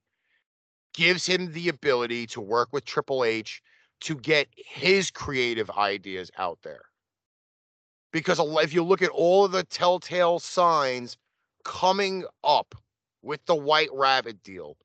gives 0.94 1.26
him 1.26 1.52
the 1.52 1.68
ability 1.68 2.26
to 2.28 2.40
work 2.40 2.68
with 2.72 2.84
Triple 2.84 3.24
H 3.24 3.62
to 4.00 4.16
get 4.16 4.48
his 4.56 5.10
creative 5.10 5.70
ideas 5.70 6.30
out 6.38 6.58
there. 6.62 6.82
Because 8.12 8.40
if 8.40 8.72
you 8.72 8.82
look 8.82 9.02
at 9.02 9.10
all 9.10 9.44
of 9.44 9.52
the 9.52 9.62
telltale 9.62 10.38
signs 10.38 11.16
coming 11.64 12.24
up 12.44 12.74
with 13.22 13.44
the 13.46 13.54
White 13.54 13.90
Rabbit 13.92 14.42
deal, 14.42 14.76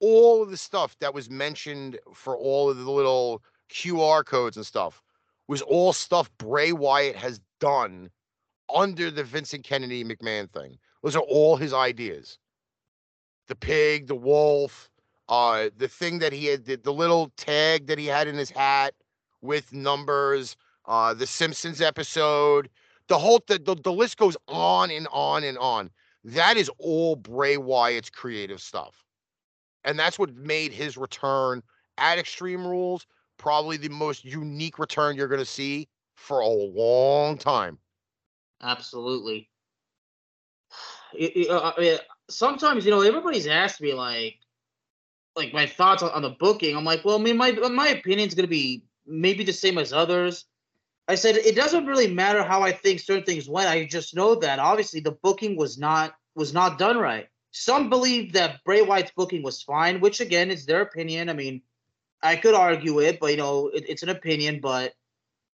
all 0.00 0.42
of 0.42 0.50
the 0.50 0.56
stuff 0.56 0.98
that 1.00 1.14
was 1.14 1.30
mentioned 1.30 1.98
for 2.12 2.36
all 2.36 2.70
of 2.70 2.76
the 2.76 2.90
little 2.90 3.42
QR 3.70 4.24
codes 4.24 4.56
and 4.56 4.66
stuff 4.66 5.02
was 5.48 5.62
all 5.62 5.92
stuff 5.92 6.30
Bray 6.38 6.72
Wyatt 6.72 7.16
has 7.16 7.40
done 7.60 8.10
under 8.74 9.10
the 9.10 9.24
Vincent 9.24 9.64
Kennedy 9.64 10.04
McMahon 10.04 10.50
thing. 10.50 10.78
Those 11.02 11.16
are 11.16 11.22
all 11.22 11.56
his 11.56 11.72
ideas. 11.72 12.38
The 13.46 13.54
pig, 13.54 14.06
the 14.06 14.14
wolf, 14.14 14.90
uh, 15.28 15.68
the 15.76 15.88
thing 15.88 16.18
that 16.20 16.32
he 16.32 16.46
had, 16.46 16.64
the, 16.64 16.76
the 16.76 16.92
little 16.92 17.30
tag 17.36 17.86
that 17.86 17.98
he 17.98 18.06
had 18.06 18.26
in 18.26 18.36
his 18.36 18.50
hat 18.50 18.94
with 19.42 19.72
numbers, 19.72 20.56
uh, 20.86 21.12
the 21.12 21.26
Simpsons 21.26 21.80
episode, 21.80 22.70
the 23.08 23.18
whole, 23.18 23.42
the, 23.46 23.58
the, 23.58 23.74
the 23.74 23.92
list 23.92 24.16
goes 24.16 24.36
on 24.48 24.90
and 24.90 25.06
on 25.12 25.44
and 25.44 25.58
on. 25.58 25.90
That 26.24 26.56
is 26.56 26.70
all 26.78 27.16
Bray 27.16 27.56
Wyatt's 27.56 28.10
creative 28.10 28.60
stuff. 28.60 29.04
And 29.84 29.98
that's 29.98 30.18
what 30.18 30.34
made 30.34 30.72
his 30.72 30.96
return 30.96 31.62
at 31.98 32.18
Extreme 32.18 32.66
Rules 32.66 33.06
probably 33.36 33.76
the 33.76 33.88
most 33.88 34.24
unique 34.24 34.78
return 34.78 35.16
you're 35.16 35.28
going 35.28 35.40
to 35.40 35.44
see 35.44 35.88
for 36.16 36.40
a 36.40 36.48
long 36.48 37.38
time. 37.38 37.78
Absolutely. 38.62 39.48
Uh, 41.48 41.70
sometimes, 42.28 42.84
you 42.84 42.90
know, 42.90 43.00
everybody's 43.02 43.46
asked 43.46 43.80
me 43.80 43.94
like, 43.94 44.34
like 45.36 45.52
my 45.52 45.64
thoughts 45.64 46.02
on, 46.02 46.10
on 46.10 46.22
the 46.22 46.30
booking. 46.40 46.76
I'm 46.76 46.84
like, 46.84 47.04
well, 47.04 47.20
I 47.20 47.22
mean, 47.22 47.36
my 47.36 47.52
my 47.52 47.86
opinion's 47.86 48.34
gonna 48.34 48.48
be 48.48 48.82
maybe 49.06 49.44
the 49.44 49.52
same 49.52 49.78
as 49.78 49.92
others. 49.92 50.46
I 51.06 51.16
said 51.16 51.36
it 51.36 51.54
doesn't 51.54 51.86
really 51.86 52.12
matter 52.12 52.42
how 52.42 52.62
I 52.62 52.72
think 52.72 53.00
certain 53.00 53.24
things 53.24 53.48
went. 53.48 53.68
I 53.68 53.84
just 53.84 54.14
know 54.14 54.36
that 54.36 54.58
obviously 54.58 55.00
the 55.00 55.12
booking 55.12 55.56
was 55.56 55.78
not 55.78 56.14
was 56.34 56.54
not 56.54 56.78
done 56.78 56.96
right. 56.96 57.28
Some 57.50 57.90
believe 57.90 58.32
that 58.32 58.64
Bray 58.64 58.82
Wyatt's 58.82 59.12
booking 59.14 59.42
was 59.42 59.62
fine, 59.62 60.00
which 60.00 60.20
again 60.20 60.50
is 60.50 60.66
their 60.66 60.80
opinion. 60.80 61.28
I 61.28 61.34
mean, 61.34 61.62
I 62.22 62.36
could 62.36 62.54
argue 62.54 63.00
it, 63.00 63.20
but 63.20 63.30
you 63.30 63.36
know, 63.36 63.68
it, 63.68 63.84
it's 63.88 64.02
an 64.02 64.08
opinion. 64.08 64.60
But 64.60 64.94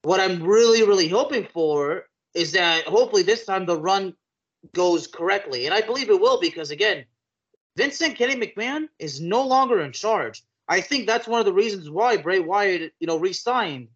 what 0.03 0.21
I'm 0.21 0.43
really, 0.43 0.83
really 0.83 1.09
hoping 1.09 1.47
for 1.53 2.05
is 2.35 2.53
that 2.53 2.85
hopefully 2.85 3.23
this 3.23 3.45
time 3.45 3.67
the 3.67 3.79
run 3.79 4.15
goes 4.73 5.07
correctly, 5.07 5.67
and 5.67 5.75
I 5.75 5.83
believe 5.83 6.09
it 6.09 6.21
will 6.21 6.41
because 6.41 6.71
again, 6.71 7.05
Vincent 7.77 8.17
Kenny 8.17 8.35
McMahon 8.35 8.89
is 8.99 9.21
no 9.21 9.47
longer 9.47 9.81
in 9.81 9.93
charge. 9.93 10.43
I 10.69 10.81
think 10.81 11.07
that's 11.07 11.29
one 11.29 11.41
of 11.41 11.47
the 11.47 11.53
reasons 11.53 11.91
why 11.91 12.17
Bray 12.17 12.41
Wyatt, 12.41 12.95
you 12.99 13.07
know, 13.07 13.19
resigned 13.19 13.89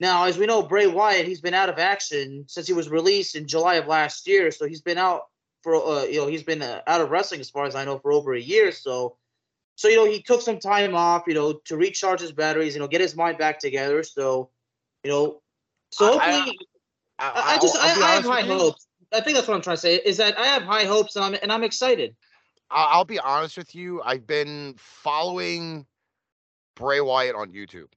now, 0.00 0.24
as 0.24 0.38
we 0.38 0.46
know, 0.46 0.62
Bray 0.62 0.86
Wyatt, 0.86 1.26
he's 1.26 1.42
been 1.42 1.52
out 1.52 1.68
of 1.68 1.78
action 1.78 2.44
since 2.48 2.66
he 2.66 2.72
was 2.72 2.88
released 2.88 3.36
in 3.36 3.46
July 3.46 3.74
of 3.74 3.86
last 3.86 4.26
year. 4.26 4.50
So 4.50 4.66
he's 4.66 4.80
been 4.80 4.96
out 4.96 5.24
for, 5.62 5.74
uh, 5.74 6.04
you 6.04 6.18
know, 6.18 6.26
he's 6.26 6.42
been 6.42 6.62
uh, 6.62 6.80
out 6.86 7.02
of 7.02 7.10
wrestling 7.10 7.40
as 7.40 7.50
far 7.50 7.66
as 7.66 7.74
I 7.74 7.84
know 7.84 7.98
for 7.98 8.10
over 8.10 8.32
a 8.32 8.40
year. 8.40 8.72
So, 8.72 9.16
so 9.76 9.88
you 9.88 9.96
know, 9.96 10.06
he 10.06 10.22
took 10.22 10.40
some 10.40 10.58
time 10.58 10.96
off, 10.96 11.24
you 11.26 11.34
know, 11.34 11.60
to 11.66 11.76
recharge 11.76 12.20
his 12.20 12.32
batteries, 12.32 12.74
you 12.74 12.80
know, 12.80 12.88
get 12.88 13.02
his 13.02 13.14
mind 13.14 13.36
back 13.36 13.58
together. 13.58 14.02
So, 14.02 14.48
you 15.04 15.10
know, 15.10 15.42
so 15.92 16.12
hopefully, 16.12 16.58
I, 17.18 17.28
I, 17.28 17.28
I, 17.28 17.54
I 17.54 17.58
just 17.58 17.76
I, 17.76 17.84
I 17.84 18.14
have 18.14 18.24
high 18.24 18.42
hopes. 18.42 18.86
I 19.12 19.20
think 19.20 19.36
that's 19.36 19.48
what 19.48 19.54
I'm 19.54 19.62
trying 19.62 19.76
to 19.76 19.82
say 19.82 19.96
is 19.96 20.16
that 20.16 20.38
I 20.38 20.46
have 20.46 20.62
high 20.62 20.84
hopes 20.84 21.16
and 21.16 21.24
I'm 21.24 21.34
and 21.42 21.52
I'm 21.52 21.64
excited. 21.64 22.16
I'll 22.70 23.04
be 23.04 23.18
honest 23.18 23.58
with 23.58 23.74
you. 23.74 24.00
I've 24.02 24.26
been 24.26 24.76
following 24.78 25.84
Bray 26.76 27.00
Wyatt 27.00 27.34
on 27.34 27.50
YouTube. 27.50 27.88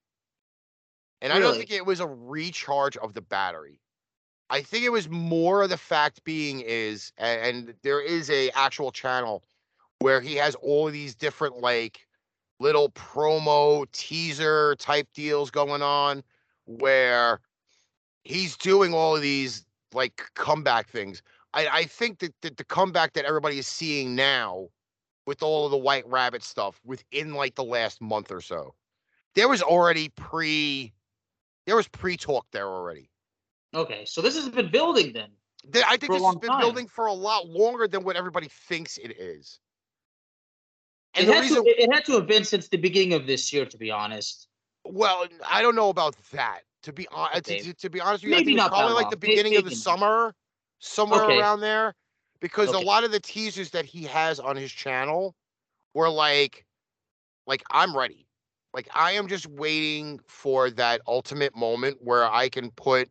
And 1.24 1.32
really? 1.32 1.42
I 1.42 1.48
don't 1.48 1.58
think 1.58 1.72
it 1.72 1.86
was 1.86 2.02
a 2.02 2.08
recharge 2.08 2.98
of 2.98 3.14
the 3.14 3.22
battery. 3.22 3.80
I 4.50 4.62
think 4.62 4.84
it 4.84 4.92
was 4.92 5.08
more 5.08 5.64
of 5.64 5.70
the 5.70 5.78
fact 5.78 6.26
being 6.26 6.60
is, 6.60 7.14
and 7.18 7.74
there 7.82 8.02
is 8.02 8.30
a 8.30 8.50
actual 8.52 8.92
channel 8.92 9.42
where 10.00 10.20
he 10.20 10.36
has 10.36 10.54
all 10.56 10.88
of 10.88 10.94
these 10.94 11.16
different 11.16 11.60
like 11.60 12.06
little 12.60 12.90
promo 12.90 13.90
teaser 13.94 14.76
type 14.76 15.08
deals 15.14 15.50
going 15.50 15.82
on 15.82 16.24
where 16.66 17.40
he's 18.26 18.58
doing 18.58 18.94
all 18.94 19.16
of 19.16 19.22
these 19.22 19.66
like 19.94 20.24
comeback 20.36 20.90
things. 20.90 21.24
I, 21.54 21.68
I 21.68 21.84
think 21.86 22.20
that, 22.20 22.34
that 22.42 22.58
the 22.58 22.66
comeback 22.66 23.14
that 23.14 23.24
everybody 23.24 23.60
is 23.60 23.68
seeing 23.68 24.14
now 24.14 24.68
with 25.26 25.42
all 25.42 25.64
of 25.66 25.72
the 25.72 25.78
white 25.78 26.06
rabbit 26.06 26.44
stuff 26.44 26.82
within 26.84 27.34
like 27.34 27.56
the 27.56 27.64
last 27.64 28.02
month 28.02 28.30
or 28.30 28.42
so, 28.42 28.76
there 29.36 29.48
was 29.48 29.62
already 29.62 30.10
pre 30.10 30.92
there 31.66 31.76
was 31.76 31.88
pre-talk 31.88 32.46
there 32.52 32.68
already. 32.68 33.10
Okay, 33.74 34.06
so 34.06 34.22
this 34.22 34.36
has 34.36 34.50
been 34.50 34.70
building 34.70 35.14
then. 35.14 35.30
I 35.86 35.98
think 35.98 36.12
this 36.12 36.24
has 36.24 36.36
been 36.36 36.52
time. 36.52 36.60
building 36.60 36.88
for 36.88 37.06
a 37.06 37.14
lot 37.14 37.48
longer 37.48 37.88
than 37.88 38.04
what 38.04 38.16
everybody 38.16 38.50
thinks 38.50 38.98
it 38.98 39.18
is. 39.18 39.60
And 41.16 41.28
it, 41.28 41.34
had 41.34 41.42
reason, 41.42 41.64
to, 41.64 41.70
it 41.70 41.94
had 41.94 42.06
to 42.06 42.14
have 42.14 42.28
been 42.28 42.44
since 42.44 42.68
the 42.68 42.78
beginning 42.78 43.14
of 43.14 43.28
this 43.28 43.54
year, 43.54 43.66
to 43.66 43.78
be 43.78 43.92
honest. 43.92 44.48
Well, 44.84 45.28
I 45.50 45.62
don't 45.62 45.76
know 45.76 45.90
about 45.90 46.16
that. 46.32 46.62
To 46.84 46.92
be 46.92 47.08
honest, 47.12 47.50
uh, 47.50 47.54
Okay. 47.54 47.60
to, 47.62 47.74
to- 47.74 47.90
be 47.90 48.02
honest 48.02 48.24
with 48.24 48.32
you, 48.32 48.36
I 48.36 48.40
Maybe 48.40 48.46
think 48.52 48.58
not 48.58 48.72
probably 48.72 48.94
like 48.94 49.04
long. 49.04 49.12
the 49.12 49.18
beginning 49.18 49.56
of 49.56 49.64
the 49.64 49.70
maybe 49.70 49.76
summer, 49.76 50.36
somewhere 50.80 51.22
Okay. 51.24 51.40
around 51.40 51.62
there, 51.62 51.94
because 52.42 52.74
Okay. 52.74 52.84
a 52.84 52.86
lot 52.86 53.06
of 53.06 53.12
the 53.12 53.22
teasers 53.22 53.70
that 53.72 53.86
he 53.86 54.04
has 54.04 54.40
on 54.40 54.58
his 54.58 54.72
channel 54.72 55.34
were 55.94 56.10
like, 56.10 56.66
like 57.48 57.64
I'm 57.72 57.96
ready. 57.96 58.28
Like 58.74 58.90
I 58.94 59.12
am 59.12 59.28
just 59.28 59.48
waiting 59.48 60.20
for 60.28 60.70
that 60.72 61.02
ultimate 61.08 61.56
moment 61.56 61.98
where 62.02 62.26
I 62.32 62.50
can 62.50 62.72
put 62.72 63.10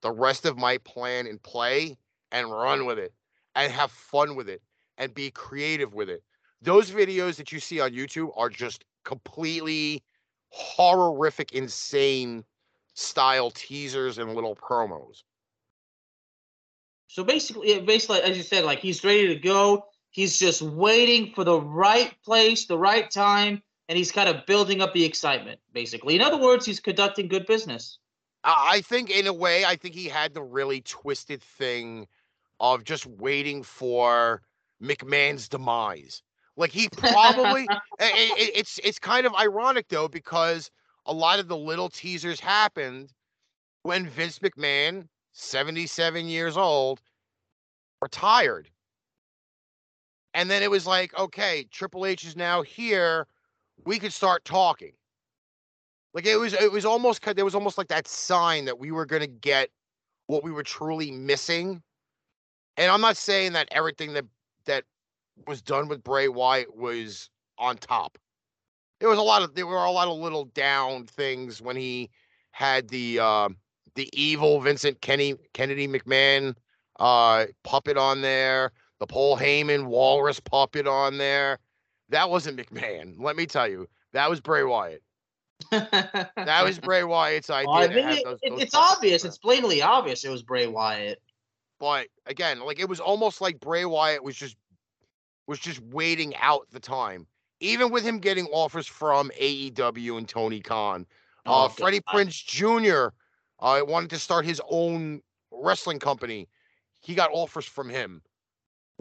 the 0.00 0.12
rest 0.12 0.46
of 0.46 0.56
my 0.56 0.78
plan 0.78 1.26
in 1.26 1.38
play 1.38 1.96
and 2.30 2.50
run 2.50 2.86
with 2.86 2.98
it 2.98 3.12
and 3.54 3.72
have 3.72 3.90
fun 3.90 4.36
with 4.36 4.48
it 4.48 4.62
and 4.98 5.14
be 5.14 5.30
creative 5.30 5.94
with 5.94 6.08
it. 6.08 6.22
Those 6.60 6.90
videos 6.90 7.36
that 7.36 7.50
you 7.50 7.58
see 7.58 7.80
on 7.80 7.90
YouTube 7.90 8.30
are 8.36 8.48
just 8.48 8.84
completely 9.04 10.02
horrific, 10.50 11.52
insane 11.52 12.44
style 12.94 13.50
teasers 13.50 14.18
and 14.18 14.34
little 14.34 14.54
promos. 14.54 15.22
So 17.08 17.24
basically, 17.24 17.80
basically, 17.80 18.22
as 18.22 18.36
you 18.36 18.42
said, 18.42 18.64
like 18.64 18.78
he's 18.78 19.02
ready 19.04 19.28
to 19.28 19.36
go. 19.36 19.86
He's 20.10 20.38
just 20.38 20.62
waiting 20.62 21.32
for 21.34 21.42
the 21.42 21.60
right 21.60 22.14
place, 22.24 22.66
the 22.66 22.78
right 22.78 23.10
time, 23.10 23.62
and 23.88 23.98
he's 23.98 24.12
kind 24.12 24.28
of 24.28 24.46
building 24.46 24.80
up 24.80 24.92
the 24.92 25.04
excitement. 25.04 25.60
Basically, 25.72 26.14
in 26.14 26.22
other 26.22 26.38
words, 26.38 26.64
he's 26.66 26.80
conducting 26.80 27.28
good 27.28 27.46
business. 27.46 27.98
I 28.44 28.80
think, 28.80 29.10
in 29.10 29.26
a 29.26 29.32
way, 29.32 29.64
I 29.64 29.76
think 29.76 29.94
he 29.94 30.08
had 30.08 30.34
the 30.34 30.42
really 30.42 30.80
twisted 30.80 31.42
thing 31.42 32.08
of 32.58 32.84
just 32.84 33.06
waiting 33.06 33.62
for 33.62 34.42
McMahon's 34.82 35.48
demise. 35.48 36.22
Like 36.56 36.72
he 36.72 36.88
probably, 36.88 37.68
i- 38.00 38.04
i- 38.04 38.34
i- 38.38 38.52
it's 38.54 38.78
it's 38.82 38.98
kind 38.98 39.26
of 39.26 39.34
ironic 39.34 39.88
though 39.88 40.08
because 40.08 40.70
a 41.06 41.12
lot 41.12 41.38
of 41.38 41.48
the 41.48 41.56
little 41.56 41.88
teasers 41.88 42.40
happened 42.40 43.12
when 43.82 44.08
Vince 44.08 44.38
McMahon, 44.40 45.08
seventy 45.32 45.86
seven 45.86 46.26
years 46.26 46.56
old, 46.56 47.00
retired. 48.00 48.70
And 50.34 50.50
then 50.50 50.62
it 50.62 50.70
was 50.70 50.86
like, 50.86 51.16
okay, 51.18 51.64
Triple 51.70 52.06
H 52.06 52.24
is 52.24 52.36
now 52.36 52.62
here. 52.62 53.26
We 53.84 53.98
could 53.98 54.12
start 54.12 54.44
talking. 54.44 54.92
Like 56.14 56.26
it 56.26 56.36
was, 56.36 56.52
it 56.52 56.70
was 56.70 56.84
almost 56.84 57.22
there 57.34 57.44
was 57.44 57.54
almost 57.54 57.78
like 57.78 57.88
that 57.88 58.06
sign 58.06 58.64
that 58.66 58.78
we 58.78 58.90
were 58.90 59.06
gonna 59.06 59.26
get 59.26 59.70
what 60.26 60.44
we 60.44 60.50
were 60.50 60.62
truly 60.62 61.10
missing. 61.10 61.82
And 62.76 62.90
I'm 62.90 63.00
not 63.00 63.16
saying 63.16 63.52
that 63.54 63.68
everything 63.70 64.12
that 64.14 64.24
that 64.66 64.84
was 65.46 65.62
done 65.62 65.88
with 65.88 66.02
Bray 66.02 66.28
Wyatt 66.28 66.76
was 66.76 67.30
on 67.58 67.76
top. 67.76 68.18
There 69.00 69.08
was 69.08 69.18
a 69.18 69.22
lot 69.22 69.42
of 69.42 69.54
there 69.54 69.66
were 69.66 69.84
a 69.84 69.90
lot 69.90 70.08
of 70.08 70.18
little 70.18 70.44
down 70.46 71.06
things 71.06 71.60
when 71.60 71.76
he 71.76 72.10
had 72.52 72.88
the 72.88 73.18
uh, 73.18 73.48
the 73.94 74.08
evil 74.12 74.60
Vincent 74.60 75.00
Kenny 75.00 75.34
Kennedy 75.54 75.88
McMahon 75.88 76.54
uh, 77.00 77.46
puppet 77.64 77.96
on 77.96 78.22
there, 78.22 78.70
the 79.00 79.06
Paul 79.06 79.36
Heyman 79.36 79.86
Walrus 79.86 80.40
puppet 80.40 80.86
on 80.86 81.18
there. 81.18 81.58
That 82.12 82.30
wasn't 82.30 82.58
McMahon. 82.58 83.14
Let 83.18 83.36
me 83.36 83.46
tell 83.46 83.66
you, 83.68 83.88
that 84.12 84.30
was 84.30 84.40
Bray 84.40 84.62
Wyatt. 84.64 85.02
That 85.70 86.62
was 86.64 86.78
Bray 86.88 87.04
Wyatt's 87.04 87.50
idea. 87.50 87.70
I 87.72 87.86
to 87.88 87.94
think 87.94 88.06
have 88.06 88.18
it- 88.18 88.24
those- 88.24 88.38
it- 88.42 88.50
those 88.50 88.62
it's 88.62 88.74
obvious. 88.74 89.24
It's 89.24 89.38
blatantly 89.38 89.82
obvious. 89.82 90.24
It 90.24 90.30
was 90.30 90.42
Bray 90.42 90.66
Wyatt. 90.66 91.20
but 91.80 92.06
again, 92.26 92.60
like 92.60 92.78
it 92.78 92.88
was 92.88 93.00
almost 93.00 93.40
like 93.40 93.58
Bray 93.60 93.84
Wyatt 93.84 94.22
was 94.22 94.36
just 94.36 94.56
was 95.48 95.58
just 95.58 95.80
waiting 95.82 96.36
out 96.36 96.68
the 96.70 96.78
time. 96.80 97.26
Even 97.60 97.90
with 97.90 98.04
him 98.04 98.18
getting 98.18 98.46
offers 98.46 98.86
from 98.86 99.30
AEW 99.40 100.18
and 100.18 100.28
Tony 100.28 100.60
Khan, 100.60 101.06
uh, 101.46 101.64
Oh, 101.64 101.68
Freddie 101.68 102.00
God. 102.12 102.26
Prinze 102.26 102.44
Jr. 102.44 103.14
Uh, 103.60 103.80
wanted 103.86 104.10
to 104.10 104.18
start 104.18 104.44
his 104.44 104.60
own 104.68 105.20
wrestling 105.52 105.98
company. 106.00 106.48
He 107.00 107.14
got 107.14 107.30
offers 107.32 107.64
from 107.64 107.88
him. 107.88 108.22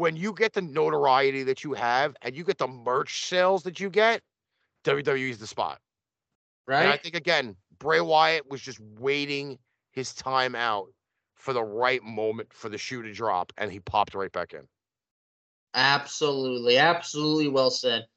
When 0.02 0.16
you 0.16 0.34
get 0.34 0.54
the 0.54 0.64
notoriety 0.64 1.43
that 1.43 1.64
you 1.64 1.74
have 1.74 2.16
and 2.24 2.36
you 2.36 2.43
get 2.43 2.58
the 2.58 2.68
merch 2.68 3.24
sales 3.26 3.62
that 3.62 3.80
you 3.80 3.91
get, 3.91 4.24
WWE 4.84 5.30
is 5.30 5.38
the 5.38 5.45
spot. 5.45 5.80
And 6.68 6.88
I 6.89 6.97
think 6.97 7.16
again, 7.16 7.56
Bray 7.78 8.02
Wyatt 8.02 8.49
was 8.49 8.62
just 8.62 8.80
waiting 8.97 9.60
his 9.91 10.16
time 10.16 10.56
out 10.56 10.88
for 11.36 11.54
the 11.54 11.62
right 11.62 12.02
moment 12.02 12.52
for 12.52 12.68
the 12.68 12.80
shoe 12.80 13.04
to 13.04 13.14
drop, 13.14 13.54
and 13.60 13.72
he 13.72 13.80
popped 13.80 14.16
right 14.16 14.32
back 14.32 14.56
in. 14.56 14.62
Absolutely, 15.76 16.80
absolutely 16.80 17.49
well 17.49 17.70
said. 17.70 18.08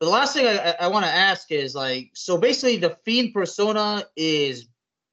But 0.00 0.06
the 0.06 0.12
last 0.12 0.32
thing 0.32 0.46
I, 0.46 0.70
I, 0.70 0.76
I 0.80 0.88
want 0.88 1.04
to 1.04 1.12
ask 1.12 1.52
is 1.52 1.74
like, 1.74 2.10
so 2.14 2.38
basically, 2.38 2.78
the 2.78 2.96
fiend 3.04 3.34
persona 3.34 4.04
is 4.16 4.66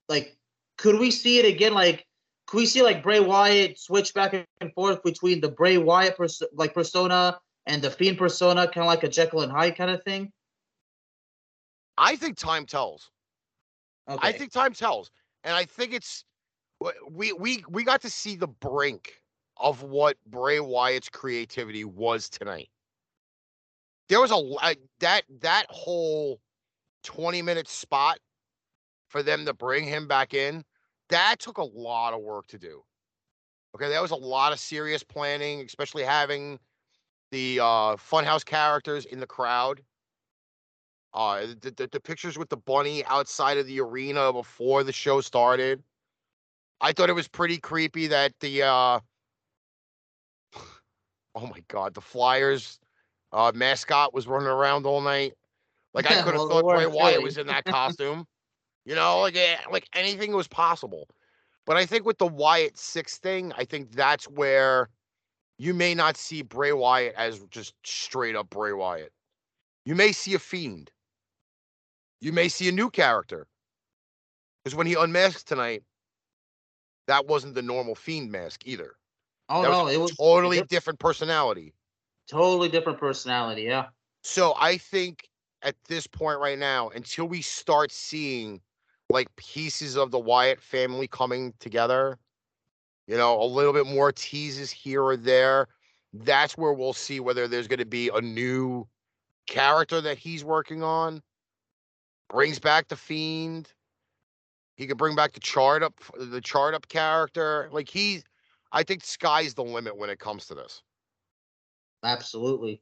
like, 0.08 0.38
could 0.78 0.98
we 0.98 1.12
see 1.12 1.40
it 1.40 1.46
again? 1.46 1.74
Like, 1.74 2.06
could 2.52 2.58
we 2.58 2.66
see 2.66 2.82
like 2.82 3.02
Bray 3.02 3.22
Wyatt 3.22 3.80
switch 3.80 4.14
back 4.14 4.34
and 4.34 4.74
forth 4.74 5.02
between 5.04 5.40
the 5.40 5.48
Bray 5.48 5.78
Wyatt 5.78 6.18
pers- 6.18 6.44
like 6.52 6.74
persona 6.74 7.40
and 7.66 7.82
the 7.82 7.90
fiend 7.90 8.18
persona, 8.18 8.66
kind 8.66 8.80
of 8.80 8.88
like 8.88 9.04
a 9.04 9.08
Jekyll 9.08 9.40
and 9.40 9.50
Hyde 9.50 9.78
kind 9.78 9.90
of 9.90 10.04
thing? 10.04 10.34
I 11.98 12.18
think 12.18 12.38
time 12.38 12.66
tells. 12.66 13.10
Okay. 14.10 14.28
I 14.28 14.34
think 14.34 14.52
time 14.52 14.74
tells, 14.74 15.12
and 15.46 15.56
I 15.56 15.64
think 15.64 15.94
it's 15.94 16.26
we 17.10 17.32
we 17.32 17.64
we 17.70 17.86
got 17.86 18.02
to 18.02 18.10
see 18.10 18.36
the 18.36 18.50
brink 18.50 19.14
of 19.56 19.84
what 19.84 20.18
Bray 20.28 20.60
Wyatt's 20.60 21.08
creativity 21.08 21.86
was 21.86 22.28
tonight. 22.28 22.68
There 24.10 24.20
was 24.20 24.32
a 24.32 24.76
that 25.00 25.24
that 25.40 25.68
whole 25.70 26.42
twenty 27.02 27.42
minute 27.42 27.70
spot 27.70 28.20
for 29.08 29.24
them 29.24 29.46
to 29.46 29.54
bring 29.54 29.86
him 29.86 30.10
back 30.10 30.34
in. 30.34 30.66
That 31.12 31.40
took 31.40 31.58
a 31.58 31.64
lot 31.64 32.14
of 32.14 32.22
work 32.22 32.48
to 32.48 32.58
do. 32.58 32.84
Okay, 33.76 33.90
that 33.90 34.02
was 34.02 34.12
a 34.12 34.16
lot 34.16 34.52
of 34.52 34.60
serious 34.60 35.04
planning, 35.04 35.62
especially 35.62 36.04
having 36.04 36.60
the 37.32 37.60
uh, 37.60 37.96
Funhouse 37.96 38.44
characters 38.46 39.06
in 39.06 39.20
the 39.20 39.28
crowd. 39.28 39.82
Uh, 41.14 41.48
the, 41.60 41.72
the, 41.76 41.88
the 41.92 42.00
pictures 42.00 42.38
with 42.38 42.50
the 42.50 42.58
bunny 42.58 43.04
outside 43.06 43.58
of 43.58 43.68
the 43.68 43.80
arena 43.82 44.32
before 44.32 44.84
the 44.84 44.94
show 44.94 45.22
started. 45.22 45.84
I 46.80 46.94
thought 46.94 47.10
it 47.10 47.14
was 47.14 47.28
pretty 47.28 47.58
creepy 47.58 48.08
that 48.08 48.34
the 48.40 48.64
uh 48.64 49.00
oh 51.36 51.48
my 51.48 51.64
god, 51.68 51.94
the 51.94 52.02
Flyers 52.02 52.80
uh 53.34 53.52
mascot 53.54 54.14
was 54.14 54.28
running 54.28 54.48
around 54.48 54.86
all 54.86 55.02
night. 55.02 55.34
Like 55.94 56.06
I 56.06 56.16
could 56.24 56.34
have 56.34 56.36
Well, 56.36 56.50
thought 56.50 56.68
Bray 56.68 56.88
Wyatt 56.88 57.22
was 57.22 57.38
in 57.38 57.48
that 57.48 57.66
costume. 57.66 58.26
You 58.92 58.98
know, 58.98 59.22
like 59.22 59.38
eh, 59.38 59.56
like 59.72 59.88
anything 59.96 60.34
was 60.34 60.50
possible. 60.50 61.08
But 61.66 61.78
I 61.78 61.86
think 61.86 62.06
with 62.06 62.18
the 62.18 62.28
Wyatt 62.28 62.78
six 62.78 63.20
thing, 63.20 63.54
I 63.58 63.64
think 63.64 63.94
that's 63.94 64.26
where 64.26 64.90
you 65.58 65.74
may 65.74 65.96
not 65.96 66.18
see 66.18 66.42
Bray 66.42 66.74
Wyatt 66.74 67.14
as 67.16 67.40
just 67.52 67.74
straight 67.86 68.36
up 68.36 68.50
Bray 68.50 68.74
Wyatt. 68.74 69.14
You 69.86 69.96
may 69.96 70.12
see 70.12 70.34
a 70.34 70.40
fiend. 70.40 70.92
You 72.20 72.34
may 72.34 72.50
see 72.50 72.68
a 72.68 72.72
new 72.74 72.90
character. 72.90 73.48
Because 74.62 74.76
when 74.76 74.88
he 74.88 74.96
unmasked 74.96 75.48
tonight, 75.48 75.84
that 77.08 77.28
wasn't 77.28 77.56
the 77.56 77.62
normal 77.62 77.96
fiend 77.96 78.30
mask 78.30 78.64
either. 78.66 78.96
oh 79.48 79.62
that 79.62 79.72
no, 79.72 79.86
was 79.86 79.94
it 79.94 80.00
was 80.02 80.18
totally 80.18 80.58
diff- 80.58 80.68
different 80.68 81.00
personality. 81.00 81.74
totally 82.28 82.68
different 82.68 83.00
personality. 83.00 83.62
Yeah. 83.62 83.86
So 84.22 84.54
I 84.60 84.76
think 84.76 85.30
at 85.62 85.76
this 85.88 86.08
point 86.08 86.40
right 86.40 86.60
now, 86.60 86.90
until 86.90 87.26
we 87.26 87.42
start 87.42 87.94
seeing 87.94 88.60
like 89.12 89.36
pieces 89.36 89.98
of 89.98 90.12
the 90.12 90.20
Wyatt 90.20 90.62
family 90.62 91.08
coming 91.08 91.54
together, 91.60 92.18
you 93.08 93.18
know, 93.18 93.42
a 93.42 93.46
little 93.46 93.74
bit 93.74 93.86
more 93.86 94.12
teases 94.12 94.72
here 94.72 95.04
or 95.04 95.18
there, 95.18 95.68
that's 96.14 96.58
where 96.58 96.74
we'll 96.74 96.94
see 96.94 97.20
whether 97.20 97.48
there's 97.48 97.68
going 97.68 97.80
to 97.80 97.86
be 97.86 98.10
a 98.14 98.22
new 98.22 98.88
character 99.48 100.02
that 100.02 100.18
he's 100.18 100.44
working 100.44 100.84
on. 100.84 101.22
Brings 102.30 102.60
back 102.60 102.88
the 102.88 102.96
fiend. 102.96 103.74
He 104.76 104.88
could 104.88 104.98
bring 104.98 105.16
back 105.16 105.34
the 105.34 105.40
chart 105.40 105.84
up, 105.84 105.94
the 106.18 106.42
chart 106.42 106.74
up 106.74 106.88
character. 106.88 107.70
Like 107.72 107.90
he, 107.90 108.24
I 108.72 108.84
think 108.84 109.04
sky's 109.04 109.54
the 109.54 109.64
limit 109.64 109.98
when 109.98 110.10
it 110.10 110.20
comes 110.20 110.48
to 110.48 110.56
this. 110.56 110.82
Absolutely. 112.04 112.82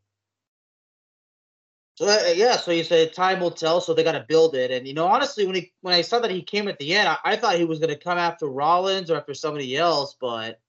So 1.99 2.07
uh, 2.07 2.31
yeah, 2.33 2.55
so 2.55 2.71
you 2.71 2.85
said 2.85 3.11
time 3.11 3.41
will 3.41 3.51
tell. 3.51 3.81
So 3.81 3.93
they 3.93 4.05
got 4.05 4.13
to 4.13 4.25
build 4.25 4.55
it, 4.55 4.71
and 4.71 4.87
you 4.87 4.93
know, 4.93 5.05
honestly, 5.05 5.45
when 5.45 5.55
he 5.55 5.73
when 5.81 5.93
I 5.93 5.99
saw 5.99 6.19
that 6.19 6.31
he 6.31 6.41
came 6.41 6.69
at 6.69 6.79
the 6.79 6.95
end, 6.95 7.09
I, 7.09 7.17
I 7.25 7.35
thought 7.35 7.55
he 7.55 7.65
was 7.65 7.79
going 7.79 7.89
to 7.89 7.97
come 7.97 8.17
after 8.17 8.47
Rollins 8.47 9.11
or 9.11 9.17
after 9.17 9.33
somebody 9.33 9.75
else. 9.75 10.15
But 10.17 10.61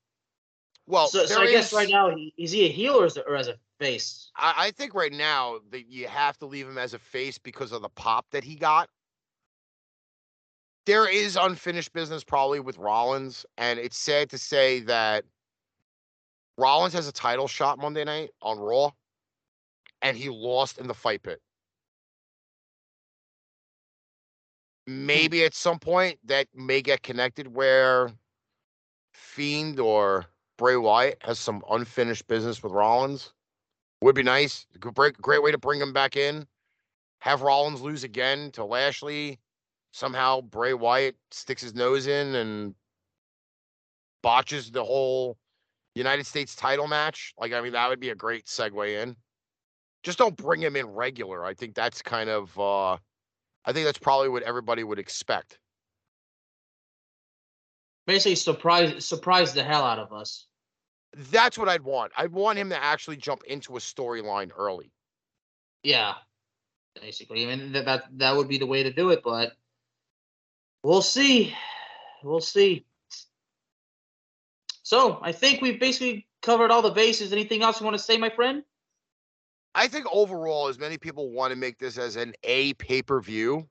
Well, 0.88 1.06
so, 1.06 1.26
so 1.26 1.40
I 1.40 1.52
guess 1.52 1.72
right 1.72 1.88
now, 1.88 2.10
he, 2.16 2.34
is 2.36 2.50
he 2.50 2.66
a 2.66 2.68
heel 2.68 2.94
or, 2.94 3.06
is 3.06 3.16
it, 3.16 3.26
or 3.28 3.36
as 3.36 3.46
a 3.46 3.54
face? 3.78 4.32
I, 4.34 4.54
I 4.56 4.70
think 4.72 4.92
right 4.92 5.12
now 5.12 5.60
that 5.70 5.86
you 5.86 6.08
have 6.08 6.36
to 6.38 6.46
leave 6.46 6.66
him 6.66 6.78
as 6.78 6.94
a 6.94 6.98
face 6.98 7.38
because 7.38 7.70
of 7.70 7.82
the 7.82 7.90
pop 7.90 8.26
that 8.32 8.42
he 8.42 8.56
got. 8.56 8.88
There 10.84 11.08
is 11.08 11.36
unfinished 11.40 11.92
business 11.92 12.24
probably 12.24 12.58
with 12.58 12.76
Rollins, 12.76 13.46
and 13.56 13.78
it's 13.78 13.98
sad 13.98 14.30
to 14.30 14.38
say 14.38 14.80
that 14.80 15.22
Rollins 16.58 16.94
has 16.94 17.06
a 17.06 17.12
title 17.12 17.46
shot 17.46 17.78
Monday 17.78 18.02
night 18.02 18.30
on 18.42 18.58
Raw, 18.58 18.90
and 20.02 20.16
he 20.16 20.28
lost 20.28 20.78
in 20.78 20.88
the 20.88 20.94
fight 20.94 21.22
pit. 21.22 21.40
Hmm. 24.90 25.06
maybe 25.06 25.44
at 25.44 25.54
some 25.54 25.78
point 25.78 26.18
that 26.24 26.48
may 26.54 26.82
get 26.82 27.02
connected 27.02 27.54
where 27.54 28.10
Fiend 29.12 29.78
or 29.78 30.26
Bray 30.58 30.76
Wyatt 30.76 31.18
has 31.22 31.38
some 31.38 31.62
unfinished 31.70 32.26
business 32.26 32.62
with 32.62 32.72
Rollins. 32.72 33.32
Would 34.02 34.14
be 34.14 34.22
nice. 34.22 34.66
Great, 34.78 35.16
great 35.20 35.42
way 35.42 35.52
to 35.52 35.58
bring 35.58 35.80
him 35.80 35.92
back 35.92 36.16
in. 36.16 36.46
Have 37.20 37.42
Rollins 37.42 37.82
lose 37.82 38.02
again 38.02 38.50
to 38.52 38.64
Lashley. 38.64 39.38
Somehow 39.92 40.40
Bray 40.40 40.74
Wyatt 40.74 41.16
sticks 41.30 41.62
his 41.62 41.74
nose 41.74 42.06
in 42.06 42.34
and 42.34 42.74
botches 44.22 44.70
the 44.70 44.84
whole 44.84 45.36
United 45.94 46.26
States 46.26 46.56
title 46.56 46.88
match. 46.88 47.34
Like, 47.38 47.52
I 47.52 47.60
mean, 47.60 47.72
that 47.72 47.88
would 47.88 48.00
be 48.00 48.10
a 48.10 48.14
great 48.14 48.46
segue 48.46 49.02
in. 49.02 49.16
Just 50.02 50.18
don't 50.18 50.36
bring 50.36 50.62
him 50.62 50.76
in 50.76 50.86
regular. 50.86 51.44
I 51.44 51.54
think 51.54 51.74
that's 51.74 52.02
kind 52.02 52.30
of 52.30 52.58
uh 52.58 52.96
I 53.64 53.72
think 53.72 53.84
that's 53.84 53.98
probably 53.98 54.28
what 54.28 54.42
everybody 54.42 54.84
would 54.84 54.98
expect. 54.98 55.58
Basically 58.06 58.34
surprise 58.34 59.04
surprise 59.04 59.52
the 59.52 59.62
hell 59.62 59.84
out 59.84 59.98
of 59.98 60.12
us. 60.12 60.46
That's 61.30 61.58
what 61.58 61.68
I'd 61.68 61.82
want. 61.82 62.12
I'd 62.16 62.32
want 62.32 62.58
him 62.58 62.70
to 62.70 62.82
actually 62.82 63.16
jump 63.16 63.42
into 63.44 63.76
a 63.76 63.80
storyline 63.80 64.50
early. 64.56 64.92
Yeah. 65.82 66.14
Basically. 67.00 67.44
I 67.44 67.56
mean 67.56 67.72
that, 67.72 67.84
that 67.84 68.04
that 68.16 68.36
would 68.36 68.48
be 68.48 68.58
the 68.58 68.66
way 68.66 68.82
to 68.82 68.92
do 68.92 69.10
it, 69.10 69.22
but 69.22 69.52
we'll 70.82 71.02
see. 71.02 71.54
We'll 72.22 72.40
see. 72.40 72.86
So 74.82 75.20
I 75.22 75.32
think 75.32 75.62
we've 75.62 75.78
basically 75.78 76.26
covered 76.42 76.70
all 76.70 76.82
the 76.82 76.90
bases. 76.90 77.32
Anything 77.32 77.62
else 77.62 77.80
you 77.80 77.84
want 77.84 77.96
to 77.96 78.02
say, 78.02 78.16
my 78.16 78.30
friend? 78.30 78.64
I 79.74 79.88
think 79.88 80.06
overall, 80.12 80.68
as 80.68 80.78
many 80.78 80.98
people 80.98 81.30
want 81.30 81.52
to 81.52 81.56
make 81.56 81.78
this 81.78 81.96
as 81.98 82.16
an 82.16 82.34
A 82.44 82.74
pay 82.74 83.02
per 83.02 83.20
view, 83.20 83.68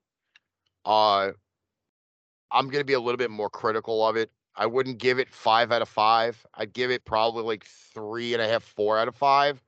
uh, 0.86 1.32
I'm 2.52 2.66
going 2.66 2.82
to 2.82 2.86
be 2.86 2.94
a 2.94 3.00
little 3.00 3.18
bit 3.18 3.32
more 3.32 3.50
critical 3.50 4.06
of 4.08 4.16
it. 4.16 4.32
I 4.56 4.66
wouldn't 4.66 4.98
give 4.98 5.20
it 5.20 5.30
five 5.30 5.72
out 5.72 5.82
of 5.82 5.90
five. 5.90 6.46
I'd 6.56 6.74
give 6.74 6.92
it 6.92 7.06
probably 7.06 7.44
like 7.44 7.66
three 7.66 8.34
and 8.34 8.42
a 8.42 8.48
half, 8.48 8.64
four 8.64 8.98
out 8.98 9.08
of 9.08 9.16
five. 9.16 9.62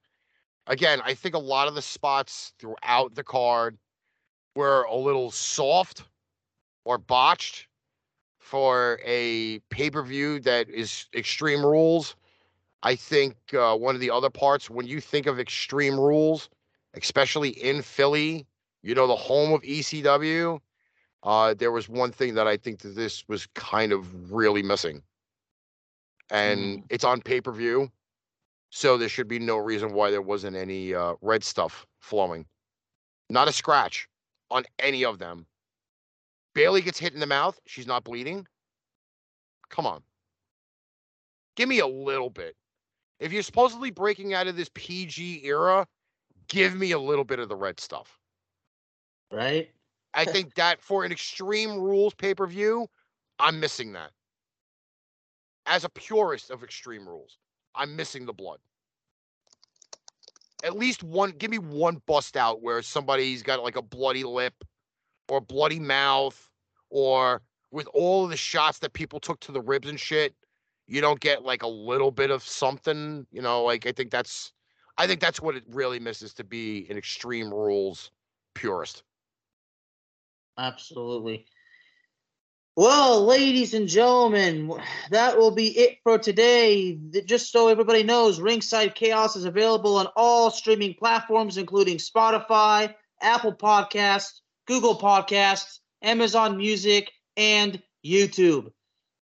Again, 0.68 1.02
I 1.04 1.14
think 1.14 1.36
a 1.36 1.40
lot 1.40 1.68
of 1.68 1.76
the 1.76 1.82
spots 1.82 2.54
throughout 2.60 3.16
the 3.16 3.24
card 3.24 3.78
were 4.56 4.84
a 4.84 4.96
little 4.96 5.32
soft 5.32 6.04
or 6.86 6.98
botched 6.98 7.68
for 8.40 9.00
a 9.06 9.60
pay 9.70 9.90
per 9.90 10.04
view 10.04 10.40
that 10.42 10.70
is 10.70 11.08
Extreme 11.16 11.66
Rules. 11.66 12.16
I 12.84 12.96
think 12.96 13.36
uh, 13.54 13.76
one 13.76 13.96
of 13.96 14.02
the 14.02 14.10
other 14.10 14.30
parts, 14.30 14.70
when 14.70 14.88
you 14.88 15.00
think 15.00 15.28
of 15.28 15.40
Extreme 15.40 16.00
Rules, 16.00 16.50
especially 16.96 17.50
in 17.50 17.82
Philly, 17.82 18.46
you 18.82 18.96
know, 18.96 19.08
the 19.08 19.16
home 19.16 19.54
of 19.54 19.62
ECW, 19.62 20.60
uh, 21.24 21.54
there 21.54 21.72
was 21.72 21.88
one 21.88 22.12
thing 22.12 22.34
that 22.36 22.48
I 22.48 22.58
think 22.58 22.80
that 22.80 22.96
this 22.96 23.24
was 23.28 23.46
kind 23.54 23.92
of 23.92 24.32
really 24.32 24.64
missing. 24.64 25.04
And 26.32 26.80
mm. 26.80 26.84
it's 26.90 27.04
on 27.04 27.22
pay 27.22 27.42
per 27.42 27.52
view. 27.52 27.92
So 28.72 28.98
there 28.98 29.10
should 29.10 29.28
be 29.28 29.38
no 29.38 29.58
reason 29.58 29.94
why 29.94 30.12
there 30.12 30.22
wasn't 30.22 30.56
any 30.56 30.96
uh, 30.96 31.16
red 31.22 31.44
stuff 31.44 31.86
flowing. 32.00 32.46
Not 33.30 33.48
a 33.48 33.52
scratch 33.52 34.08
on 34.50 34.64
any 34.80 35.06
of 35.06 35.20
them. 35.20 35.46
Bayley 36.54 36.82
gets 36.82 36.98
hit 36.98 37.14
in 37.14 37.20
the 37.20 37.28
mouth. 37.28 37.60
She's 37.66 37.88
not 37.88 38.04
bleeding. 38.04 38.48
Come 39.70 39.86
on. 39.86 40.02
Give 41.56 41.68
me 41.70 41.80
a 41.80 41.88
little 41.88 42.30
bit. 42.30 42.56
If 43.22 43.32
you're 43.32 43.44
supposedly 43.44 43.92
breaking 43.92 44.34
out 44.34 44.48
of 44.48 44.58
this 44.58 44.72
PG 44.74 45.46
era, 45.46 45.88
give 46.48 46.76
me 46.76 46.92
a 46.92 47.00
little 47.00 47.24
bit 47.24 47.38
of 47.38 47.50
the 47.50 47.56
red 47.56 47.80
stuff. 47.80 48.20
Right? 49.32 49.70
I 50.16 50.26
think 50.26 50.56
that 50.56 50.82
for 50.82 51.06
an 51.06 51.12
Extreme 51.12 51.76
Rules 51.76 52.16
pay 52.16 52.34
per 52.34 52.48
view, 52.48 52.88
I'm 53.40 53.60
missing 53.60 53.94
that. 53.94 54.10
As 55.68 55.84
a 55.84 55.90
purist 55.90 56.50
of 56.50 56.64
Extreme 56.64 57.08
Rules, 57.08 57.38
I'm 57.76 57.96
missing 57.96 58.26
the 58.26 58.34
blood. 58.34 58.58
At 60.64 60.76
least 60.76 61.04
one, 61.04 61.32
give 61.32 61.52
me 61.52 61.60
one 61.60 62.02
bust 62.08 62.36
out 62.36 62.64
where 62.64 62.82
somebody's 62.82 63.44
got 63.44 63.62
like 63.62 63.76
a 63.76 63.82
bloody 63.84 64.24
lip 64.24 64.56
or 65.30 65.40
bloody 65.40 65.80
mouth 65.80 66.50
or 66.90 67.44
with 67.70 67.88
all 67.94 68.24
of 68.24 68.32
the 68.32 68.38
shots 68.38 68.80
that 68.80 68.94
people 68.94 69.20
took 69.20 69.40
to 69.42 69.52
the 69.52 69.62
ribs 69.62 69.88
and 69.88 70.00
shit, 70.00 70.36
you 70.88 71.02
don't 71.02 71.20
get 71.20 71.44
like 71.44 71.64
a 71.64 71.68
little 71.68 72.12
bit 72.12 72.32
of 72.32 72.44
something, 72.44 73.26
you 73.32 73.42
know, 73.42 73.64
like 73.64 73.86
I 73.86 73.92
think 73.92 74.12
that's 74.12 74.54
I 74.98 75.08
think 75.08 75.20
that's 75.20 75.42
what 75.42 75.56
it 75.56 75.64
really 75.70 76.00
misses 76.00 76.34
to 76.36 76.44
be 76.44 76.86
an 76.90 76.98
extreme 76.98 77.54
rules 77.54 78.12
purist. 78.54 79.04
Absolutely. 80.58 81.46
Well, 82.78 83.26
ladies 83.26 83.74
and 83.74 83.88
gentlemen, 83.88 84.72
that 85.10 85.38
will 85.38 85.52
be 85.52 85.78
it 85.78 85.98
for 86.04 86.18
today. 86.18 86.98
Just 87.26 87.52
so 87.52 87.68
everybody 87.68 88.02
knows, 88.02 88.40
Ringside 88.40 88.96
Chaos 88.96 89.36
is 89.36 89.44
available 89.44 89.98
on 89.98 90.08
all 90.16 90.50
streaming 90.52 90.94
platforms, 90.94 91.58
including 91.58 91.98
Spotify, 91.98 92.96
Apple 93.22 93.54
Podcasts, 93.54 94.40
Google 94.68 94.98
Podcasts, 94.98 95.80
Amazon 96.02 96.58
Music, 96.58 97.12
and 97.36 97.82
YouTube. 98.06 98.72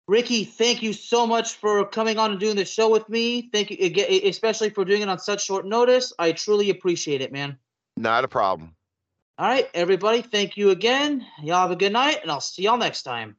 Ricky, 0.07 0.45
thank 0.45 0.83
you 0.83 0.93
so 0.93 1.27
much 1.27 1.55
for 1.55 1.87
coming 1.87 2.19
on 2.19 2.31
and 2.31 2.41
doing 2.41 2.57
the 2.57 2.65
show 2.65 2.91
with 2.91 3.09
me. 3.09 3.49
Thank 3.53 3.71
you, 3.71 3.79
especially 4.25 4.69
for 4.69 4.85
doing 4.85 5.01
it 5.01 5.09
on 5.09 5.19
such 5.19 5.45
short 5.45 5.67
notice. 5.67 6.13
I 6.19 6.33
truly 6.33 6.69
appreciate 6.71 7.23
it, 7.23 7.33
man. 7.33 7.57
Not 7.97 8.25
a 8.25 8.29
problem. 8.29 8.75
All 9.39 9.49
right, 9.49 9.69
everybody, 9.73 10.21
thank 10.23 10.57
you 10.57 10.71
again. 10.71 11.27
Y'all 11.43 11.63
have 11.63 11.71
a 11.71 11.77
good 11.77 11.93
night, 11.93 12.19
and 12.23 12.31
I'll 12.31 12.41
see 12.41 12.63
y'all 12.63 12.77
next 12.77 13.03
time. 13.03 13.37